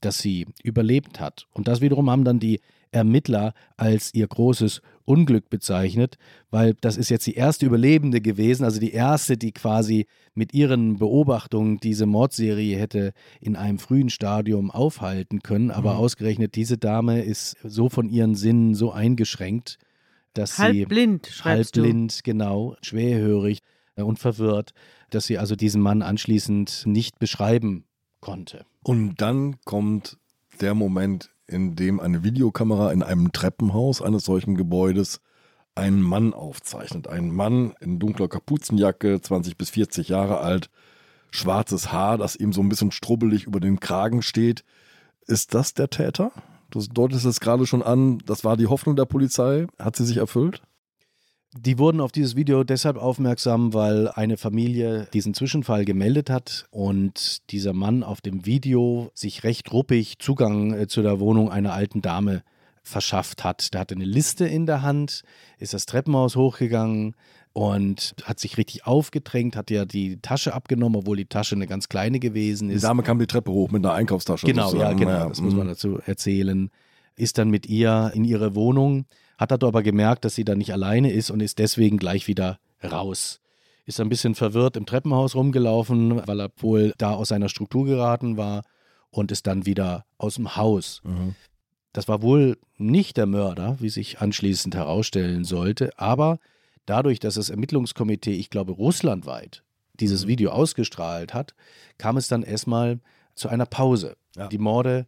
dass 0.00 0.20
sie 0.20 0.46
überlebt 0.62 1.20
hat. 1.20 1.48
Und 1.52 1.68
das 1.68 1.82
wiederum 1.82 2.08
haben 2.08 2.24
dann 2.24 2.40
die 2.40 2.60
Ermittler 2.92 3.54
als 3.76 4.14
ihr 4.14 4.28
großes 4.28 4.82
Unglück 5.04 5.50
bezeichnet, 5.50 6.16
weil 6.50 6.74
das 6.80 6.96
ist 6.96 7.08
jetzt 7.08 7.26
die 7.26 7.34
erste 7.34 7.66
Überlebende 7.66 8.20
gewesen, 8.20 8.64
also 8.64 8.78
die 8.78 8.92
erste, 8.92 9.36
die 9.36 9.52
quasi 9.52 10.06
mit 10.34 10.54
ihren 10.54 10.98
Beobachtungen 10.98 11.78
diese 11.78 12.06
Mordserie 12.06 12.78
hätte 12.78 13.12
in 13.40 13.56
einem 13.56 13.78
frühen 13.78 14.10
Stadium 14.10 14.70
aufhalten 14.70 15.40
können. 15.42 15.70
Aber 15.70 15.94
mhm. 15.94 15.98
ausgerechnet 15.98 16.54
diese 16.54 16.78
Dame 16.78 17.22
ist 17.22 17.56
so 17.64 17.88
von 17.88 18.08
ihren 18.08 18.34
Sinnen 18.34 18.74
so 18.74 18.92
eingeschränkt, 18.92 19.78
dass 20.34 20.58
halb 20.58 20.74
sie 20.74 20.86
blind, 20.86 21.40
halb 21.44 21.72
blind, 21.72 22.22
genau, 22.24 22.76
schwerhörig 22.82 23.58
äh, 23.96 24.02
und 24.02 24.18
verwirrt, 24.18 24.72
dass 25.10 25.26
sie 25.26 25.38
also 25.38 25.56
diesen 25.56 25.82
Mann 25.82 26.02
anschließend 26.02 26.84
nicht 26.86 27.18
beschreiben 27.18 27.84
konnte. 28.20 28.64
Und 28.82 29.20
dann 29.20 29.56
kommt 29.64 30.18
der 30.60 30.74
Moment, 30.74 31.31
in 31.52 31.76
dem 31.76 32.00
eine 32.00 32.24
Videokamera 32.24 32.92
in 32.92 33.02
einem 33.02 33.32
Treppenhaus 33.32 34.02
eines 34.02 34.24
solchen 34.24 34.56
Gebäudes 34.56 35.20
einen 35.74 36.02
Mann 36.02 36.34
aufzeichnet. 36.34 37.08
Ein 37.08 37.30
Mann 37.30 37.74
in 37.80 37.98
dunkler 37.98 38.28
Kapuzenjacke, 38.28 39.20
20 39.20 39.56
bis 39.56 39.70
40 39.70 40.08
Jahre 40.08 40.40
alt, 40.40 40.70
schwarzes 41.30 41.92
Haar, 41.92 42.18
das 42.18 42.36
ihm 42.36 42.52
so 42.52 42.60
ein 42.60 42.68
bisschen 42.68 42.90
strubbelig 42.90 43.44
über 43.44 43.60
den 43.60 43.80
Kragen 43.80 44.22
steht. 44.22 44.64
Ist 45.26 45.54
das 45.54 45.74
der 45.74 45.88
Täter? 45.88 46.32
Du 46.70 46.80
deutest 46.80 47.24
es 47.24 47.40
gerade 47.40 47.66
schon 47.66 47.82
an, 47.82 48.18
das 48.26 48.44
war 48.44 48.56
die 48.56 48.66
Hoffnung 48.66 48.96
der 48.96 49.04
Polizei. 49.04 49.66
Hat 49.78 49.96
sie 49.96 50.04
sich 50.04 50.16
erfüllt? 50.16 50.62
Die 51.54 51.78
wurden 51.78 52.00
auf 52.00 52.12
dieses 52.12 52.34
Video 52.34 52.64
deshalb 52.64 52.96
aufmerksam, 52.96 53.74
weil 53.74 54.08
eine 54.08 54.38
Familie 54.38 55.06
diesen 55.12 55.34
Zwischenfall 55.34 55.84
gemeldet 55.84 56.30
hat 56.30 56.64
und 56.70 57.50
dieser 57.50 57.74
Mann 57.74 58.02
auf 58.02 58.22
dem 58.22 58.46
Video 58.46 59.10
sich 59.12 59.44
recht 59.44 59.70
ruppig 59.70 60.18
Zugang 60.18 60.72
äh, 60.72 60.86
zu 60.86 61.02
der 61.02 61.20
Wohnung 61.20 61.50
einer 61.50 61.74
alten 61.74 62.00
Dame 62.00 62.42
verschafft 62.82 63.44
hat. 63.44 63.74
Der 63.74 63.82
hatte 63.82 63.94
eine 63.94 64.06
Liste 64.06 64.46
in 64.46 64.64
der 64.64 64.80
Hand, 64.80 65.24
ist 65.58 65.74
das 65.74 65.84
Treppenhaus 65.84 66.36
hochgegangen 66.36 67.14
und 67.52 68.14
hat 68.24 68.40
sich 68.40 68.56
richtig 68.56 68.86
aufgedrängt, 68.86 69.54
hat 69.54 69.70
ja 69.70 69.84
die 69.84 70.20
Tasche 70.22 70.54
abgenommen, 70.54 70.96
obwohl 70.96 71.18
die 71.18 71.26
Tasche 71.26 71.54
eine 71.54 71.66
ganz 71.66 71.90
kleine 71.90 72.18
gewesen 72.18 72.70
ist. 72.70 72.82
Die 72.82 72.86
Dame 72.86 73.02
kam 73.02 73.18
die 73.18 73.26
Treppe 73.26 73.52
hoch 73.52 73.70
mit 73.70 73.84
einer 73.84 73.94
Einkaufstasche. 73.94 74.46
Genau, 74.46 74.70
sozusagen. 74.70 74.98
ja, 74.98 75.04
genau, 75.04 75.28
das 75.28 75.42
muss 75.42 75.54
man 75.54 75.66
mhm. 75.66 75.70
dazu 75.70 75.98
erzählen. 76.06 76.70
Ist 77.14 77.36
dann 77.36 77.50
mit 77.50 77.66
ihr 77.66 78.10
in 78.14 78.24
ihre 78.24 78.54
Wohnung 78.54 79.04
hat 79.50 79.62
er 79.62 79.68
aber 79.68 79.82
gemerkt, 79.82 80.24
dass 80.24 80.34
sie 80.34 80.44
da 80.44 80.54
nicht 80.54 80.72
alleine 80.72 81.12
ist 81.12 81.30
und 81.30 81.40
ist 81.40 81.58
deswegen 81.58 81.96
gleich 81.96 82.28
wieder 82.28 82.58
raus. 82.82 83.40
Ist 83.84 84.00
ein 84.00 84.08
bisschen 84.08 84.34
verwirrt 84.34 84.76
im 84.76 84.86
Treppenhaus 84.86 85.34
rumgelaufen, 85.34 86.26
weil 86.26 86.40
er 86.40 86.50
wohl 86.58 86.94
da 86.98 87.12
aus 87.12 87.28
seiner 87.28 87.48
Struktur 87.48 87.84
geraten 87.84 88.36
war 88.36 88.62
und 89.10 89.32
ist 89.32 89.46
dann 89.46 89.66
wieder 89.66 90.04
aus 90.18 90.36
dem 90.36 90.56
Haus. 90.56 91.00
Mhm. 91.04 91.34
Das 91.92 92.08
war 92.08 92.22
wohl 92.22 92.58
nicht 92.78 93.16
der 93.16 93.26
Mörder, 93.26 93.76
wie 93.80 93.90
sich 93.90 94.20
anschließend 94.20 94.74
herausstellen 94.74 95.44
sollte, 95.44 95.90
aber 95.98 96.38
dadurch, 96.86 97.18
dass 97.18 97.34
das 97.34 97.50
Ermittlungskomitee, 97.50 98.34
ich 98.34 98.50
glaube, 98.50 98.72
russlandweit 98.72 99.62
dieses 99.94 100.24
mhm. 100.24 100.28
Video 100.28 100.50
ausgestrahlt 100.52 101.34
hat, 101.34 101.54
kam 101.98 102.16
es 102.16 102.28
dann 102.28 102.42
erstmal 102.42 103.00
zu 103.34 103.48
einer 103.48 103.66
Pause. 103.66 104.16
Ja. 104.36 104.48
Die 104.48 104.58
Morde 104.58 105.06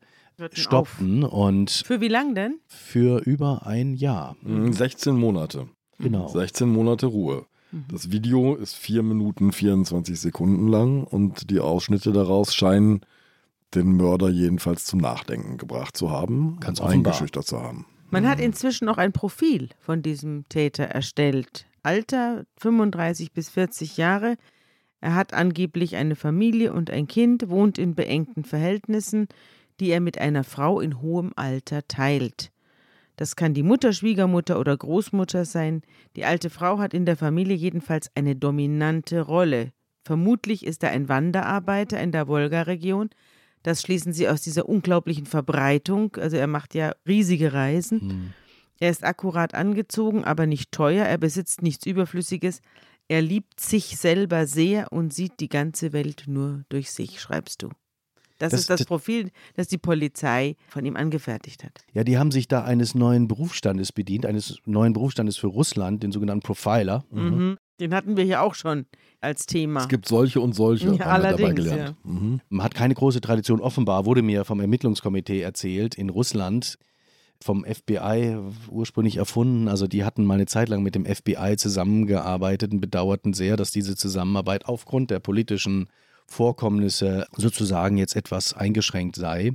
stoppten. 0.53 1.25
Auf. 1.25 1.33
Und 1.33 1.71
für 1.71 2.01
wie 2.01 2.09
lang 2.09 2.35
denn? 2.35 2.61
Für 2.67 3.21
über 3.25 3.67
ein 3.67 3.95
Jahr. 3.95 4.37
16 4.45 5.15
mhm, 5.15 5.21
Monate. 5.21 5.69
Genau. 5.99 6.29
16 6.29 6.69
Monate 6.69 7.07
Ruhe. 7.07 7.47
Mhm. 7.73 7.85
Das 7.91 8.11
Video 8.11 8.55
ist 8.55 8.75
4 8.75 9.03
Minuten 9.03 9.53
24 9.53 10.19
Sekunden 10.19 10.69
lang 10.69 11.05
und 11.05 11.51
die 11.51 11.61
Ausschnitte 11.61 12.13
daraus 12.13 12.55
scheinen 12.55 13.01
den 13.75 13.97
Mörder 13.97 14.29
jedenfalls 14.29 14.85
zum 14.85 15.01
Nachdenken 15.01 15.59
gebracht 15.59 15.97
zu 15.97 16.11
haben, 16.11 16.59
ganz 16.61 16.81
eingeschüchtert 16.81 17.47
zu 17.47 17.61
haben. 17.61 17.87
Man 18.11 18.29
hat 18.29 18.39
inzwischen 18.39 18.89
auch 18.89 18.99
ein 18.99 19.13
Profil 19.13 19.71
von 19.81 20.01
diesem 20.01 20.49
Täter 20.49 20.85
erstellt. 20.85 21.67
Alter 21.83 22.45
35 22.59 23.33
bis 23.33 23.49
40 23.51 23.97
Jahre. 23.97 24.37
Er 25.01 25.17
hat 25.17 25.35
angeblich 25.35 25.97
eine 25.97 26.15
Familie 26.15 26.73
und 26.73 26.91
ein 26.91 27.09
Kind, 27.09 27.49
wohnt 27.49 27.77
in 27.77 27.95
beengten 27.95 28.45
Verhältnissen, 28.45 29.27
die 29.81 29.91
er 29.91 30.01
mit 30.01 30.19
einer 30.19 30.45
Frau 30.45 30.81
in 30.81 31.01
hohem 31.01 31.33
Alter 31.37 31.87
teilt. 31.89 32.53
Das 33.17 33.37
kann 33.37 33.55
die 33.55 33.63
Mutter, 33.63 33.93
Schwiegermutter 33.93 34.59
oder 34.59 34.77
Großmutter 34.77 35.45
sein. 35.45 35.83
Die 36.17 36.25
alte 36.25 36.51
Frau 36.51 36.79
hat 36.79 36.95
in 36.95 37.07
der 37.07 37.17
Familie 37.17 37.55
jedenfalls 37.55 38.11
eine 38.15 38.35
dominante 38.35 39.21
Rolle. 39.21 39.73
Vermutlich 40.05 40.67
ist 40.67 40.83
er 40.83 40.91
ein 40.91 41.09
Wanderarbeiter 41.09 42.01
in 42.01 42.13
der 42.13 42.27
Wolga-Region. 42.27 43.11
Das 43.63 43.81
schließen 43.81 44.13
sie 44.13 44.29
aus 44.29 44.43
dieser 44.43 44.69
unglaublichen 44.69 45.27
Verbreitung. 45.27 46.17
Also 46.17 46.37
er 46.37 46.49
macht 46.49 46.75
ja 46.75 46.93
riesige 47.07 47.53
Reisen. 47.53 48.01
Hm. 48.01 48.33
Er 48.81 48.91
ist 48.91 49.05
akkurat 49.05 49.55
angezogen, 49.55 50.25
aber 50.25 50.47
nicht 50.47 50.73
teuer. 50.73 51.07
Er 51.07 51.17
besitzt 51.17 51.63
nichts 51.63 51.87
Überflüssiges. 51.87 52.61
Er 53.09 53.23
liebt 53.23 53.61
sich 53.61 53.97
selber 53.97 54.47
sehr 54.47 54.93
und 54.93 55.15
sieht 55.15 55.41
die 55.41 55.49
ganze 55.49 55.93
Welt 55.93 56.25
nur 56.27 56.65
durch 56.69 56.91
sich, 56.91 57.21
schreibst 57.21 57.63
du. 57.63 57.71
Das, 58.39 58.51
das, 58.51 58.61
ist 58.61 58.71
das 58.71 58.85
Profil, 58.85 59.31
das 59.55 59.69
die 59.69 59.79
Polizei 59.79 60.57
von 60.69 60.85
ihm 60.85 60.97
angefertigt 60.97 61.63
hat. 61.63 61.85
Ja, 61.93 62.03
die 62.03 62.19
haben 62.19 62.33
sich 62.33 62.49
da 62.49 62.65
eines 62.65 62.95
neuen 62.95 63.29
Berufsstandes 63.29 63.93
bedient, 63.93 64.27
eines 64.27 64.59
neuen 64.67 64.93
Berufsstandes 64.93 65.37
für 65.37 65.47
Russland, 65.47 66.03
den 66.03 66.11
sogenannten 66.11 66.43
Profiler. 66.43 67.05
Mhm. 67.11 67.57
Den 67.81 67.95
hatten 67.95 68.17
wir 68.17 68.25
hier 68.25 68.43
auch 68.43 68.55
schon 68.55 68.87
als 69.21 69.47
Thema. 69.47 69.81
Es 69.81 69.89
gibt 69.89 70.07
solche 70.07 70.41
und 70.41 70.55
solche. 70.55 70.95
Ja, 70.95 71.07
allerdings, 71.07 71.65
ja. 71.65 71.97
Mhm. 72.05 72.41
Man 72.49 72.65
hat 72.65 72.75
keine 72.75 72.95
große 72.95 73.21
Tradition. 73.21 73.61
Offenbar 73.61 74.05
wurde 74.05 74.23
mir 74.23 74.45
vom 74.45 74.61
Ermittlungskomitee 74.61 75.41
erzählt 75.41 75.95
in 75.95 76.09
Russland 76.09 76.79
vom 77.43 77.65
FBI 77.65 78.39
ursprünglich 78.71 79.17
erfunden. 79.17 79.69
Also 79.69 79.87
die 79.87 80.05
hatten 80.05 80.25
mal 80.25 80.35
eine 80.35 80.47
Zeit 80.47 80.69
lang 80.69 80.83
mit 80.83 80.95
dem 80.95 81.05
FBI 81.05 81.57
zusammengearbeitet 81.57 82.73
und 82.73 82.81
bedauerten 82.81 83.35
sehr, 83.35 83.57
dass 83.57 83.71
diese 83.71 83.97
Zusammenarbeit 83.97 84.67
aufgrund 84.67 85.11
der 85.11 85.19
politischen 85.19 85.89
Vorkommnisse 86.27 87.27
sozusagen 87.37 87.97
jetzt 87.97 88.17
etwas 88.17 88.55
eingeschränkt 88.55 89.17
sei. 89.17 89.53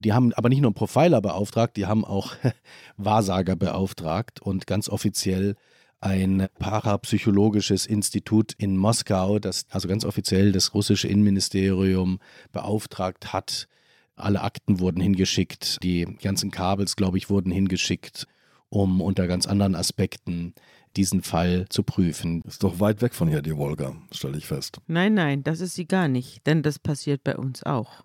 Die 0.00 0.12
haben 0.12 0.32
aber 0.32 0.48
nicht 0.48 0.60
nur 0.60 0.68
einen 0.68 0.74
Profiler 0.74 1.20
beauftragt, 1.20 1.76
die 1.76 1.86
haben 1.86 2.04
auch 2.04 2.34
Wahrsager 2.96 3.56
beauftragt 3.56 4.40
und 4.40 4.66
ganz 4.66 4.88
offiziell 4.88 5.56
ein 6.00 6.48
parapsychologisches 6.58 7.84
Institut 7.86 8.54
in 8.56 8.76
Moskau, 8.76 9.38
das 9.38 9.66
also 9.68 9.86
ganz 9.86 10.06
offiziell 10.06 10.52
das 10.52 10.72
russische 10.72 11.08
Innenministerium 11.08 12.18
beauftragt 12.52 13.34
hat. 13.34 13.68
Alle 14.16 14.40
Akten 14.40 14.80
wurden 14.80 15.00
hingeschickt, 15.00 15.82
die 15.82 16.06
ganzen 16.22 16.50
Kabels, 16.50 16.96
glaube 16.96 17.18
ich, 17.18 17.28
wurden 17.28 17.52
hingeschickt, 17.52 18.26
um 18.70 19.02
unter 19.02 19.26
ganz 19.26 19.46
anderen 19.46 19.74
Aspekten 19.74 20.54
diesen 20.96 21.22
Fall 21.22 21.66
zu 21.68 21.82
prüfen. 21.82 22.42
Ist 22.46 22.62
doch 22.62 22.80
weit 22.80 23.02
weg 23.02 23.14
von 23.14 23.28
hier, 23.28 23.42
die 23.42 23.56
Wolga, 23.56 23.94
stelle 24.12 24.36
ich 24.36 24.46
fest. 24.46 24.80
Nein, 24.86 25.14
nein, 25.14 25.42
das 25.42 25.60
ist 25.60 25.74
sie 25.74 25.86
gar 25.86 26.08
nicht, 26.08 26.46
denn 26.46 26.62
das 26.62 26.78
passiert 26.78 27.24
bei 27.24 27.36
uns 27.36 27.62
auch. 27.62 28.04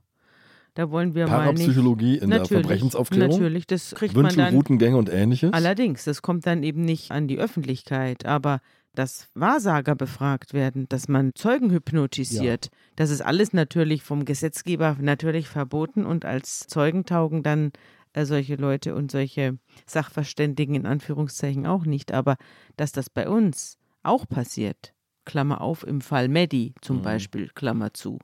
Da 0.76 0.91
wollen 0.91 1.16
wir 1.16 1.28
mal 1.28 1.53
nicht. 1.53 1.64
Parapsychologie 1.64 2.18
in 2.18 2.30
natürlich, 2.30 2.49
der 2.49 2.60
Verbrechensaufklärung? 2.60 3.32
Natürlich, 3.32 3.66
das 3.66 3.95
kriegt 3.95 4.14
Wünsche, 4.14 4.36
man 4.38 4.45
dann. 4.45 4.55
Routengänge 4.55 4.97
und 4.97 5.10
ähnliches? 5.10 5.53
Allerdings, 5.53 6.03
das 6.03 6.22
kommt 6.22 6.45
dann 6.45 6.64
eben 6.64 6.82
nicht 6.82 7.12
an 7.12 7.28
die 7.28 7.38
Öffentlichkeit, 7.38 8.26
aber 8.26 8.60
dass 8.93 9.30
Wahrsager 9.36 9.95
befragt 9.95 10.53
werden, 10.53 10.88
dass 10.89 11.07
man 11.07 11.32
Zeugen 11.36 11.72
hypnotisiert, 11.72 12.66
ja. 12.66 12.72
das 12.95 13.10
ist 13.10 13.22
alles 13.22 13.53
natürlich 13.53 14.03
vom 14.03 14.26
Gesetzgeber 14.26 14.97
natürlich 14.99 15.47
verboten 15.47 16.05
und 16.05 16.26
als 16.26 16.68
Zeugen 16.68 17.05
taugen 17.05 17.43
dann 17.43 17.72
äh, 18.16 18.26
solche 18.26 18.55
Leute 18.55 18.95
und 18.95 19.11
solche 19.11 19.57
Sachverständigen 19.86 20.76
in 20.76 20.86
Anführungszeichen 20.86 21.66
auch 21.66 21.86
nicht. 21.86 22.13
Aber 22.13 22.38
dass 22.78 22.91
das 22.91 23.09
bei 23.09 23.28
uns 23.28 23.78
auch 24.03 24.28
passiert, 24.28 24.93
Klammer 25.26 25.61
auf, 25.61 25.86
im 25.86 26.01
Fall 26.01 26.30
Medi 26.30 26.74
zum 26.82 26.97
mhm. 26.97 27.01
Beispiel, 27.01 27.49
Klammer 27.53 27.93
zu. 27.93 28.20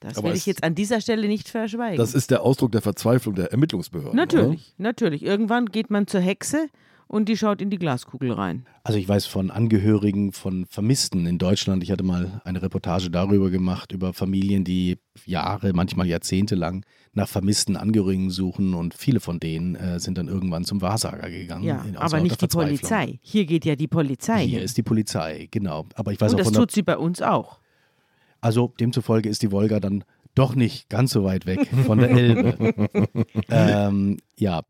Das 0.00 0.18
Aber 0.18 0.28
will 0.28 0.36
ich 0.36 0.46
jetzt 0.46 0.64
an 0.64 0.74
dieser 0.74 1.00
Stelle 1.00 1.28
nicht 1.28 1.48
verschweigen. 1.48 1.96
Das 1.96 2.14
ist 2.14 2.30
der 2.30 2.42
Ausdruck 2.42 2.72
der 2.72 2.82
Verzweiflung 2.82 3.36
der 3.36 3.52
Ermittlungsbehörden. 3.52 4.16
Natürlich, 4.16 4.74
oder? 4.74 4.82
natürlich. 4.82 5.22
Irgendwann 5.22 5.66
geht 5.66 5.90
man 5.90 6.06
zur 6.06 6.20
Hexe 6.20 6.66
und 7.06 7.28
die 7.28 7.36
schaut 7.36 7.60
in 7.60 7.70
die 7.70 7.78
Glaskugel 7.78 8.32
rein. 8.32 8.66
Also 8.82 8.98
ich 8.98 9.08
weiß 9.08 9.26
von 9.26 9.50
Angehörigen 9.50 10.32
von 10.32 10.66
Vermissten 10.66 11.26
in 11.26 11.38
Deutschland. 11.38 11.82
Ich 11.82 11.90
hatte 11.90 12.04
mal 12.04 12.40
eine 12.44 12.62
Reportage 12.62 13.10
darüber 13.10 13.50
gemacht, 13.50 13.92
über 13.92 14.12
Familien, 14.12 14.64
die 14.64 14.98
Jahre, 15.24 15.72
manchmal 15.72 16.06
Jahrzehnte 16.06 16.54
lang 16.54 16.84
nach 17.12 17.28
vermissten 17.28 17.76
Angehörigen 17.76 18.30
suchen 18.30 18.74
und 18.74 18.94
viele 18.94 19.20
von 19.20 19.38
denen 19.38 19.76
äh, 19.76 20.00
sind 20.00 20.18
dann 20.18 20.28
irgendwann 20.28 20.64
zum 20.64 20.82
Wahrsager 20.82 21.30
gegangen. 21.30 21.64
Ja, 21.64 21.84
aber 21.96 22.20
nicht 22.20 22.40
die 22.40 22.46
Polizei. 22.48 23.18
Hier 23.22 23.46
geht 23.46 23.64
ja 23.64 23.76
die 23.76 23.86
Polizei 23.86 24.44
Hier 24.46 24.58
hin. 24.58 24.64
ist 24.64 24.76
die 24.76 24.82
Polizei, 24.82 25.48
genau. 25.50 25.86
Aber 25.94 26.12
ich 26.12 26.20
weiß 26.20 26.32
und 26.32 26.36
auch 26.36 26.38
das 26.38 26.46
von 26.48 26.54
der, 26.54 26.62
tut 26.62 26.70
sie 26.72 26.82
bei 26.82 26.96
uns 26.96 27.22
auch. 27.22 27.60
Also 28.40 28.74
demzufolge 28.78 29.28
ist 29.28 29.42
die 29.42 29.52
Wolga 29.52 29.80
dann 29.80 30.04
doch 30.34 30.54
nicht 30.54 30.88
ganz 30.88 31.12
so 31.12 31.24
weit 31.24 31.46
weg 31.46 31.68
von 31.86 31.98
der 31.98 32.10
Elbe. 32.10 32.88
ähm, 33.48 34.18
ja, 34.36 34.62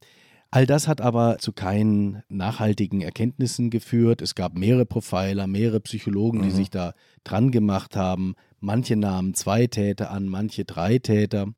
all 0.55 0.67
das 0.67 0.87
hat 0.87 1.01
aber 1.01 1.39
zu 1.39 1.53
keinen 1.53 2.23
nachhaltigen 2.29 3.01
Erkenntnissen 3.01 3.71
geführt. 3.71 4.23
Es 4.23 4.37
gab 4.37 4.57
mehrere 4.57 4.87
Profiler, 4.87 5.49
mehrere 5.49 5.81
Psychologen, 5.81 6.43
die 6.43 6.53
sich 6.53 6.71
da 6.71 6.95
dran 7.25 7.51
gemacht 7.51 7.97
haben. 7.97 8.37
Manche 8.61 8.95
nahmen 8.95 9.35
zwei 9.35 9.67
Täter 9.67 10.13
an, 10.13 10.29
manche 10.29 10.65
drei 10.65 11.01
Täter. 11.01 11.49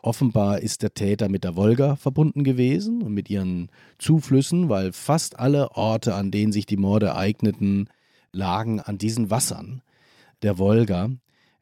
Offenbar 0.00 0.60
ist 0.60 0.82
der 0.82 0.94
Täter 0.94 1.28
mit 1.28 1.44
der 1.44 1.56
Wolga 1.56 1.96
verbunden 1.96 2.42
gewesen 2.42 3.02
und 3.02 3.12
mit 3.12 3.28
ihren 3.28 3.68
Zuflüssen, 3.98 4.70
weil 4.70 4.92
fast 4.92 5.38
alle 5.38 5.72
Orte, 5.72 6.14
an 6.14 6.30
denen 6.30 6.52
sich 6.52 6.64
die 6.64 6.78
Morde 6.78 7.08
ereigneten, 7.08 7.90
lagen 8.32 8.80
an 8.80 8.96
diesen 8.96 9.28
Wassern 9.28 9.82
der 10.40 10.56
Wolga. 10.56 11.10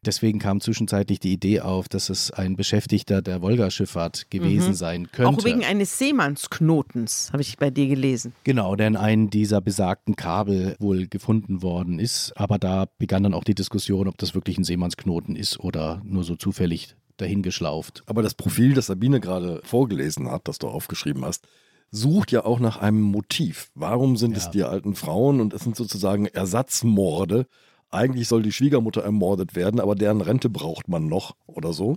Deswegen 0.07 0.39
kam 0.39 0.61
zwischenzeitlich 0.61 1.19
die 1.19 1.33
Idee 1.33 1.61
auf, 1.61 1.89
dass 1.89 2.09
es 2.11 2.31
ein 2.31 2.55
Beschäftigter 2.57 3.23
der 3.23 3.43
Wolga-Schifffahrt 3.43 4.31
gewesen 4.31 4.75
sein 4.75 5.11
könnte. 5.11 5.33
Mhm. 5.33 5.39
Auch 5.39 5.45
wegen 5.45 5.65
eines 5.65 5.99
Seemannsknotens, 5.99 7.31
habe 7.33 7.43
ich 7.43 7.57
bei 7.59 7.71
dir 7.71 7.89
gelesen. 7.89 8.33
Genau, 8.45 8.77
denn 8.77 8.97
ein 8.97 9.31
dieser 9.31 9.61
besagten 9.61 10.15
Kabel 10.17 10.77
wohl 10.79 11.09
gefunden 11.09 11.63
worden 11.63 11.99
ist. 11.99 12.33
Aber 12.37 12.59
da 12.59 12.87
begann 12.99 13.25
dann 13.25 13.35
auch 13.35 13.45
die 13.45 13.55
Diskussion, 13.55 14.09
ob 14.09 14.17
das 14.19 14.35
wirklich 14.35 14.59
ein 14.59 14.65
Seemannsknoten 14.65 15.35
ist 15.37 15.59
oder 15.59 16.01
nur 16.05 16.25
so 16.25 16.37
zufällig 16.37 16.95
dahingeschlauft. 17.17 18.03
Aber 18.07 18.23
das 18.23 18.35
Profil, 18.35 18.75
das 18.75 18.87
Sabine 18.87 19.21
gerade 19.21 19.61
vorgelesen 19.65 20.31
hat, 20.31 20.49
das 20.49 20.59
du 20.59 20.69
aufgeschrieben 20.69 21.25
hast, 21.25 21.47
sucht 21.91 22.31
ja 22.33 22.45
auch 22.45 22.61
nach 22.61 22.77
einem 22.79 23.01
Motiv. 23.01 23.71
Warum 23.75 24.17
sind 24.17 24.37
es 24.37 24.45
Ja. 24.47 24.51
die 24.51 24.65
alten 24.65 24.95
Frauen 24.95 25.41
und 25.41 25.53
es 25.55 25.63
sind 25.63 25.77
sozusagen 25.77 26.27
Ersatzmorde? 26.27 27.47
Eigentlich 27.91 28.29
soll 28.29 28.43
die 28.43 28.53
Schwiegermutter 28.53 29.03
ermordet 29.03 29.55
werden, 29.55 29.81
aber 29.81 29.95
deren 29.95 30.21
Rente 30.21 30.51
braucht 30.51 30.89
man 30.89 31.07
noch 31.07 31.37
oder 31.47 31.73
so. 31.73 31.97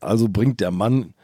Also 0.00 0.28
bringt 0.28 0.60
der 0.60 0.70
Mann 0.70 1.14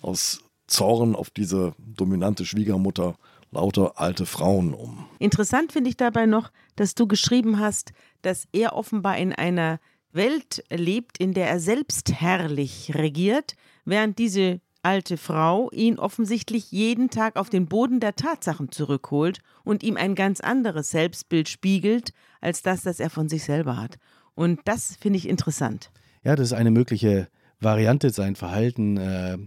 aus 0.00 0.40
Zorn 0.66 1.14
auf 1.14 1.30
diese 1.30 1.74
dominante 1.78 2.44
Schwiegermutter 2.44 3.16
lauter 3.50 3.98
alte 3.98 4.26
Frauen 4.26 4.74
um. 4.74 5.06
Interessant 5.18 5.72
finde 5.72 5.90
ich 5.90 5.96
dabei 5.96 6.26
noch, 6.26 6.50
dass 6.74 6.94
du 6.94 7.06
geschrieben 7.06 7.58
hast, 7.58 7.92
dass 8.22 8.46
er 8.52 8.74
offenbar 8.74 9.16
in 9.16 9.32
einer 9.32 9.78
Welt 10.12 10.64
lebt, 10.70 11.18
in 11.18 11.32
der 11.32 11.48
er 11.48 11.60
selbst 11.60 12.12
herrlich 12.12 12.92
regiert, 12.94 13.54
während 13.84 14.18
diese 14.18 14.60
alte 14.86 15.16
Frau 15.16 15.68
ihn 15.72 15.98
offensichtlich 15.98 16.70
jeden 16.70 17.10
Tag 17.10 17.34
auf 17.34 17.50
den 17.50 17.66
Boden 17.66 17.98
der 17.98 18.14
Tatsachen 18.14 18.70
zurückholt 18.70 19.40
und 19.64 19.82
ihm 19.82 19.96
ein 19.96 20.14
ganz 20.14 20.40
anderes 20.40 20.92
Selbstbild 20.92 21.48
spiegelt, 21.48 22.12
als 22.40 22.62
das, 22.62 22.82
das 22.82 23.00
er 23.00 23.10
von 23.10 23.28
sich 23.28 23.42
selber 23.42 23.76
hat. 23.76 23.98
Und 24.36 24.60
das 24.64 24.96
finde 25.00 25.16
ich 25.16 25.28
interessant. 25.28 25.90
Ja, 26.22 26.36
das 26.36 26.48
ist 26.48 26.52
eine 26.52 26.70
mögliche 26.70 27.26
Variante, 27.58 28.10
sein 28.10 28.36
Verhalten, 28.36 28.96
äh, 28.96 29.38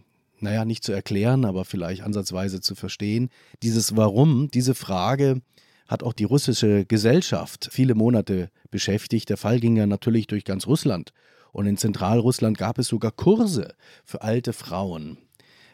naja, 0.42 0.66
nicht 0.66 0.84
zu 0.84 0.92
erklären, 0.92 1.46
aber 1.46 1.64
vielleicht 1.64 2.02
ansatzweise 2.04 2.60
zu 2.60 2.76
verstehen. 2.76 3.30
Dieses 3.64 3.96
Warum, 3.96 4.52
diese 4.52 4.76
Frage 4.76 5.42
hat 5.88 6.04
auch 6.04 6.14
die 6.14 6.26
russische 6.26 6.84
Gesellschaft 6.86 7.70
viele 7.72 7.96
Monate 7.96 8.50
beschäftigt. 8.72 9.30
Der 9.30 9.38
Fall 9.38 9.62
ging 9.62 9.78
ja 9.78 9.88
natürlich 9.88 10.28
durch 10.28 10.44
ganz 10.44 10.68
Russland. 10.68 11.14
Und 11.54 11.66
in 11.66 11.78
Zentralrussland 11.78 12.58
gab 12.58 12.78
es 12.78 12.90
sogar 12.90 13.12
Kurse 13.12 13.74
für 14.04 14.22
alte 14.22 14.52
Frauen, 14.52 15.18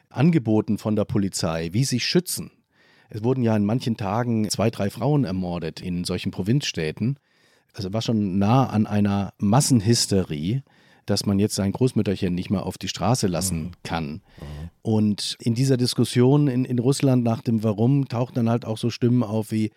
angeboten 0.10 0.78
von 0.78 0.96
der 0.96 1.06
Polizei, 1.06 1.70
wie 1.72 1.84
sie 1.84 2.00
schützen. 2.00 2.52
Es 3.10 3.24
wurden 3.24 3.44
ja 3.44 3.56
in 3.56 3.66
manchen 3.66 3.98
Tagen 3.98 4.50
zwei, 4.50 4.70
drei 4.70 4.90
Frauen 4.90 5.26
ermordet 5.26 5.82
in 5.82 6.04
solchen 6.04 6.32
Provinzstädten. 6.32 7.18
Also 7.74 7.94
war 7.94 8.02
schon 8.02 8.40
nah 8.40 8.68
an 8.68 8.88
einer 8.88 9.34
Massenhysterie, 9.38 10.64
dass 11.06 11.26
man 11.26 11.38
jetzt 11.38 11.56
sein 11.56 11.72
Großmütterchen 11.72 12.34
nicht 12.34 12.50
mehr 12.50 12.66
auf 12.66 12.78
die 12.78 12.88
Straße 12.88 13.28
lassen 13.28 13.72
kann. 13.84 14.22
Und 14.82 15.38
in 15.40 15.54
dieser 15.54 15.78
Diskussion 15.78 16.48
in, 16.48 16.66
in 16.66 16.80
Russland 16.80 17.24
nach 17.24 17.42
dem 17.42 17.64
Warum 17.64 18.08
tauchen 18.08 18.34
dann 18.34 18.50
halt 18.50 18.66
auch 18.66 18.78
so 18.78 18.90
Stimmen 18.90 19.22
auf 19.22 19.52
wie, 19.52 19.72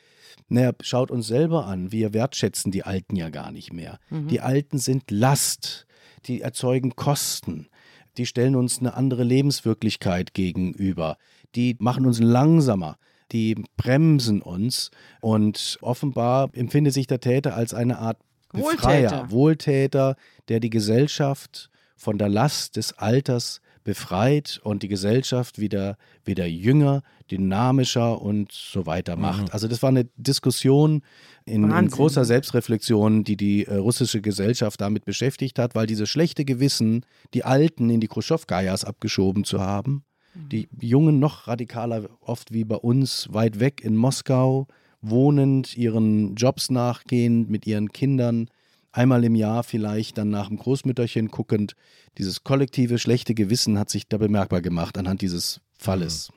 naja, 0.48 0.72
schaut 0.80 1.10
uns 1.10 1.26
selber 1.26 1.66
an, 1.66 1.92
wir 1.92 2.14
wertschätzen 2.14 2.72
die 2.72 2.84
Alten 2.84 3.16
ja 3.16 3.28
gar 3.28 3.52
nicht 3.52 3.72
mehr. 3.72 3.98
Die 4.10 4.40
Alten 4.40 4.78
sind 4.78 5.10
Last, 5.10 5.86
die 6.24 6.40
erzeugen 6.40 6.96
Kosten, 6.96 7.68
die 8.16 8.26
stellen 8.26 8.56
uns 8.56 8.78
eine 8.78 8.94
andere 8.94 9.24
Lebenswirklichkeit 9.24 10.34
gegenüber, 10.34 11.18
die 11.54 11.76
machen 11.78 12.06
uns 12.06 12.20
langsamer, 12.20 12.98
die 13.32 13.56
bremsen 13.76 14.40
uns 14.42 14.90
und 15.20 15.78
offenbar 15.82 16.50
empfindet 16.52 16.94
sich 16.94 17.06
der 17.06 17.20
Täter 17.20 17.54
als 17.54 17.74
eine 17.74 17.98
Art 17.98 18.18
Wohltäter. 18.52 19.30
Wohltäter, 19.30 20.16
der 20.48 20.60
die 20.60 20.70
Gesellschaft 20.70 21.70
von 21.96 22.16
der 22.16 22.28
Last 22.28 22.76
des 22.76 22.94
Alters 22.94 23.60
befreit 23.88 24.60
und 24.62 24.82
die 24.82 24.88
Gesellschaft 24.88 25.58
wieder, 25.58 25.96
wieder 26.22 26.44
jünger, 26.44 27.02
dynamischer 27.30 28.20
und 28.20 28.52
so 28.52 28.84
weiter 28.84 29.16
macht. 29.16 29.54
Also 29.54 29.66
das 29.66 29.82
war 29.82 29.88
eine 29.88 30.04
Diskussion 30.16 31.00
in, 31.46 31.70
in 31.70 31.88
großer 31.88 32.26
Selbstreflexion, 32.26 33.24
die 33.24 33.38
die 33.38 33.64
äh, 33.64 33.76
russische 33.76 34.20
Gesellschaft 34.20 34.78
damit 34.82 35.06
beschäftigt 35.06 35.58
hat, 35.58 35.74
weil 35.74 35.86
dieses 35.86 36.10
schlechte 36.10 36.44
Gewissen, 36.44 37.06
die 37.32 37.44
Alten 37.44 37.88
in 37.88 38.00
die 38.00 38.08
Khrushchev-Gajas 38.08 38.84
abgeschoben 38.84 39.44
zu 39.44 39.58
haben, 39.58 40.04
die 40.34 40.68
Jungen 40.82 41.18
noch 41.18 41.48
radikaler, 41.48 42.10
oft 42.20 42.52
wie 42.52 42.64
bei 42.64 42.76
uns, 42.76 43.28
weit 43.32 43.58
weg 43.58 43.80
in 43.82 43.96
Moskau, 43.96 44.66
wohnend, 45.00 45.78
ihren 45.78 46.34
Jobs 46.34 46.68
nachgehend, 46.68 47.48
mit 47.48 47.66
ihren 47.66 47.90
Kindern, 47.90 48.50
einmal 48.98 49.24
im 49.24 49.34
Jahr 49.34 49.62
vielleicht 49.62 50.18
dann 50.18 50.28
nach 50.30 50.48
dem 50.48 50.58
Großmütterchen 50.58 51.28
guckend. 51.28 51.74
Dieses 52.18 52.42
kollektive 52.44 52.98
schlechte 52.98 53.34
Gewissen 53.34 53.78
hat 53.78 53.88
sich 53.90 54.08
da 54.08 54.18
bemerkbar 54.18 54.60
gemacht 54.60 54.98
anhand 54.98 55.22
dieses 55.22 55.60
Falles. 55.78 56.30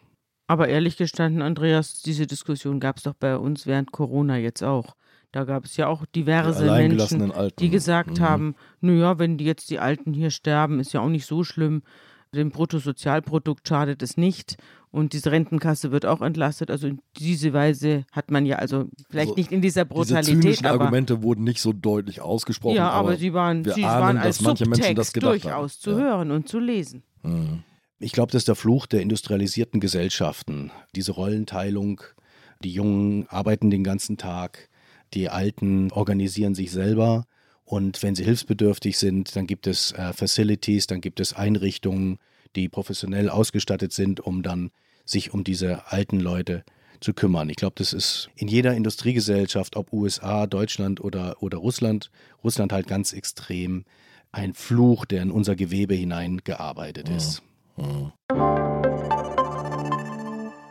Aber 0.47 0.67
ehrlich 0.69 0.97
gestanden, 0.97 1.41
Andreas, 1.41 2.01
diese 2.01 2.27
Diskussion 2.27 2.79
gab 2.79 2.97
es 2.97 3.03
doch 3.03 3.13
bei 3.13 3.37
uns 3.37 3.65
während 3.67 3.91
Corona 3.91 4.37
jetzt 4.37 4.63
auch. 4.63 4.95
Da 5.31 5.45
gab 5.45 5.63
es 5.65 5.77
ja 5.77 5.87
auch 5.87 6.05
diverse 6.05 6.65
Menschen, 6.69 7.31
Alten. 7.31 7.55
die 7.57 7.69
gesagt 7.69 8.19
Mhm. 8.19 8.21
haben, 8.21 8.55
naja, 8.81 9.17
wenn 9.17 9.37
die 9.37 9.45
jetzt 9.45 9.69
die 9.69 9.79
Alten 9.79 10.13
hier 10.13 10.29
sterben, 10.29 10.79
ist 10.81 10.93
ja 10.93 10.99
auch 10.99 11.07
nicht 11.09 11.25
so 11.25 11.43
schlimm. 11.45 11.83
Dem 12.35 12.49
Bruttosozialprodukt 12.51 13.67
schadet 13.67 14.03
es 14.03 14.17
nicht 14.17 14.57
und 14.91 15.13
diese 15.13 15.31
Rentenkasse 15.31 15.91
wird 15.91 16.05
auch 16.05 16.21
entlastet. 16.21 16.69
Also 16.69 16.87
in 16.87 16.99
diese 17.17 17.53
Weise 17.53 18.05
hat 18.11 18.29
man 18.29 18.45
ja, 18.45 18.57
also 18.57 18.89
vielleicht 19.09 19.29
Also 19.29 19.35
nicht 19.39 19.51
in 19.51 19.61
dieser 19.61 19.85
Diese 19.85 19.93
Brutalität, 19.95 20.41
zynischen 20.41 20.65
aber 20.67 20.81
Argumente 20.85 21.23
wurden 21.23 21.43
nicht 21.43 21.61
so 21.61 21.71
deutlich 21.73 22.21
ausgesprochen. 22.21 22.75
ja, 22.75 22.89
aber, 22.89 23.15
sie 23.17 23.33
waren, 23.33 23.63
wir 23.65 23.73
sie 23.73 23.85
ahnen, 23.85 24.01
waren 24.01 24.15
dass 24.17 24.25
als 24.25 24.41
manche 24.41 24.65
Menschen 24.65 24.95
das 24.95 25.07
Subtext 25.07 25.13
gedacht 25.13 25.31
durchaus 25.45 25.73
haben. 25.75 25.81
zu 25.81 25.91
Ja. 25.91 25.97
hören 25.97 26.31
und 26.31 26.47
zu 26.49 26.59
lesen. 26.59 27.03
Mhm. 27.23 27.63
Ich 27.99 28.11
glaube, 28.11 28.31
das 28.31 28.41
ist 28.41 28.47
der 28.47 28.55
Fluch 28.55 28.85
der 28.87 29.01
industrialisierten 29.01 29.79
Gesellschaften. 29.79 30.71
Diese 30.95 31.11
Rollenteilung, 31.11 32.01
die 32.63 32.71
Jungen 32.73 33.27
arbeiten 33.29 33.69
den 33.69 33.83
ganzen 33.83 34.17
Tag, 34.17 34.69
die 35.13 35.29
Alten 35.29 35.91
organisieren 35.91 36.55
sich 36.55 36.71
selber 36.71 37.25
und 37.63 38.01
wenn 38.03 38.15
sie 38.15 38.23
hilfsbedürftig 38.23 38.97
sind, 38.97 39.35
dann 39.35 39.45
gibt 39.47 39.67
es 39.67 39.91
äh, 39.93 40.13
Facilities, 40.13 40.87
dann 40.87 40.99
gibt 40.99 41.19
es 41.19 41.33
Einrichtungen, 41.33 42.17
die 42.55 42.69
professionell 42.69 43.29
ausgestattet 43.29 43.93
sind, 43.93 44.19
um 44.19 44.43
dann 44.43 44.71
sich 45.05 45.33
um 45.33 45.43
diese 45.43 45.91
alten 45.91 46.19
Leute 46.19 46.63
zu 46.99 47.13
kümmern. 47.13 47.49
Ich 47.49 47.55
glaube, 47.55 47.75
das 47.77 47.93
ist 47.93 48.29
in 48.35 48.47
jeder 48.47 48.75
Industriegesellschaft, 48.75 49.75
ob 49.75 49.91
USA, 49.91 50.45
Deutschland 50.45 51.01
oder, 51.01 51.41
oder 51.41 51.57
Russland, 51.57 52.11
Russland 52.43 52.71
halt 52.71 52.87
ganz 52.87 53.13
extrem 53.13 53.85
ein 54.31 54.53
Fluch, 54.53 55.05
der 55.05 55.23
in 55.23 55.31
unser 55.31 55.55
Gewebe 55.55 55.95
hineingearbeitet 55.95 57.09
ist. 57.09 57.41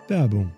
Werbung. 0.08 0.52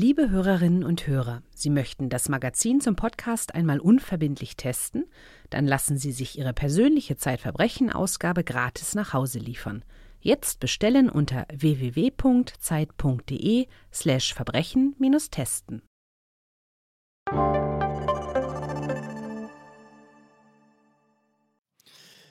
Liebe 0.00 0.30
Hörerinnen 0.30 0.84
und 0.84 1.08
Hörer, 1.08 1.42
Sie 1.52 1.70
möchten 1.70 2.08
das 2.08 2.28
Magazin 2.28 2.80
zum 2.80 2.94
Podcast 2.94 3.56
einmal 3.56 3.80
unverbindlich 3.80 4.54
testen? 4.56 5.06
Dann 5.50 5.66
lassen 5.66 5.98
Sie 5.98 6.12
sich 6.12 6.38
Ihre 6.38 6.52
persönliche 6.52 7.16
Zeitverbrechen-Ausgabe 7.16 8.44
gratis 8.44 8.94
nach 8.94 9.12
Hause 9.12 9.40
liefern. 9.40 9.84
Jetzt 10.20 10.60
bestellen 10.60 11.10
unter 11.10 11.48
www.zeit.de 11.52 12.56
slash 13.92 14.34
Verbrechen-testen. 14.34 15.82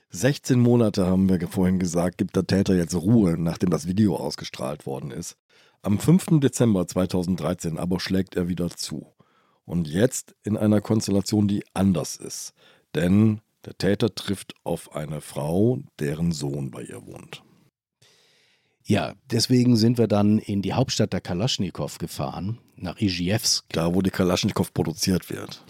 16 0.09 0.57
Monate 0.57 1.05
haben 1.05 1.27
wir 1.27 1.45
vorhin 1.49 1.79
gesagt, 1.79 2.17
gibt 2.17 2.37
der 2.37 2.47
Täter 2.47 2.75
jetzt 2.75 2.95
Ruhe, 2.95 3.37
nachdem 3.37 3.71
das 3.71 3.87
Video 3.87 4.15
ausgestrahlt 4.15 4.85
worden 4.85 5.11
ist. 5.11 5.35
Am 5.81 5.99
5. 5.99 6.39
Dezember 6.39 6.87
2013 6.87 7.77
aber 7.77 7.99
schlägt 7.99 8.35
er 8.35 8.47
wieder 8.47 8.69
zu. 8.69 9.13
Und 9.65 9.87
jetzt 9.87 10.35
in 10.43 10.57
einer 10.57 10.81
Konstellation, 10.81 11.47
die 11.47 11.63
anders 11.73 12.15
ist. 12.15 12.53
Denn 12.95 13.41
der 13.65 13.77
Täter 13.77 14.15
trifft 14.15 14.53
auf 14.63 14.95
eine 14.95 15.21
Frau, 15.21 15.79
deren 15.99 16.31
Sohn 16.31 16.71
bei 16.71 16.83
ihr 16.83 17.05
wohnt. 17.05 17.43
Ja, 18.83 19.15
deswegen 19.29 19.75
sind 19.75 19.97
wir 19.97 20.07
dann 20.07 20.39
in 20.39 20.61
die 20.61 20.71
Hauptstadt 20.71 21.11
der 21.11 21.19
Kalaschnikow 21.19 21.97
gefahren, 21.97 22.59
nach 22.77 22.97
Izhevsk. 23.01 23.65
Da, 23.73 23.93
wo 23.93 24.01
die 24.01 24.09
Kalaschnikow 24.11 24.73
produziert 24.73 25.29
wird. 25.29 25.65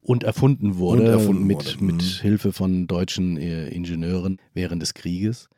Und 0.00 0.22
erfunden 0.22 0.78
wurde, 0.78 1.02
Und 1.02 1.08
erfunden 1.08 1.44
mit, 1.44 1.56
wurde, 1.56 1.84
mit 1.84 1.96
mhm. 1.96 2.20
Hilfe 2.20 2.52
von 2.52 2.86
deutschen 2.86 3.36
äh, 3.36 3.68
Ingenieuren 3.68 4.40
während 4.54 4.80
des 4.80 4.94
Krieges. 4.94 5.48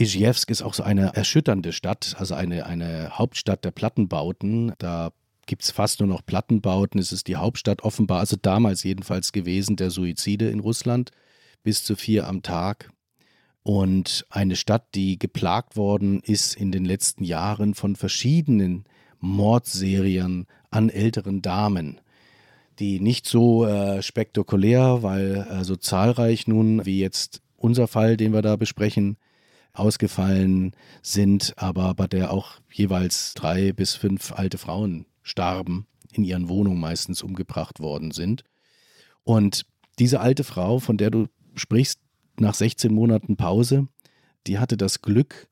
Izhevsk 0.00 0.50
ist 0.50 0.62
auch 0.62 0.74
so 0.74 0.82
eine 0.82 1.14
erschütternde 1.14 1.72
Stadt, 1.72 2.16
also 2.18 2.34
eine, 2.34 2.64
eine 2.64 3.18
Hauptstadt 3.18 3.64
der 3.64 3.70
Plattenbauten. 3.70 4.72
Da 4.78 5.10
gibt 5.46 5.62
es 5.62 5.70
fast 5.70 6.00
nur 6.00 6.08
noch 6.08 6.24
Plattenbauten. 6.24 6.98
Es 6.98 7.12
ist 7.12 7.28
die 7.28 7.36
Hauptstadt 7.36 7.82
offenbar, 7.82 8.20
also 8.20 8.36
damals 8.40 8.82
jedenfalls 8.82 9.32
gewesen, 9.32 9.76
der 9.76 9.90
Suizide 9.90 10.48
in 10.48 10.60
Russland, 10.60 11.10
bis 11.62 11.84
zu 11.84 11.96
vier 11.96 12.26
am 12.26 12.42
Tag. 12.42 12.90
Und 13.62 14.24
eine 14.30 14.56
Stadt, 14.56 14.94
die 14.94 15.18
geplagt 15.18 15.76
worden 15.76 16.20
ist 16.20 16.56
in 16.56 16.72
den 16.72 16.86
letzten 16.86 17.24
Jahren 17.24 17.74
von 17.74 17.94
verschiedenen 17.94 18.84
Mordserien 19.18 20.46
an 20.70 20.88
älteren 20.88 21.42
Damen, 21.42 22.00
die 22.78 23.00
nicht 23.00 23.26
so 23.26 23.66
äh, 23.66 24.00
spektakulär, 24.00 25.02
weil 25.02 25.46
äh, 25.50 25.64
so 25.64 25.76
zahlreich 25.76 26.46
nun 26.46 26.86
wie 26.86 27.00
jetzt 27.00 27.42
unser 27.58 27.86
Fall, 27.86 28.16
den 28.16 28.32
wir 28.32 28.40
da 28.40 28.56
besprechen, 28.56 29.18
ausgefallen 29.72 30.72
sind, 31.02 31.54
aber 31.56 31.94
bei 31.94 32.06
der 32.06 32.32
auch 32.32 32.60
jeweils 32.72 33.34
drei 33.34 33.72
bis 33.72 33.94
fünf 33.94 34.32
alte 34.32 34.58
Frauen 34.58 35.06
starben, 35.22 35.86
in 36.12 36.24
ihren 36.24 36.48
Wohnungen 36.48 36.80
meistens 36.80 37.22
umgebracht 37.22 37.80
worden 37.80 38.10
sind. 38.10 38.44
Und 39.24 39.64
diese 39.98 40.20
alte 40.20 40.44
Frau, 40.44 40.78
von 40.78 40.96
der 40.96 41.10
du 41.10 41.26
sprichst, 41.54 42.00
nach 42.38 42.54
16 42.54 42.92
Monaten 42.92 43.36
Pause, 43.36 43.86
die 44.46 44.58
hatte 44.58 44.76
das 44.76 45.02
Glück, 45.02 45.48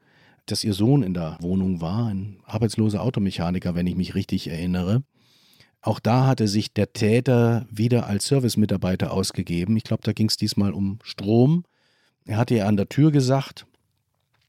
dass 0.47 0.64
ihr 0.64 0.73
Sohn 0.73 1.03
in 1.03 1.14
der 1.14 1.37
Wohnung 1.41 1.81
war, 1.81 2.07
ein 2.07 2.41
arbeitsloser 2.45 3.03
Automechaniker, 3.03 3.75
wenn 3.75 3.87
ich 3.87 3.97
mich 3.97 4.14
richtig 4.14 4.49
erinnere. 4.49 5.03
Auch 5.81 6.01
da 6.01 6.27
hatte 6.27 6.49
sich 6.49 6.73
der 6.73 6.93
Täter 6.93 7.66
wieder 7.71 8.07
als 8.07 8.27
Servicemitarbeiter 8.27 9.12
ausgegeben. 9.12 9.77
Ich 9.77 9.85
glaube, 9.85 10.03
da 10.03 10.12
ging 10.12 10.29
es 10.29 10.37
diesmal 10.37 10.73
um 10.73 10.99
Strom. 11.03 11.64
Er 12.25 12.39
hatte 12.39 12.55
ihr 12.55 12.66
an 12.66 12.77
der 12.77 12.89
Tür 12.89 13.12
gesagt, 13.12 13.66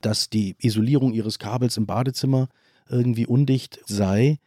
dass 0.01 0.29
die 0.29 0.55
Isolierung 0.59 1.13
ihres 1.13 1.39
Kabels 1.39 1.77
im 1.77 1.85
Badezimmer 1.85 2.49
irgendwie 2.89 3.25
undicht 3.25 3.79
sei. 3.85 4.39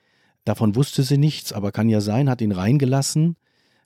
Davon 0.45 0.75
wusste 0.75 1.03
sie 1.03 1.19
nichts, 1.19 1.53
aber 1.53 1.73
kann 1.73 1.89
ja 1.89 2.01
sein, 2.01 2.29
hat 2.29 2.41
ihn 2.41 2.53
reingelassen. 2.53 3.37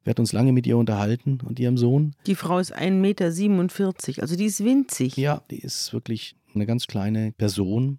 Wir 0.04 0.12
hatten 0.12 0.22
uns 0.22 0.32
lange 0.32 0.52
mit 0.52 0.66
ihr 0.66 0.78
unterhalten 0.78 1.40
und 1.44 1.58
ihrem 1.58 1.76
Sohn. 1.76 2.14
Die 2.26 2.36
Frau 2.36 2.58
ist 2.58 2.74
1,47 2.74 2.90
Meter, 2.90 4.22
also 4.22 4.36
die 4.36 4.44
ist 4.44 4.64
winzig. 4.64 5.16
Ja, 5.16 5.42
die 5.50 5.58
ist 5.58 5.92
wirklich 5.92 6.36
eine 6.54 6.64
ganz 6.64 6.86
kleine 6.86 7.32
Person, 7.32 7.98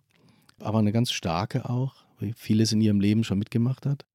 aber 0.60 0.80
eine 0.80 0.92
ganz 0.92 1.12
starke 1.12 1.70
auch, 1.70 1.96
weil 2.20 2.34
vieles 2.36 2.72
in 2.72 2.82
ihrem 2.82 3.02
Leben 3.02 3.24
schon 3.24 3.40
mitgemacht 3.40 3.86
hat. 3.86 4.06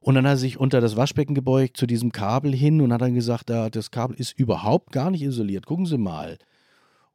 Und 0.00 0.14
dann 0.14 0.26
hat 0.26 0.34
er 0.34 0.36
sich 0.36 0.58
unter 0.58 0.80
das 0.80 0.96
Waschbecken 0.96 1.34
gebeugt 1.34 1.76
zu 1.76 1.86
diesem 1.86 2.12
Kabel 2.12 2.54
hin 2.54 2.80
und 2.80 2.92
hat 2.92 3.00
dann 3.00 3.14
gesagt, 3.14 3.50
ja, 3.50 3.68
das 3.68 3.90
Kabel 3.90 4.16
ist 4.16 4.38
überhaupt 4.38 4.92
gar 4.92 5.10
nicht 5.10 5.22
isoliert. 5.22 5.66
Gucken 5.66 5.86
Sie 5.86 5.98
mal. 5.98 6.38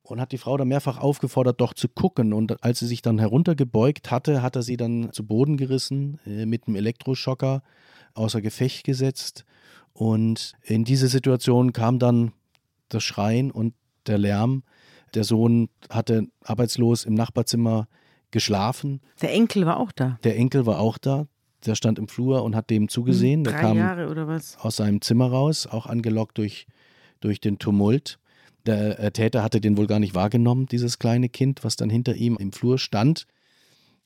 Und 0.04 0.20
hat 0.20 0.34
die 0.34 0.38
Frau 0.38 0.58
dann 0.58 0.68
mehrfach 0.68 0.98
aufgefordert, 0.98 1.62
doch 1.62 1.74
zu 1.74 1.88
gucken. 1.88 2.34
Und 2.34 2.62
als 2.62 2.80
sie 2.80 2.88
sich 2.88 3.02
dann 3.02 3.20
heruntergebeugt 3.20 4.12
hatte, 4.12 4.42
hat 4.42 4.56
er 4.58 4.62
sie 4.62 4.76
dann 4.76 5.12
zu 5.14 5.26
Boden 5.26 5.56
gerissen, 5.56 6.20
äh, 6.26 6.46
mit 6.46 6.68
einem 6.68 6.76
Elektroschocker 6.76 7.64
außer 8.14 8.42
Gefecht 8.42 8.84
gesetzt. 8.84 9.46
Und 9.94 10.54
in 10.64 10.84
diese 10.84 11.08
Situation 11.08 11.72
kam 11.72 12.00
dann 12.00 12.34
das 12.90 13.04
Schreien 13.04 13.50
und 13.52 13.74
der 14.08 14.18
Lärm. 14.18 14.64
Der 15.14 15.24
Sohn 15.24 15.70
hatte 15.90 16.28
arbeitslos 16.44 17.06
im 17.06 17.14
Nachbarzimmer 17.14 17.88
geschlafen. 18.32 19.00
Der 19.22 19.32
Enkel 19.32 19.66
war 19.66 19.78
auch 19.78 19.92
da. 19.92 20.18
Der 20.24 20.36
Enkel 20.36 20.66
war 20.66 20.80
auch 20.80 20.98
da. 20.98 21.28
Der 21.66 21.76
stand 21.76 21.98
im 21.98 22.08
Flur 22.08 22.44
und 22.44 22.56
hat 22.56 22.70
dem 22.70 22.90
zugesehen. 22.90 23.44
Der 23.44 23.54
Drei 23.54 23.62
kam 23.62 23.78
Jahre 23.78 24.10
oder 24.10 24.28
was? 24.28 24.58
aus 24.60 24.76
seinem 24.76 25.02
Zimmer 25.02 25.28
raus, 25.28 25.68
auch 25.68 25.86
angelockt 25.86 26.38
durch, 26.38 26.68
durch 27.22 27.40
den 27.40 27.58
Tumult. 27.60 28.20
Der 28.66 29.00
äh, 29.00 29.12
Täter 29.12 29.44
hatte 29.44 29.60
den 29.60 29.78
wohl 29.78 29.88
gar 29.88 30.00
nicht 30.00 30.16
wahrgenommen, 30.16 30.68
dieses 30.68 31.00
kleine 31.00 31.30
Kind, 31.30 31.64
was 31.64 31.76
dann 31.76 31.90
hinter 31.90 32.16
ihm 32.16 32.38
im 32.38 32.52
Flur 32.52 32.78
stand. 32.78 33.28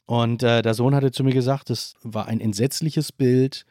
Und 0.05 0.41
äh, 0.41 0.62
der 0.62 0.74
Sohn 0.74 0.95
hatte 0.95 1.12
zu 1.12 1.24
mir 1.24 1.34
gesagt, 1.34 1.70
das 1.70 1.95
war 2.01 2.28
ein 2.28 2.39
entsetzliches 2.39 3.12
Bild. 3.12 3.66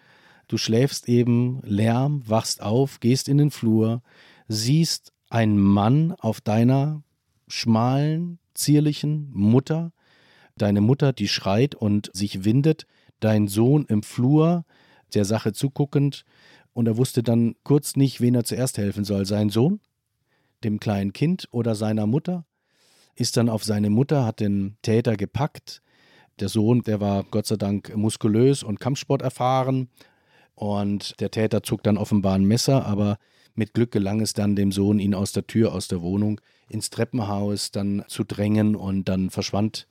Du 0.49 0.59
schläfst 0.59 1.09
eben, 1.09 1.61
Lärm, 1.65 2.23
wachst 2.27 2.63
auf, 2.63 3.01
gehst 3.01 3.29
in 3.29 3.39
den 3.39 3.51
Flur, 3.51 4.03
siehst 4.47 5.13
einen 5.29 5.59
Mann 5.59 6.13
auf 6.13 6.41
deiner 6.41 7.03
schmalen, 7.49 8.39
zierlichen 8.55 9.31
Mutter, 9.33 9.93
deine 10.57 10.81
Mutter, 10.81 11.13
die 11.13 11.29
schreit 11.29 11.75
und 11.75 12.11
sich 12.13 12.45
windet, 12.45 12.87
dein 13.19 13.49
Sohn 13.49 13.87
im 13.87 14.03
Flur, 14.03 14.65
der 15.15 15.25
Sache 15.25 15.53
zuguckend, 15.53 16.25
und 16.73 16.87
er 16.87 16.99
wusste 16.99 17.23
dann 17.23 17.55
kurz 17.65 17.97
nicht, 17.97 18.21
wen 18.21 18.35
er 18.35 18.45
zuerst 18.45 18.77
helfen 18.77 19.05
soll. 19.05 19.25
Sein 19.25 19.49
Sohn, 19.49 19.81
dem 20.67 20.81
kleinen 20.81 21.13
Kind 21.13 21.49
oder 21.51 21.75
seiner 21.75 22.07
Mutter, 22.07 22.45
ist 23.15 23.37
dann 23.37 23.49
auf 23.49 23.65
seine 23.65 23.89
Mutter, 23.89 24.27
hat 24.27 24.41
den 24.41 24.77
Täter 24.83 25.17
gepackt. 25.17 25.81
Der 26.39 26.49
Sohn, 26.49 26.83
der 26.83 27.01
war 27.01 27.25
Gott 27.25 27.47
sei 27.47 27.57
Dank 27.57 27.97
muskulös 27.97 28.63
und 28.63 28.81
Kampfsport 28.81 29.23
erfahren. 29.23 29.89
Und 30.55 31.19
der 31.21 31.31
Täter 31.31 31.63
zog 31.63 31.83
dann 31.83 31.97
offenbar 31.97 32.35
ein 32.35 32.45
Messer, 32.45 32.85
aber 32.85 33.19
mit 33.55 33.73
Glück 33.73 33.91
gelang 33.91 34.21
es 34.21 34.35
dann 34.35 34.55
dem 34.55 34.71
Sohn, 34.71 34.99
ihn 34.99 35.15
aus 35.15 35.33
der 35.33 35.47
Tür, 35.47 35.73
aus 35.73 35.89
der 35.89 36.03
Wohnung 36.03 36.41
ins 36.69 36.91
Treppenhaus 36.91 37.71
dann 37.71 38.05
zu 38.09 38.25
drängen 38.25 38.77
und 38.77 39.09
dann 39.09 39.31
verschwand 39.31 39.89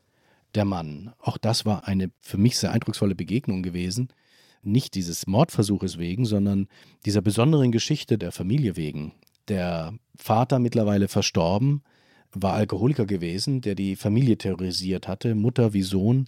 der 0.54 0.66
Mann. 0.66 1.14
Auch 1.20 1.38
das 1.38 1.66
war 1.66 1.88
eine 1.88 2.12
für 2.20 2.38
mich 2.38 2.58
sehr 2.58 2.72
eindrucksvolle 2.72 3.16
Begegnung 3.16 3.64
gewesen. 3.64 4.10
Nicht 4.62 4.96
dieses 4.96 5.28
Mordversuches 5.28 5.98
wegen, 5.98 6.26
sondern 6.26 6.68
dieser 7.06 7.22
besonderen 7.22 7.72
Geschichte 7.72 8.18
der 8.18 8.32
Familie 8.32 8.76
wegen. 8.76 9.14
Der 9.48 9.94
Vater 10.16 10.60
mittlerweile 10.60 11.08
verstorben, 11.08 11.84
war 12.32 12.54
Alkoholiker 12.54 13.06
gewesen, 13.06 13.62
der 13.62 13.76
die 13.76 13.96
Familie 13.96 14.38
terrorisiert 14.38 15.08
hatte, 15.08 15.36
Mutter 15.36 15.74
wie 15.74 15.84
Sohn 15.84 16.28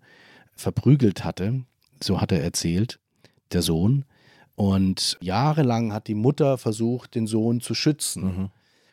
verprügelt 0.55 1.23
hatte, 1.23 1.63
so 2.01 2.21
hat 2.21 2.31
er 2.31 2.41
erzählt, 2.43 2.99
der 3.51 3.61
Sohn. 3.61 4.05
Und 4.55 5.17
jahrelang 5.21 5.93
hat 5.93 6.07
die 6.07 6.15
Mutter 6.15 6.57
versucht, 6.57 7.15
den 7.15 7.27
Sohn 7.27 7.61
zu 7.61 7.73
schützen 7.75 8.23
Mhm. 8.23 8.49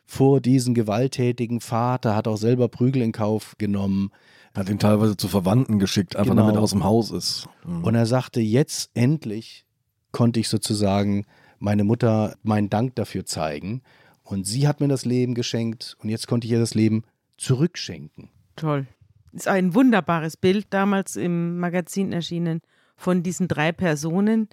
vor 0.07 0.41
diesen 0.41 0.75
gewalttätigen 0.75 1.61
Vater, 1.61 2.15
hat 2.15 2.29
auch 2.29 2.37
selber 2.37 2.69
Prügel 2.69 3.01
in 3.03 3.13
Kauf 3.13 3.55
genommen. 3.59 4.11
Hat 4.55 4.69
ihn 4.69 4.79
teilweise 4.79 5.17
zu 5.17 5.29
Verwandten 5.29 5.79
geschickt, 5.79 6.17
einfach 6.17 6.33
Genau. 6.33 6.43
damit 6.43 6.57
er 6.57 6.63
aus 6.63 6.71
dem 6.73 6.85
Haus 6.85 7.11
ist. 7.11 7.47
Mhm. 7.67 7.85
Und 7.85 7.95
er 7.95 8.07
sagte, 8.07 8.41
jetzt 8.41 8.91
endlich 8.95 9.65
konnte 10.13 10.39
ich 10.41 10.49
sozusagen 10.49 11.25
meine 11.59 11.85
Mutter 11.85 12.37
meinen 12.43 12.69
Dank 12.69 12.95
dafür 12.97 13.25
zeigen. 13.25 13.83
Und 14.25 14.47
sie 14.47 14.67
hat 14.67 14.81
mir 14.81 14.89
das 14.89 15.05
Leben 15.05 15.35
geschenkt 15.35 15.97
und 16.03 16.09
jetzt 16.09 16.27
konnte 16.27 16.47
ich 16.47 16.53
ihr 16.53 16.59
das 16.59 16.75
Leben 16.75 17.05
zurückschenken. 17.37 18.31
Toll. 18.57 18.87
Ist 19.33 19.49
ein 19.49 19.75
wunderbares 19.75 20.37
Bild 20.37 20.67
damals 20.71 21.17
im 21.17 21.59
Magazin 21.59 22.13
erschienen 22.13 22.61
von 22.97 23.23
diesen 23.23 23.49
drei 23.49 23.73
Personen, 23.73 24.49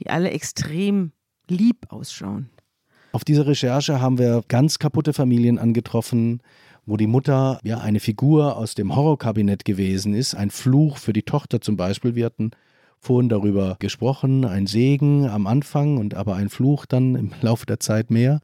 die 0.00 0.08
alle 0.08 0.30
extrem 0.30 1.12
lieb 1.48 1.86
ausschauen. 1.88 2.48
Auf 3.12 3.24
dieser 3.24 3.46
Recherche 3.46 4.00
haben 4.00 4.18
wir 4.18 4.42
ganz 4.48 4.78
kaputte 4.78 5.12
Familien 5.12 5.58
angetroffen, 5.58 6.40
wo 6.86 6.96
die 6.96 7.06
Mutter 7.06 7.60
ja 7.62 7.78
eine 7.78 8.00
Figur 8.00 8.56
aus 8.56 8.74
dem 8.74 8.96
Horrorkabinett 8.96 9.64
gewesen 9.64 10.14
ist, 10.14 10.34
ein 10.34 10.50
Fluch 10.50 10.96
für 10.96 11.12
die 11.12 11.22
Tochter 11.22 11.60
zum 11.60 11.76
Beispiel. 11.76 12.14
Wir 12.14 12.24
hatten 12.26 12.52
vorhin 12.98 13.28
darüber 13.28 13.76
gesprochen, 13.78 14.44
ein 14.44 14.66
Segen 14.66 15.28
am 15.28 15.46
Anfang 15.46 15.98
und 15.98 16.14
aber 16.14 16.36
ein 16.36 16.48
Fluch 16.48 16.86
dann 16.86 17.14
im 17.16 17.32
Laufe 17.42 17.66
der 17.66 17.80
Zeit 17.80 18.10
mehr. 18.10 18.40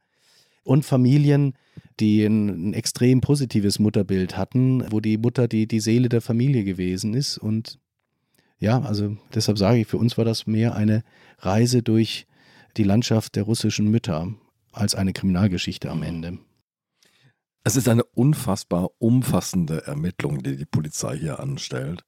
Und 0.68 0.84
Familien, 0.84 1.54
die 1.98 2.22
ein, 2.24 2.68
ein 2.68 2.74
extrem 2.74 3.22
positives 3.22 3.78
Mutterbild 3.78 4.36
hatten, 4.36 4.84
wo 4.92 5.00
die 5.00 5.16
Mutter 5.16 5.48
die, 5.48 5.66
die 5.66 5.80
Seele 5.80 6.10
der 6.10 6.20
Familie 6.20 6.62
gewesen 6.62 7.14
ist. 7.14 7.38
Und 7.38 7.78
ja, 8.58 8.82
also 8.82 9.16
deshalb 9.34 9.56
sage 9.56 9.78
ich, 9.78 9.86
für 9.86 9.96
uns 9.96 10.18
war 10.18 10.26
das 10.26 10.46
mehr 10.46 10.74
eine 10.74 11.04
Reise 11.38 11.82
durch 11.82 12.26
die 12.76 12.84
Landschaft 12.84 13.34
der 13.34 13.44
russischen 13.44 13.90
Mütter 13.90 14.34
als 14.70 14.94
eine 14.94 15.14
Kriminalgeschichte 15.14 15.90
am 15.90 16.02
Ende. 16.02 16.36
Es 17.64 17.74
ist 17.76 17.88
eine 17.88 18.04
unfassbar 18.04 18.90
umfassende 18.98 19.86
Ermittlung, 19.86 20.42
die 20.42 20.58
die 20.58 20.66
Polizei 20.66 21.16
hier 21.16 21.40
anstellt. 21.40 22.04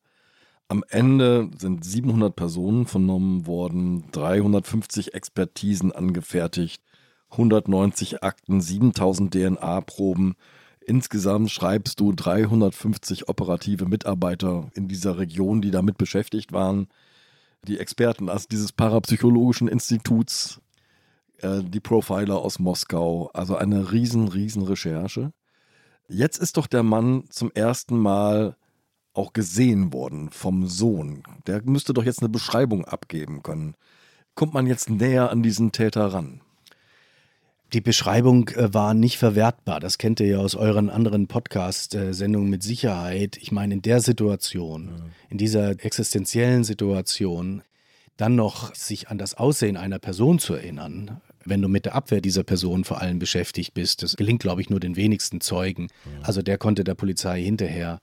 Am 0.69 0.85
Ende 0.91 1.51
sind 1.57 1.83
700 1.83 2.37
Personen 2.37 2.85
vernommen 2.85 3.47
worden, 3.47 4.05
350 4.13 5.15
Expertisen 5.15 5.93
angefertigt, 5.93 6.83
190 7.31 8.23
Akten, 8.23 8.61
7000 8.61 9.33
DNA-Proben. 9.35 10.35
Insgesamt 10.81 11.51
schreibst 11.51 12.01
du 12.01 12.13
350 12.13 13.29
operative 13.29 13.87
Mitarbeiter 13.87 14.71
in 14.75 14.89
dieser 14.89 15.19
Region, 15.19 15.61
die 15.61 15.71
damit 15.71 15.99
beschäftigt 15.99 16.53
waren. 16.53 16.89
Die 17.67 17.79
Experten 17.79 18.29
also 18.29 18.47
dieses 18.51 18.73
parapsychologischen 18.73 19.69
Instituts, 19.69 20.61
äh, 21.39 21.63
die 21.63 21.81
Profiler 21.81 22.39
aus 22.39 22.59
Moskau, 22.59 23.31
also 23.35 23.57
eine 23.57 23.93
riesen, 23.93 24.29
riesen 24.29 24.63
Recherche. 24.63 25.33
Jetzt 26.09 26.39
ist 26.39 26.57
doch 26.57 26.67
der 26.67 26.83
Mann 26.83 27.25
zum 27.29 27.53
ersten 27.53 27.99
Mal 27.99 28.57
auch 29.13 29.33
gesehen 29.33 29.93
worden 29.93 30.31
vom 30.31 30.67
Sohn. 30.67 31.23
Der 31.47 31.63
müsste 31.63 31.93
doch 31.93 32.05
jetzt 32.05 32.21
eine 32.21 32.29
Beschreibung 32.29 32.85
abgeben 32.85 33.43
können. 33.43 33.75
Kommt 34.35 34.55
man 34.55 34.67
jetzt 34.67 34.89
näher 34.89 35.31
an 35.31 35.43
diesen 35.43 35.73
Täter 35.73 36.07
ran? 36.07 36.41
Die 37.73 37.81
Beschreibung 37.81 38.49
äh, 38.49 38.75
war 38.75 38.95
nicht 38.95 39.19
verwertbar. 39.19 39.79
Das 39.79 39.99
kennt 39.99 40.19
ihr 40.19 40.27
ja 40.27 40.39
aus 40.39 40.57
euren 40.57 40.91
anderen 40.91 41.29
Podcast-Sendungen 41.29 42.51
mit 42.51 42.65
Sicherheit. 42.65 43.37
Ich 43.37 43.53
meine, 43.53 43.75
in 43.75 43.83
der 43.83 44.01
Situation, 44.01 44.89
ja. 44.89 45.05
in 45.29 45.39
dieser 45.39 45.71
existenziellen 45.85 46.65
Situation, 46.65 47.63
dann 48.17 48.35
noch 48.35 48.75
sich 48.75 49.09
an 49.09 49.19
das 49.19 49.35
Aussehen 49.35 49.77
einer 49.77 50.01
Person 50.01 50.41
zu 50.41 50.55
erinnern, 50.55 51.21
wenn 51.45 51.63
du 51.63 51.69
mit 51.69 51.85
der 51.85 51.95
Abwehr 51.95 52.21
dieser 52.21 52.43
Person 52.43 52.83
vor 52.85 53.01
allem 53.01 53.21
beschäftigt 53.21 53.73
bist, 53.73 54.03
das 54.03 54.17
gelingt, 54.17 54.43
glaube 54.43 54.61
ich, 54.61 54.69
nur 54.69 54.81
den 54.81 54.97
wenigsten 54.97 55.41
Zeugen. 55.41 55.89
Ja. 56.05 56.27
Also 56.27 56.43
der 56.43 56.59
konnte 56.59 56.83
der 56.83 56.97
Polizei 56.97 57.41
hinterher 57.41 58.01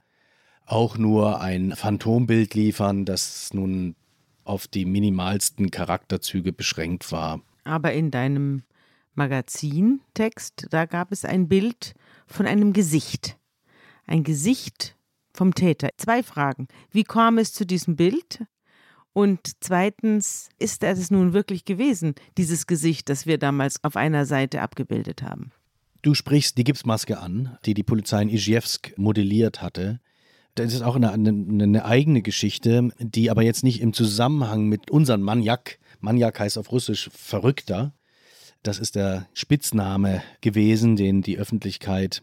auch 0.66 0.98
nur 0.98 1.42
ein 1.42 1.74
Phantombild 1.76 2.54
liefern, 2.54 3.04
das 3.04 3.54
nun 3.54 3.96
auf 4.46 4.68
die 4.68 4.86
minimalsten 4.86 5.72
Charakterzüge 5.72 6.54
beschränkt 6.54 7.12
war. 7.12 7.42
Aber 7.64 7.92
in 7.94 8.12
deinem 8.12 8.64
Magazintext, 9.18 10.68
da 10.70 10.86
gab 10.86 11.12
es 11.12 11.26
ein 11.26 11.48
Bild 11.48 11.94
von 12.28 12.46
einem 12.46 12.74
Gesicht. 12.74 13.38
Ein 14.06 14.24
Gesicht 14.24 14.96
vom 15.34 15.54
Täter. 15.54 15.90
Zwei 15.98 16.24
Fragen. 16.24 16.68
Wie 16.92 17.04
kam 17.04 17.38
es 17.38 17.54
zu 17.54 17.66
diesem 17.66 17.96
Bild? 17.96 18.46
Und 19.14 19.40
zweitens, 19.62 20.50
ist 20.60 20.84
es 20.84 21.12
nun 21.12 21.34
wirklich 21.34 21.66
gewesen, 21.66 22.14
dieses 22.38 22.68
Gesicht, 22.68 23.10
das 23.10 23.26
wir 23.26 23.38
damals 23.38 23.84
auf 23.84 23.96
einer 23.96 24.26
Seite 24.26 24.62
abgebildet 24.62 25.24
haben? 25.24 25.52
Du 26.04 26.14
sprichst 26.14 26.58
die 26.58 26.64
Gipsmaske 26.64 27.18
an, 27.18 27.58
die 27.66 27.74
die 27.74 27.84
Polizei 27.84 28.22
in 28.22 28.30
Ijewsk 28.30 28.94
modelliert 28.98 29.62
hatte. 29.62 30.00
Das 30.56 30.74
ist 30.74 30.82
auch 30.82 30.96
eine, 30.96 31.12
eine, 31.12 31.30
eine, 31.30 31.86
eigene 31.86 32.22
Geschichte, 32.22 32.90
die 33.00 33.30
aber 33.30 33.42
jetzt 33.42 33.64
nicht 33.64 33.82
im 33.82 33.94
Zusammenhang 33.94 34.68
mit 34.68 34.90
unserem 34.90 35.22
Maniak, 35.22 35.80
Maniak 36.00 36.40
heißt 36.40 36.58
auf 36.58 36.72
Russisch 36.72 37.10
Verrückter, 37.14 37.94
das 38.68 38.80
ist 38.80 38.96
der 38.96 39.28
Spitzname 39.34 40.22
gewesen, 40.42 40.98
den 40.98 41.22
die 41.22 41.38
Öffentlichkeit 41.38 42.22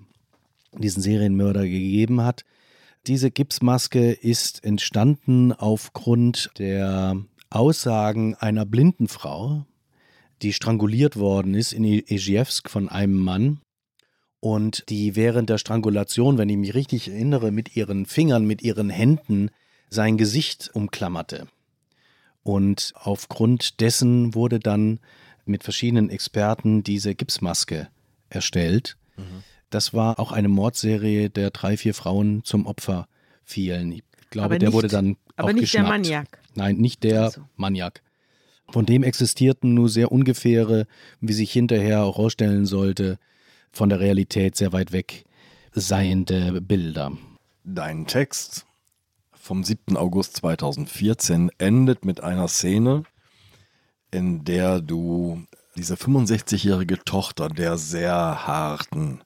diesen 0.77 1.03
Serienmörder 1.03 1.63
gegeben 1.63 2.21
hat. 2.21 2.45
Diese 3.07 3.31
Gipsmaske 3.31 4.13
ist 4.13 4.63
entstanden 4.63 5.53
aufgrund 5.53 6.51
der 6.59 7.17
Aussagen 7.49 8.35
einer 8.35 8.67
blinden 8.67 9.09
Frau, 9.09 9.65
die 10.43 10.53
stranguliert 10.53 11.17
worden 11.17 11.55
ist 11.55 11.73
in 11.73 11.85
Ejewsk 11.85 12.69
von 12.69 12.89
einem 12.89 13.19
Mann 13.19 13.61
und 14.41 14.85
die 14.91 15.17
während 15.17 15.49
der 15.49 15.59
Strangulation, 15.59 16.37
wenn 16.37 16.51
ich 16.51 16.59
mich 16.59 16.75
richtig 16.75 17.09
erinnere, 17.09 17.53
mit 17.53 17.77
ihren 17.77 18.05
Fingern, 18.05 18.45
mit 18.45 18.61
ihren 18.61 18.91
Händen 18.91 19.51
sein 19.89 20.19
Gesicht 20.19 20.71
umklammerte. 20.75 21.47
Und 22.43 22.93
aufgrund 22.97 23.81
dessen 23.81 24.35
wurde 24.35 24.59
dann 24.59 25.01
mit 25.47 25.65
verschiedenen 25.65 26.11
Experten 26.11 26.83
diese 26.83 27.15
Gipsmaske 27.15 27.89
erstellt. 28.29 28.97
Mhm. 29.17 29.43
Das 29.71 29.93
war 29.95 30.19
auch 30.19 30.33
eine 30.33 30.49
Mordserie, 30.49 31.31
der 31.31 31.51
drei, 31.51 31.77
vier 31.77 31.95
Frauen 31.95 32.45
zum 32.45 32.67
Opfer 32.67 33.09
fielen. 33.45 33.93
Ich 33.93 34.05
glaube, 34.31 34.47
aber 34.47 34.59
der 34.59 34.69
nicht, 34.69 34.77
wurde 34.77 34.89
dann 34.89 35.17
aber 35.37 35.49
auch 35.49 35.53
nicht 35.53 35.63
geschnappt. 35.63 35.87
der 35.87 35.99
Maniak. 35.99 36.39
Nein, 36.55 36.77
nicht 36.77 37.03
der 37.03 37.23
also. 37.25 37.43
Maniak. 37.57 38.03
Von 38.71 38.87
dem 38.87 39.03
existierten 39.03 39.75
nur 39.75 39.89
sehr 39.89 40.11
ungefähre, 40.11 40.87
wie 41.21 41.33
sich 41.33 41.53
hinterher 41.53 42.03
auch 42.03 42.17
herausstellen 42.17 42.67
sollte, 42.67 43.19
von 43.73 43.89
der 43.89 44.01
Realität 44.01 44.57
sehr 44.57 44.73
weit 44.73 44.93
weg 44.93 45.25
seiende 45.75 46.61
Bilder. 46.61 47.13
Dein 47.65 48.07
Text 48.07 48.67
vom 49.33 49.65
7. 49.65 49.97
August 49.97 50.37
2014 50.37 51.51
endet 51.59 52.05
mit 52.05 52.23
einer 52.23 52.49
Szene, 52.49 53.03
in 54.15 54.45
der 54.45 54.81
du 54.81 55.45
diese 55.77 55.95
65-jährige 55.95 57.03
Tochter 57.05 57.49
der 57.49 57.77
sehr 57.77 58.47
harten 58.47 59.21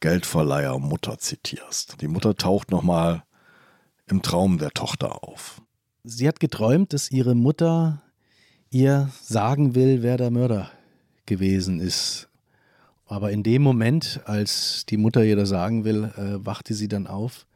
Geldverleiher 0.00 0.78
Mutter 0.78 1.18
zitierst. 1.18 2.02
Die 2.02 2.08
Mutter 2.08 2.36
taucht 2.36 2.70
nochmal 2.70 3.24
im 4.06 4.20
Traum 4.20 4.58
der 4.58 4.70
Tochter 4.70 5.24
auf. 5.24 5.62
Sie 6.04 6.28
hat 6.28 6.38
geträumt, 6.40 6.92
dass 6.92 7.10
ihre 7.10 7.34
Mutter 7.34 8.02
ihr 8.70 9.10
sagen 9.22 9.74
will, 9.74 10.02
wer 10.02 10.18
der 10.18 10.30
Mörder 10.30 10.70
gewesen 11.24 11.80
ist. 11.80 12.28
Aber 13.06 13.30
in 13.30 13.42
dem 13.42 13.62
Moment, 13.62 14.20
als 14.26 14.84
die 14.86 14.98
Mutter 14.98 15.24
ihr 15.24 15.36
das 15.36 15.48
sagen 15.48 15.84
will, 15.84 16.12
äh, 16.16 16.44
wachte 16.44 16.74
sie 16.74 16.88
dann 16.88 17.06
auf, 17.06 17.46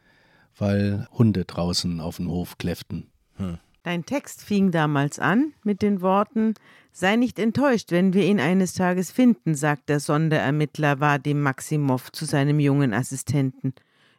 weil 0.56 1.06
Hunde 1.12 1.44
draußen 1.44 2.00
auf 2.00 2.16
dem 2.16 2.30
Hof 2.30 2.56
kläfften. 2.56 3.08
Hm. 3.36 3.58
Dein 3.90 4.06
Text 4.06 4.44
fing 4.44 4.70
damals 4.70 5.18
an 5.18 5.52
mit 5.64 5.82
den 5.82 6.00
Worten 6.00 6.54
Sei 6.92 7.16
nicht 7.16 7.40
enttäuscht, 7.40 7.90
wenn 7.90 8.12
wir 8.12 8.24
ihn 8.24 8.38
eines 8.38 8.72
Tages 8.72 9.10
finden, 9.10 9.56
sagt 9.56 9.88
der 9.88 9.98
Sonderermittler 9.98 11.00
Vadim 11.00 11.42
Maximov 11.42 12.12
zu 12.12 12.24
seinem 12.24 12.60
jungen 12.60 12.94
Assistenten. 12.94 13.74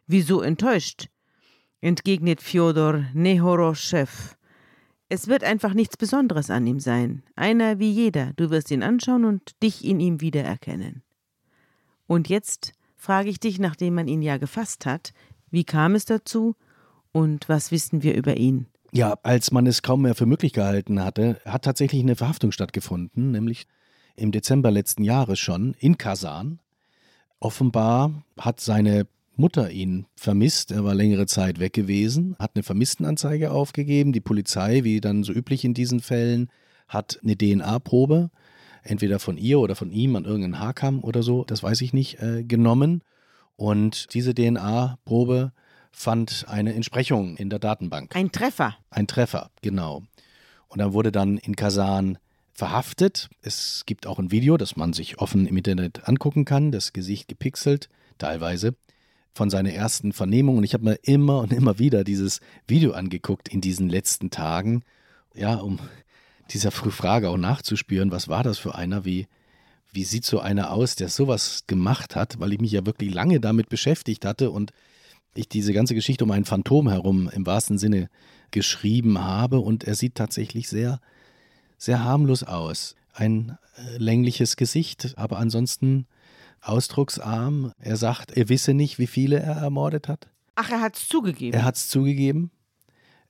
Wieso 0.06 0.42
enttäuscht? 0.42 1.08
entgegnet 1.80 2.42
Fjodor 2.42 3.06
Nehoroschew. 3.14 4.34
Es 5.08 5.28
wird 5.28 5.42
einfach 5.42 5.72
nichts 5.72 5.96
Besonderes 5.96 6.50
an 6.50 6.66
ihm 6.66 6.78
sein. 6.78 7.22
Einer 7.34 7.78
wie 7.78 7.92
jeder. 7.92 8.34
Du 8.36 8.50
wirst 8.50 8.70
ihn 8.70 8.82
anschauen 8.82 9.24
und 9.24 9.52
dich 9.62 9.86
in 9.86 10.00
ihm 10.00 10.20
wiedererkennen. 10.20 11.02
Und 12.06 12.28
jetzt 12.28 12.74
frage 12.98 13.30
ich 13.30 13.40
dich, 13.40 13.58
nachdem 13.58 13.94
man 13.94 14.06
ihn 14.06 14.20
ja 14.20 14.36
gefasst 14.36 14.84
hat, 14.84 15.14
wie 15.50 15.64
kam 15.64 15.94
es 15.94 16.04
dazu 16.04 16.56
und 17.10 17.48
was 17.48 17.70
wissen 17.70 18.02
wir 18.02 18.14
über 18.14 18.36
ihn? 18.36 18.66
Ja, 18.94 19.18
als 19.22 19.50
man 19.52 19.66
es 19.66 19.80
kaum 19.80 20.02
mehr 20.02 20.14
für 20.14 20.26
möglich 20.26 20.52
gehalten 20.52 21.02
hatte, 21.02 21.40
hat 21.46 21.64
tatsächlich 21.64 22.02
eine 22.02 22.14
Verhaftung 22.14 22.52
stattgefunden, 22.52 23.30
nämlich 23.30 23.66
im 24.16 24.32
Dezember 24.32 24.70
letzten 24.70 25.02
Jahres 25.02 25.38
schon 25.38 25.74
in 25.78 25.96
Kasan. 25.96 26.58
Offenbar 27.40 28.22
hat 28.38 28.60
seine 28.60 29.06
Mutter 29.34 29.70
ihn 29.70 30.04
vermisst. 30.14 30.72
Er 30.72 30.84
war 30.84 30.94
längere 30.94 31.24
Zeit 31.24 31.58
weg 31.58 31.72
gewesen, 31.72 32.36
hat 32.38 32.50
eine 32.54 32.62
Vermisstenanzeige 32.62 33.50
aufgegeben. 33.50 34.12
Die 34.12 34.20
Polizei, 34.20 34.84
wie 34.84 35.00
dann 35.00 35.24
so 35.24 35.32
üblich 35.32 35.64
in 35.64 35.72
diesen 35.72 36.00
Fällen, 36.00 36.50
hat 36.86 37.18
eine 37.22 37.36
DNA-Probe, 37.36 38.30
entweder 38.82 39.18
von 39.18 39.38
ihr 39.38 39.58
oder 39.58 39.74
von 39.74 39.90
ihm 39.90 40.16
an 40.16 40.26
irgendeinen 40.26 40.58
Haarkamm 40.58 41.02
oder 41.02 41.22
so, 41.22 41.44
das 41.44 41.62
weiß 41.62 41.80
ich 41.80 41.94
nicht, 41.94 42.20
äh, 42.20 42.44
genommen. 42.44 43.02
Und 43.56 44.12
diese 44.12 44.34
DNA-Probe 44.34 45.52
fand 45.92 46.46
eine 46.48 46.74
Entsprechung 46.74 47.36
in 47.36 47.50
der 47.50 47.58
Datenbank. 47.58 48.14
Ein 48.16 48.32
Treffer. 48.32 48.76
Ein 48.90 49.06
Treffer, 49.06 49.50
genau. 49.60 50.02
Und 50.68 50.80
dann 50.80 50.92
wurde 50.92 51.12
dann 51.12 51.38
in 51.38 51.54
Kasan 51.54 52.18
verhaftet. 52.52 53.28
Es 53.42 53.84
gibt 53.86 54.06
auch 54.06 54.18
ein 54.18 54.30
Video, 54.30 54.56
das 54.56 54.76
man 54.76 54.92
sich 54.92 55.18
offen 55.18 55.46
im 55.46 55.56
Internet 55.56 56.08
angucken 56.08 56.44
kann, 56.44 56.72
das 56.72 56.92
Gesicht 56.92 57.28
gepixelt, 57.28 57.88
teilweise, 58.18 58.74
von 59.34 59.50
seiner 59.50 59.72
ersten 59.72 60.12
Vernehmung. 60.12 60.58
Und 60.58 60.64
ich 60.64 60.74
habe 60.74 60.84
mir 60.84 60.98
immer 61.02 61.40
und 61.40 61.52
immer 61.52 61.78
wieder 61.78 62.04
dieses 62.04 62.40
Video 62.66 62.92
angeguckt 62.92 63.48
in 63.48 63.60
diesen 63.60 63.88
letzten 63.88 64.30
Tagen, 64.30 64.82
ja, 65.34 65.54
um 65.54 65.78
dieser 66.50 66.70
Frage 66.70 67.30
auch 67.30 67.38
nachzuspüren, 67.38 68.10
was 68.10 68.28
war 68.28 68.42
das 68.42 68.58
für 68.58 68.74
einer, 68.74 69.04
wie, 69.04 69.26
wie 69.92 70.04
sieht 70.04 70.26
so 70.26 70.40
einer 70.40 70.70
aus, 70.70 70.96
der 70.96 71.08
sowas 71.08 71.64
gemacht 71.66 72.16
hat, 72.16 72.40
weil 72.40 72.52
ich 72.52 72.60
mich 72.60 72.72
ja 72.72 72.84
wirklich 72.84 73.12
lange 73.12 73.40
damit 73.40 73.68
beschäftigt 73.68 74.24
hatte 74.24 74.50
und 74.50 74.72
ich 75.34 75.48
diese 75.48 75.72
ganze 75.72 75.94
Geschichte 75.94 76.24
um 76.24 76.30
ein 76.30 76.44
Phantom 76.44 76.88
herum 76.88 77.30
im 77.32 77.46
wahrsten 77.46 77.78
Sinne 77.78 78.08
geschrieben 78.50 79.22
habe 79.22 79.60
und 79.60 79.84
er 79.84 79.94
sieht 79.94 80.14
tatsächlich 80.14 80.68
sehr, 80.68 81.00
sehr 81.78 82.04
harmlos 82.04 82.42
aus. 82.42 82.94
Ein 83.14 83.58
äh, 83.76 83.96
längliches 83.98 84.56
Gesicht, 84.56 85.14
aber 85.16 85.38
ansonsten 85.38 86.06
ausdrucksarm. 86.60 87.72
Er 87.78 87.96
sagt, 87.96 88.36
er 88.36 88.48
wisse 88.48 88.74
nicht, 88.74 88.98
wie 88.98 89.06
viele 89.06 89.40
er 89.40 89.56
ermordet 89.56 90.08
hat. 90.08 90.28
Ach, 90.54 90.70
er 90.70 90.80
hat 90.80 90.96
es 90.96 91.08
zugegeben. 91.08 91.56
Er 91.56 91.64
hat 91.64 91.76
es 91.76 91.88
zugegeben. 91.88 92.50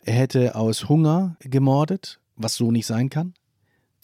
Er 0.04 0.14
hätte 0.14 0.54
aus 0.56 0.88
Hunger 0.88 1.36
gemordet, 1.40 2.20
was 2.36 2.56
so 2.56 2.70
nicht 2.70 2.86
sein 2.86 3.08
kann. 3.08 3.34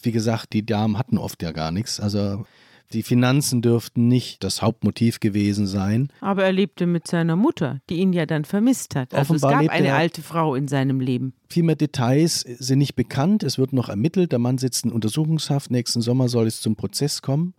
Wie 0.01 0.13
gesagt, 0.13 0.53
die 0.53 0.65
Damen 0.65 0.97
hatten 0.97 1.19
oft 1.19 1.43
ja 1.43 1.51
gar 1.51 1.73
nichts. 1.73 1.99
Also 1.99 2.47
die 2.93 3.03
Finanzen 3.03 3.61
dürften 3.61 4.09
nicht 4.09 4.43
das 4.43 4.63
Hauptmotiv 4.63 5.21
gewesen 5.21 5.67
sein. 5.67 6.09
Aber 6.21 6.45
er 6.45 6.53
lebte 6.53 6.87
mit 6.87 7.07
seiner 7.07 7.37
Mutter, 7.37 7.81
die 7.91 7.97
ihn 7.97 8.13
ja 8.13 8.25
dann 8.25 8.45
vermisst 8.45 8.95
hat. 8.95 9.15
Also 9.15 9.35
Offenbar 9.35 9.61
es 9.61 9.67
gab 9.67 9.75
eine 9.75 9.95
alte 9.95 10.23
Frau 10.23 10.55
in 10.55 10.69
seinem 10.69 11.01
Leben. 11.01 11.35
Viel 11.49 11.65
mehr 11.65 11.77
Details 11.77 12.41
sind 12.41 12.79
nicht 12.79 12.95
bekannt. 12.95 13.43
Es 13.43 13.59
wird 13.59 13.73
noch 13.73 13.89
ermittelt. 13.89 14.33
Der 14.33 14.39
Mann 14.39 14.59
sitzt 14.59 14.87
in 14.87 14.93
Untersuchungshaft. 14.93 15.71
Nächsten 15.71 16.01
Sommer 16.01 16.29
soll 16.29 16.47
es 16.47 16.61
zum 16.61 16.77
Prozess 16.77 17.21
kommen. 17.21 17.55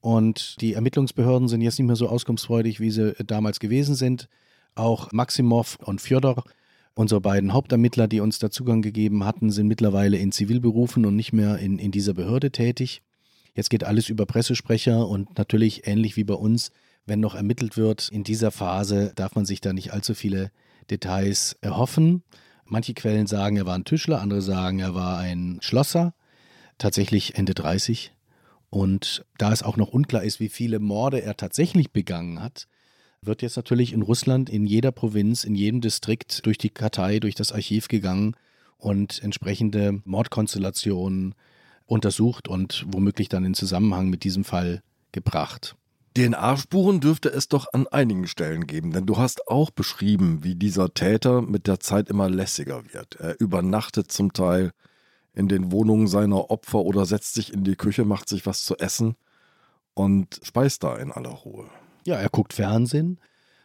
Und 0.00 0.60
die 0.60 0.74
Ermittlungsbehörden 0.74 1.48
sind 1.48 1.60
jetzt 1.60 1.78
nicht 1.78 1.86
mehr 1.86 1.96
so 1.96 2.08
auskunftsfreudig, 2.08 2.80
wie 2.80 2.90
sie 2.90 3.14
damals 3.26 3.60
gewesen 3.60 3.94
sind. 3.94 4.28
Auch 4.74 5.12
Maximov 5.12 5.78
und 5.82 6.00
Fjodor, 6.00 6.44
unsere 6.94 7.20
beiden 7.20 7.52
Hauptermittler, 7.52 8.08
die 8.08 8.20
uns 8.20 8.38
da 8.38 8.50
Zugang 8.50 8.82
gegeben 8.82 9.24
hatten, 9.24 9.50
sind 9.50 9.66
mittlerweile 9.66 10.16
in 10.16 10.32
Zivilberufen 10.32 11.04
und 11.04 11.16
nicht 11.16 11.32
mehr 11.32 11.58
in, 11.58 11.78
in 11.78 11.90
dieser 11.90 12.14
Behörde 12.14 12.50
tätig. 12.50 13.02
Jetzt 13.54 13.70
geht 13.70 13.84
alles 13.84 14.08
über 14.08 14.26
Pressesprecher 14.26 15.06
und 15.08 15.38
natürlich 15.38 15.86
ähnlich 15.86 16.16
wie 16.16 16.24
bei 16.24 16.34
uns, 16.34 16.70
wenn 17.06 17.20
noch 17.20 17.34
ermittelt 17.34 17.76
wird, 17.76 18.08
in 18.10 18.24
dieser 18.24 18.50
Phase 18.50 19.12
darf 19.16 19.34
man 19.34 19.44
sich 19.44 19.60
da 19.60 19.72
nicht 19.72 19.92
allzu 19.92 20.14
viele 20.14 20.50
Details 20.90 21.56
erhoffen. 21.60 22.22
Manche 22.64 22.94
Quellen 22.94 23.26
sagen, 23.26 23.56
er 23.56 23.66
war 23.66 23.74
ein 23.74 23.84
Tischler, 23.84 24.20
andere 24.20 24.42
sagen, 24.42 24.78
er 24.78 24.94
war 24.94 25.18
ein 25.18 25.58
Schlosser, 25.60 26.14
tatsächlich 26.78 27.36
Ende 27.36 27.54
30. 27.54 28.12
Und 28.70 29.24
da 29.38 29.52
es 29.52 29.64
auch 29.64 29.76
noch 29.76 29.88
unklar 29.88 30.22
ist, 30.22 30.38
wie 30.38 30.48
viele 30.48 30.78
Morde 30.78 31.22
er 31.22 31.36
tatsächlich 31.36 31.90
begangen 31.90 32.40
hat, 32.40 32.68
wird 33.22 33.42
jetzt 33.42 33.56
natürlich 33.56 33.92
in 33.92 34.02
Russland 34.02 34.48
in 34.48 34.66
jeder 34.66 34.92
Provinz, 34.92 35.44
in 35.44 35.54
jedem 35.54 35.80
Distrikt 35.80 36.46
durch 36.46 36.58
die 36.58 36.70
Kartei, 36.70 37.18
durch 37.18 37.34
das 37.34 37.52
Archiv 37.52 37.88
gegangen 37.88 38.34
und 38.78 39.22
entsprechende 39.22 40.00
Mordkonstellationen 40.04 41.34
untersucht 41.90 42.48
und 42.48 42.86
womöglich 42.88 43.28
dann 43.28 43.44
in 43.44 43.54
Zusammenhang 43.54 44.08
mit 44.08 44.24
diesem 44.24 44.44
Fall 44.44 44.82
gebracht. 45.12 45.76
DNA-Spuren 46.16 47.00
dürfte 47.00 47.28
es 47.28 47.48
doch 47.48 47.72
an 47.72 47.86
einigen 47.86 48.26
Stellen 48.26 48.66
geben, 48.66 48.92
denn 48.92 49.06
du 49.06 49.16
hast 49.16 49.48
auch 49.48 49.70
beschrieben, 49.70 50.42
wie 50.42 50.54
dieser 50.54 50.92
Täter 50.92 51.42
mit 51.42 51.66
der 51.66 51.80
Zeit 51.80 52.08
immer 52.08 52.28
lässiger 52.28 52.82
wird. 52.92 53.16
Er 53.16 53.40
übernachtet 53.40 54.10
zum 54.10 54.32
Teil 54.32 54.72
in 55.34 55.48
den 55.48 55.70
Wohnungen 55.70 56.08
seiner 56.08 56.50
Opfer 56.50 56.80
oder 56.80 57.06
setzt 57.06 57.34
sich 57.34 57.52
in 57.52 57.64
die 57.64 57.76
Küche, 57.76 58.04
macht 58.04 58.28
sich 58.28 58.46
was 58.46 58.64
zu 58.64 58.76
essen 58.76 59.14
und 59.94 60.40
speist 60.42 60.82
da 60.82 60.96
in 60.96 61.12
aller 61.12 61.30
Ruhe. 61.30 61.66
Ja, 62.04 62.16
er 62.16 62.28
guckt 62.28 62.52
Fernsehen, 62.52 63.18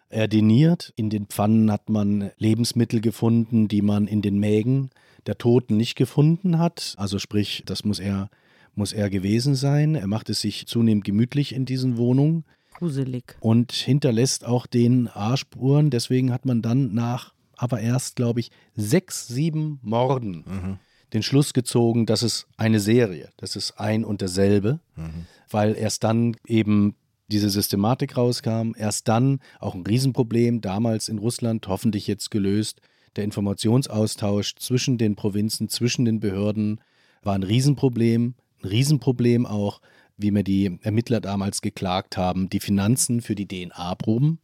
er 0.09 0.27
diniert. 0.27 0.93
In 0.95 1.09
den 1.09 1.25
Pfannen 1.27 1.71
hat 1.71 1.89
man 1.89 2.31
Lebensmittel 2.37 3.01
gefunden, 3.01 3.67
die 3.67 3.81
man 3.81 4.07
in 4.07 4.21
den 4.21 4.39
Mägen 4.39 4.91
der 5.27 5.37
Toten 5.37 5.77
nicht 5.77 5.95
gefunden 5.95 6.59
hat. 6.59 6.95
Also 6.97 7.19
sprich, 7.19 7.63
das 7.65 7.83
muss 7.83 7.99
er, 7.99 8.29
muss 8.75 8.93
er 8.93 9.09
gewesen 9.09 9.55
sein. 9.55 9.95
Er 9.95 10.07
macht 10.07 10.29
es 10.29 10.41
sich 10.41 10.67
zunehmend 10.67 11.03
gemütlich 11.03 11.53
in 11.53 11.65
diesen 11.65 11.97
Wohnungen. 11.97 12.45
Gruselig. 12.77 13.37
Und 13.39 13.71
hinterlässt 13.71 14.45
auch 14.45 14.67
den 14.67 15.07
A-Spuren. 15.07 15.89
Deswegen 15.89 16.31
hat 16.31 16.45
man 16.45 16.61
dann 16.61 16.93
nach, 16.93 17.33
aber 17.55 17.79
erst, 17.79 18.17
glaube 18.17 18.41
ich, 18.41 18.51
sechs, 18.75 19.27
sieben 19.27 19.79
Morden 19.81 20.43
mhm. 20.45 20.79
den 21.13 21.23
Schluss 21.23 21.53
gezogen, 21.53 22.05
dass 22.05 22.21
es 22.21 22.47
eine 22.57 22.79
Serie, 22.79 23.29
das 23.37 23.55
ist 23.55 23.79
ein 23.79 24.03
und 24.03 24.21
derselbe, 24.21 24.79
mhm. 24.95 25.25
weil 25.49 25.75
erst 25.75 26.03
dann 26.03 26.35
eben 26.45 26.95
diese 27.27 27.49
Systematik 27.49 28.17
rauskam, 28.17 28.73
erst 28.77 29.07
dann 29.07 29.39
auch 29.59 29.73
ein 29.73 29.85
Riesenproblem, 29.85 30.61
damals 30.61 31.09
in 31.09 31.17
Russland, 31.17 31.67
hoffentlich 31.67 32.07
jetzt 32.07 32.29
gelöst, 32.29 32.81
der 33.15 33.23
Informationsaustausch 33.23 34.55
zwischen 34.55 34.97
den 34.97 35.15
Provinzen, 35.15 35.69
zwischen 35.69 36.05
den 36.05 36.19
Behörden 36.19 36.81
war 37.23 37.35
ein 37.35 37.43
Riesenproblem. 37.43 38.35
Ein 38.61 38.67
Riesenproblem 38.67 39.45
auch, 39.45 39.81
wie 40.17 40.31
mir 40.31 40.43
die 40.43 40.79
Ermittler 40.81 41.21
damals 41.21 41.61
geklagt 41.61 42.17
haben, 42.17 42.49
die 42.49 42.59
Finanzen 42.59 43.21
für 43.21 43.35
die 43.35 43.47
DNA-Proben. 43.47 44.39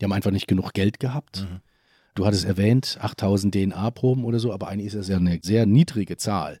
Die 0.00 0.04
haben 0.04 0.12
einfach 0.12 0.30
nicht 0.30 0.48
genug 0.48 0.72
Geld 0.72 1.00
gehabt. 1.00 1.46
Mhm. 1.50 1.60
Du 2.14 2.26
hattest 2.26 2.44
erwähnt, 2.44 2.98
8000 3.00 3.54
DNA-Proben 3.54 4.24
oder 4.24 4.38
so, 4.38 4.52
aber 4.52 4.68
eigentlich 4.68 4.88
ist 4.88 4.96
das 4.96 5.08
ja 5.08 5.16
eine 5.16 5.40
sehr 5.42 5.66
niedrige 5.66 6.16
Zahl 6.16 6.58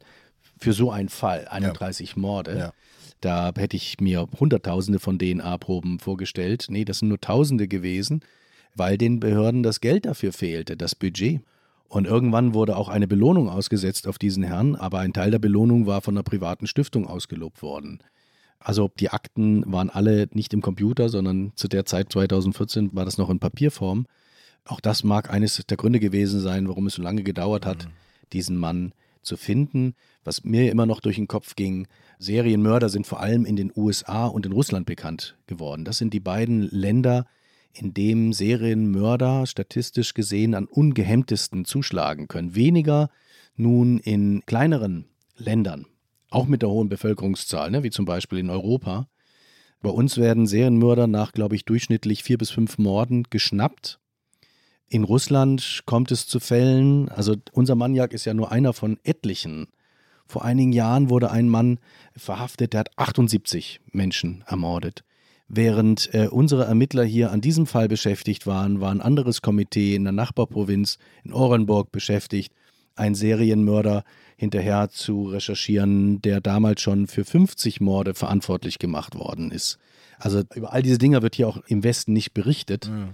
für 0.58 0.72
so 0.72 0.90
einen 0.90 1.08
Fall, 1.08 1.46
31 1.46 2.10
ja. 2.10 2.18
Morde. 2.20 2.58
Ja. 2.58 2.72
Da 3.20 3.52
hätte 3.56 3.76
ich 3.76 4.00
mir 4.00 4.28
Hunderttausende 4.38 4.98
von 4.98 5.18
DNA-Proben 5.18 6.00
vorgestellt. 6.00 6.66
Nee, 6.68 6.84
das 6.84 6.98
sind 6.98 7.08
nur 7.08 7.20
Tausende 7.20 7.68
gewesen 7.68 8.20
weil 8.74 8.98
den 8.98 9.20
Behörden 9.20 9.62
das 9.62 9.80
Geld 9.80 10.06
dafür 10.06 10.32
fehlte, 10.32 10.76
das 10.76 10.94
Budget. 10.94 11.40
Und 11.88 12.06
irgendwann 12.06 12.54
wurde 12.54 12.76
auch 12.76 12.88
eine 12.88 13.06
Belohnung 13.06 13.48
ausgesetzt 13.48 14.08
auf 14.08 14.18
diesen 14.18 14.42
Herrn, 14.42 14.74
aber 14.74 14.98
ein 14.98 15.12
Teil 15.12 15.30
der 15.30 15.38
Belohnung 15.38 15.86
war 15.86 16.00
von 16.00 16.14
einer 16.14 16.24
privaten 16.24 16.66
Stiftung 16.66 17.06
ausgelobt 17.06 17.62
worden. 17.62 18.00
Also 18.58 18.90
die 18.98 19.10
Akten 19.10 19.62
waren 19.70 19.90
alle 19.90 20.28
nicht 20.32 20.54
im 20.54 20.62
Computer, 20.62 21.08
sondern 21.08 21.52
zu 21.54 21.68
der 21.68 21.84
Zeit 21.84 22.10
2014 22.10 22.94
war 22.94 23.04
das 23.04 23.18
noch 23.18 23.30
in 23.30 23.38
Papierform. 23.38 24.06
Auch 24.64 24.80
das 24.80 25.04
mag 25.04 25.30
eines 25.30 25.62
der 25.66 25.76
Gründe 25.76 26.00
gewesen 26.00 26.40
sein, 26.40 26.66
warum 26.68 26.86
es 26.86 26.94
so 26.94 27.02
lange 27.02 27.22
gedauert 27.22 27.66
hat, 27.66 27.84
mhm. 27.84 27.90
diesen 28.32 28.56
Mann 28.56 28.92
zu 29.22 29.36
finden. 29.36 29.94
Was 30.24 30.44
mir 30.44 30.72
immer 30.72 30.86
noch 30.86 31.00
durch 31.00 31.16
den 31.16 31.28
Kopf 31.28 31.56
ging, 31.56 31.86
Serienmörder 32.18 32.88
sind 32.88 33.06
vor 33.06 33.20
allem 33.20 33.44
in 33.44 33.56
den 33.56 33.70
USA 33.76 34.26
und 34.26 34.46
in 34.46 34.52
Russland 34.52 34.86
bekannt 34.86 35.36
geworden. 35.46 35.84
Das 35.84 35.98
sind 35.98 36.14
die 36.14 36.20
beiden 36.20 36.62
Länder, 36.70 37.26
in 37.74 37.92
dem 37.92 38.32
Serienmörder 38.32 39.46
statistisch 39.46 40.14
gesehen 40.14 40.54
am 40.54 40.66
ungehemmtesten 40.66 41.64
zuschlagen 41.64 42.28
können. 42.28 42.54
Weniger 42.54 43.10
nun 43.56 43.98
in 43.98 44.42
kleineren 44.46 45.06
Ländern, 45.36 45.86
auch 46.30 46.46
mit 46.46 46.62
der 46.62 46.70
hohen 46.70 46.88
Bevölkerungszahl, 46.88 47.70
ne, 47.70 47.82
wie 47.82 47.90
zum 47.90 48.04
Beispiel 48.04 48.38
in 48.38 48.50
Europa. 48.50 49.08
Bei 49.82 49.90
uns 49.90 50.16
werden 50.16 50.46
Serienmörder 50.46 51.06
nach, 51.06 51.32
glaube 51.32 51.56
ich, 51.56 51.64
durchschnittlich 51.64 52.22
vier 52.22 52.38
bis 52.38 52.50
fünf 52.50 52.78
Morden 52.78 53.24
geschnappt. 53.28 53.98
In 54.88 55.04
Russland 55.04 55.82
kommt 55.86 56.12
es 56.12 56.26
zu 56.26 56.40
Fällen, 56.40 57.08
also 57.08 57.34
unser 57.52 57.74
Maniak 57.74 58.12
ist 58.12 58.24
ja 58.24 58.34
nur 58.34 58.52
einer 58.52 58.72
von 58.72 58.98
etlichen. 59.02 59.68
Vor 60.26 60.44
einigen 60.44 60.72
Jahren 60.72 61.10
wurde 61.10 61.30
ein 61.30 61.48
Mann 61.48 61.78
verhaftet, 62.16 62.72
der 62.72 62.80
hat 62.80 62.98
78 62.98 63.80
Menschen 63.92 64.44
ermordet. 64.46 65.04
Während 65.48 66.12
äh, 66.14 66.28
unsere 66.28 66.64
Ermittler 66.64 67.04
hier 67.04 67.30
an 67.30 67.40
diesem 67.40 67.66
Fall 67.66 67.88
beschäftigt 67.88 68.46
waren, 68.46 68.80
war 68.80 68.90
ein 68.90 69.02
anderes 69.02 69.42
Komitee 69.42 69.94
in 69.94 70.04
der 70.04 70.12
Nachbarprovinz 70.12 70.98
in 71.22 71.32
Orenburg 71.32 71.92
beschäftigt, 71.92 72.52
einen 72.96 73.14
Serienmörder 73.14 74.04
hinterher 74.36 74.88
zu 74.88 75.24
recherchieren, 75.28 76.22
der 76.22 76.40
damals 76.40 76.80
schon 76.80 77.06
für 77.06 77.24
50 77.24 77.80
Morde 77.80 78.14
verantwortlich 78.14 78.78
gemacht 78.78 79.14
worden 79.16 79.50
ist. 79.50 79.78
Also 80.18 80.42
über 80.54 80.72
all 80.72 80.82
diese 80.82 80.98
Dinge 80.98 81.22
wird 81.22 81.34
hier 81.34 81.48
auch 81.48 81.58
im 81.66 81.84
Westen 81.84 82.12
nicht 82.12 82.32
berichtet. 82.32 82.88
Mhm. 82.88 83.10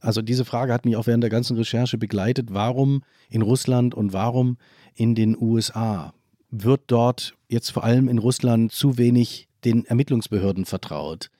Also 0.00 0.22
diese 0.22 0.44
Frage 0.44 0.72
hat 0.72 0.84
mich 0.84 0.96
auch 0.96 1.06
während 1.06 1.22
der 1.22 1.30
ganzen 1.30 1.56
Recherche 1.56 1.98
begleitet. 1.98 2.48
Warum 2.50 3.02
in 3.30 3.42
Russland 3.42 3.94
und 3.94 4.12
warum 4.12 4.58
in 4.94 5.14
den 5.14 5.36
USA? 5.40 6.12
Wird 6.50 6.82
dort 6.88 7.34
jetzt 7.48 7.70
vor 7.70 7.84
allem 7.84 8.08
in 8.08 8.18
Russland 8.18 8.72
zu 8.72 8.98
wenig 8.98 9.48
den 9.64 9.84
Ermittlungsbehörden 9.84 10.64
vertraut? 10.64 11.30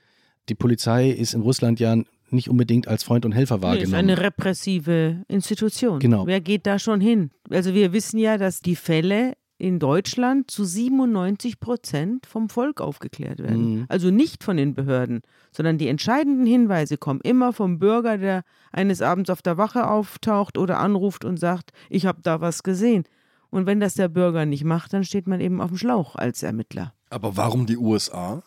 Die 0.48 0.54
Polizei 0.54 1.10
ist 1.10 1.34
in 1.34 1.42
Russland 1.42 1.80
ja 1.80 1.96
nicht 2.30 2.48
unbedingt 2.48 2.88
als 2.88 3.02
Freund 3.04 3.24
und 3.24 3.32
Helfer 3.32 3.62
wahrgenommen. 3.62 3.90
Nee, 3.90 4.12
ist 4.12 4.18
eine 4.18 4.18
repressive 4.18 5.24
Institution. 5.28 5.98
Genau. 5.98 6.26
Wer 6.26 6.40
geht 6.40 6.66
da 6.66 6.78
schon 6.78 7.00
hin? 7.00 7.30
Also 7.50 7.74
wir 7.74 7.92
wissen 7.92 8.18
ja, 8.18 8.38
dass 8.38 8.60
die 8.60 8.76
Fälle 8.76 9.34
in 9.58 9.78
Deutschland 9.78 10.50
zu 10.50 10.64
97 10.64 11.60
Prozent 11.60 12.26
vom 12.26 12.48
Volk 12.48 12.80
aufgeklärt 12.80 13.38
werden. 13.38 13.74
Mhm. 13.74 13.86
Also 13.88 14.10
nicht 14.10 14.42
von 14.42 14.56
den 14.56 14.74
Behörden, 14.74 15.20
sondern 15.52 15.78
die 15.78 15.86
entscheidenden 15.86 16.46
Hinweise 16.46 16.96
kommen 16.96 17.20
immer 17.22 17.52
vom 17.52 17.78
Bürger, 17.78 18.18
der 18.18 18.42
eines 18.72 19.02
Abends 19.02 19.30
auf 19.30 19.40
der 19.40 19.58
Wache 19.58 19.88
auftaucht 19.88 20.58
oder 20.58 20.80
anruft 20.80 21.24
und 21.24 21.38
sagt, 21.38 21.70
ich 21.90 22.06
habe 22.06 22.22
da 22.22 22.40
was 22.40 22.64
gesehen. 22.64 23.04
Und 23.50 23.66
wenn 23.66 23.78
das 23.78 23.94
der 23.94 24.08
Bürger 24.08 24.46
nicht 24.46 24.64
macht, 24.64 24.94
dann 24.94 25.04
steht 25.04 25.28
man 25.28 25.40
eben 25.40 25.60
auf 25.60 25.68
dem 25.68 25.76
Schlauch 25.76 26.16
als 26.16 26.42
Ermittler. 26.42 26.94
Aber 27.10 27.36
warum 27.36 27.66
die 27.66 27.76
USA? 27.76 28.42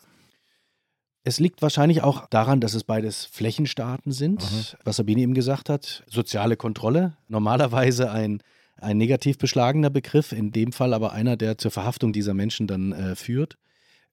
Es 1.26 1.40
liegt 1.40 1.60
wahrscheinlich 1.60 2.04
auch 2.04 2.28
daran, 2.28 2.60
dass 2.60 2.74
es 2.74 2.84
beides 2.84 3.24
Flächenstaaten 3.24 4.12
sind, 4.12 4.44
Aha. 4.44 4.78
was 4.84 4.94
Sabine 4.94 5.22
eben 5.22 5.34
gesagt 5.34 5.68
hat. 5.68 6.04
Soziale 6.08 6.56
Kontrolle, 6.56 7.16
normalerweise 7.26 8.12
ein, 8.12 8.40
ein 8.76 8.96
negativ 8.96 9.36
beschlagener 9.36 9.90
Begriff, 9.90 10.30
in 10.30 10.52
dem 10.52 10.70
Fall 10.70 10.94
aber 10.94 11.12
einer, 11.12 11.36
der 11.36 11.58
zur 11.58 11.72
Verhaftung 11.72 12.12
dieser 12.12 12.32
Menschen 12.32 12.68
dann 12.68 12.92
äh, 12.92 13.16
führt. 13.16 13.58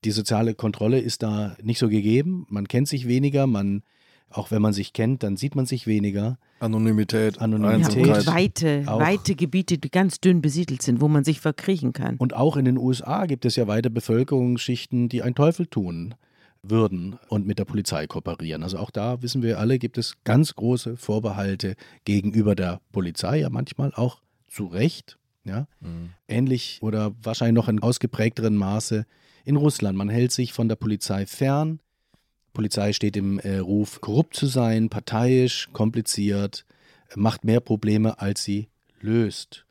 Die 0.06 0.10
soziale 0.10 0.56
Kontrolle 0.56 1.00
ist 1.00 1.22
da 1.22 1.56
nicht 1.62 1.78
so 1.78 1.88
gegeben. 1.88 2.48
Man 2.50 2.68
kennt 2.68 2.88
sich 2.88 3.08
weniger, 3.08 3.46
man, 3.46 3.84
auch 4.32 4.50
wenn 4.50 4.64
man 4.64 4.74
sich 4.74 4.92
kennt, 4.92 5.22
dann 5.22 5.38
sieht 5.38 5.54
man 5.54 5.68
sich 5.68 5.86
weniger. 5.86 6.40
Anonymität, 6.62 7.40
Anonymität. 7.40 8.08
Ja, 8.08 8.26
weite, 8.26 8.88
weite 8.88 9.36
Gebiete, 9.36 9.78
die 9.78 9.92
ganz 9.92 10.20
dünn 10.20 10.42
besiedelt 10.42 10.82
sind, 10.82 11.00
wo 11.00 11.08
man 11.08 11.24
sich 11.24 11.42
verkriechen 11.42 11.94
kann. 11.94 12.18
Und 12.18 12.34
auch 12.34 12.58
in 12.58 12.66
den 12.66 12.80
USA 12.80 13.28
gibt 13.28 13.46
es 13.46 13.56
ja 13.56 13.68
weite 13.68 13.92
Bevölkerungsschichten, 13.92 15.10
die 15.10 15.22
einen 15.22 15.36
Teufel 15.36 15.68
tun 15.68 16.16
würden 16.64 17.20
und 17.28 17.46
mit 17.46 17.60
der 17.60 17.66
Polizei 17.66 18.08
kooperieren. 18.08 18.64
Also 18.64 18.78
auch 18.78 18.90
da 18.90 19.22
wissen 19.22 19.44
wir 19.44 19.60
alle, 19.60 19.78
gibt 19.78 19.98
es 19.98 20.16
ganz 20.24 20.56
große 20.56 20.98
Vorbehalte 20.98 21.76
gegenüber 22.06 22.56
der 22.56 22.80
Polizei, 22.92 23.40
ja 23.40 23.50
manchmal 23.50 23.94
auch 23.94 24.22
zu 24.48 24.66
Recht. 24.68 25.18
Ja? 25.44 25.68
Mhm. 25.82 26.12
Ähnlich 26.28 26.80
oder 26.82 27.14
wahrscheinlich 27.22 27.56
noch 27.56 27.68
in 27.68 27.82
ausgeprägteren 27.82 28.56
Maße 28.56 29.06
in 29.44 29.58
Russland. 29.58 29.98
Man 29.98 30.10
hält 30.10 30.32
sich 30.32 30.54
von 30.54 30.70
der 30.70 30.78
Polizei 30.78 31.26
fern. 31.26 31.80
Polizei 32.54 32.94
steht 32.94 33.18
im 33.18 33.40
äh, 33.40 33.58
Ruf, 33.58 34.00
korrupt 34.00 34.36
zu 34.36 34.46
sein, 34.46 34.90
parteiisch, 34.90 35.70
kompliziert, 35.74 36.66
macht 37.16 37.44
mehr 37.44 37.60
Probleme, 37.60 38.20
als 38.20 38.44
sie 38.44 38.70
löst. 39.02 39.63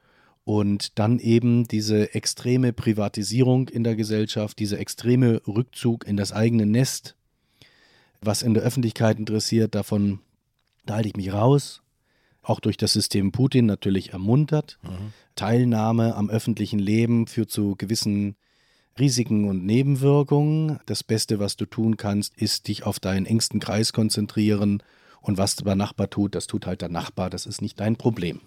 Und 0.45 0.99
dann 0.99 1.19
eben 1.21 1.69
diese 1.69 2.15
extreme 2.15 2.73
Privatisierung 2.73 3.69
in 3.69 3.85
der 3.85 3.95
Gesellschaft, 3.95 4.59
dieser 4.59 4.81
extreme 4.81 5.41
Rückzug 5.47 6.07
in 6.07 6.17
das 6.17 6.33
eigene 6.33 6.67
Nest 6.67 7.15
was 8.23 8.43
in 8.43 8.55
der 8.55 8.63
Öffentlichkeit 8.63 9.19
interessiert, 9.19 9.75
davon 9.75 10.21
da 10.87 10.95
halte 10.95 11.09
ich 11.09 11.17
mich 11.17 11.33
raus. 11.33 11.83
Auch 12.43 12.59
durch 12.59 12.77
das 12.77 12.93
System 12.93 13.31
Putin 13.31 13.67
natürlich 13.67 14.13
ermuntert. 14.13 14.79
Mhm. 14.83 15.13
Teilnahme 15.37 16.17
am 16.17 16.29
öffentlichen 16.29 16.81
Leben 16.81 17.27
führt 17.29 17.51
zu 17.51 17.77
gewissen 17.77 18.37
Risiken 18.99 19.49
und 19.49 19.65
Nebenwirkungen. 19.65 20.81
Das 20.87 21.05
Beste, 21.05 21.39
was 21.39 21.57
du 21.57 21.67
tun 21.67 21.97
kannst, 21.97 22.37
ist 22.37 22.67
dich 22.67 22.85
auf 22.85 22.99
deinen 22.99 23.27
engsten 23.27 23.61
Kreis 23.61 23.93
konzentrieren. 23.93 24.83
Und 25.21 25.39
was 25.39 25.55
der 25.55 25.77
Nachbar 25.77 26.11
tut, 26.11 26.35
das 26.35 26.49
tut 26.49 26.67
halt 26.67 26.81
der 26.81 26.89
Nachbar. 26.89 27.31
Das 27.31 27.47
ist 27.47 27.63
nicht 27.63 27.79
dein 27.79 27.95
Problem. 27.95 28.41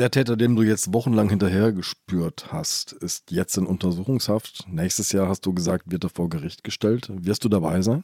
Der 0.00 0.10
Täter, 0.10 0.38
dem 0.38 0.56
du 0.56 0.62
jetzt 0.62 0.94
wochenlang 0.94 1.28
hinterher 1.28 1.72
gespürt 1.72 2.46
hast, 2.50 2.94
ist 2.94 3.30
jetzt 3.32 3.58
in 3.58 3.66
Untersuchungshaft. 3.66 4.64
Nächstes 4.66 5.12
Jahr 5.12 5.28
hast 5.28 5.44
du 5.44 5.52
gesagt, 5.52 5.92
wird 5.92 6.04
er 6.04 6.08
vor 6.08 6.30
Gericht 6.30 6.64
gestellt. 6.64 7.10
Wirst 7.12 7.44
du 7.44 7.50
dabei 7.50 7.82
sein? 7.82 8.02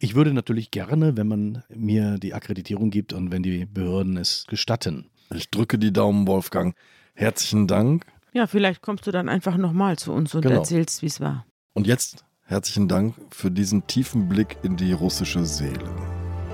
Ich 0.00 0.16
würde 0.16 0.34
natürlich 0.34 0.72
gerne, 0.72 1.16
wenn 1.16 1.28
man 1.28 1.62
mir 1.68 2.18
die 2.18 2.34
Akkreditierung 2.34 2.90
gibt 2.90 3.12
und 3.12 3.30
wenn 3.30 3.44
die 3.44 3.64
Behörden 3.64 4.16
es 4.16 4.44
gestatten. 4.48 5.08
Ich 5.32 5.48
drücke 5.50 5.78
die 5.78 5.92
Daumen, 5.92 6.26
Wolfgang. 6.26 6.74
Herzlichen 7.14 7.68
Dank. 7.68 8.06
Ja, 8.32 8.48
vielleicht 8.48 8.82
kommst 8.82 9.06
du 9.06 9.12
dann 9.12 9.28
einfach 9.28 9.56
nochmal 9.56 9.98
zu 9.98 10.12
uns 10.12 10.34
und 10.34 10.42
genau. 10.42 10.56
erzählst, 10.56 11.00
wie 11.00 11.06
es 11.06 11.20
war. 11.20 11.46
Und 11.74 11.86
jetzt 11.86 12.24
herzlichen 12.42 12.88
Dank 12.88 13.14
für 13.30 13.52
diesen 13.52 13.86
tiefen 13.86 14.28
Blick 14.28 14.56
in 14.64 14.76
die 14.76 14.94
russische 14.94 15.46
Seele. 15.46 15.94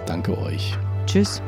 Danke 0.04 0.36
euch. 0.36 0.76
Tschüss. 1.06 1.40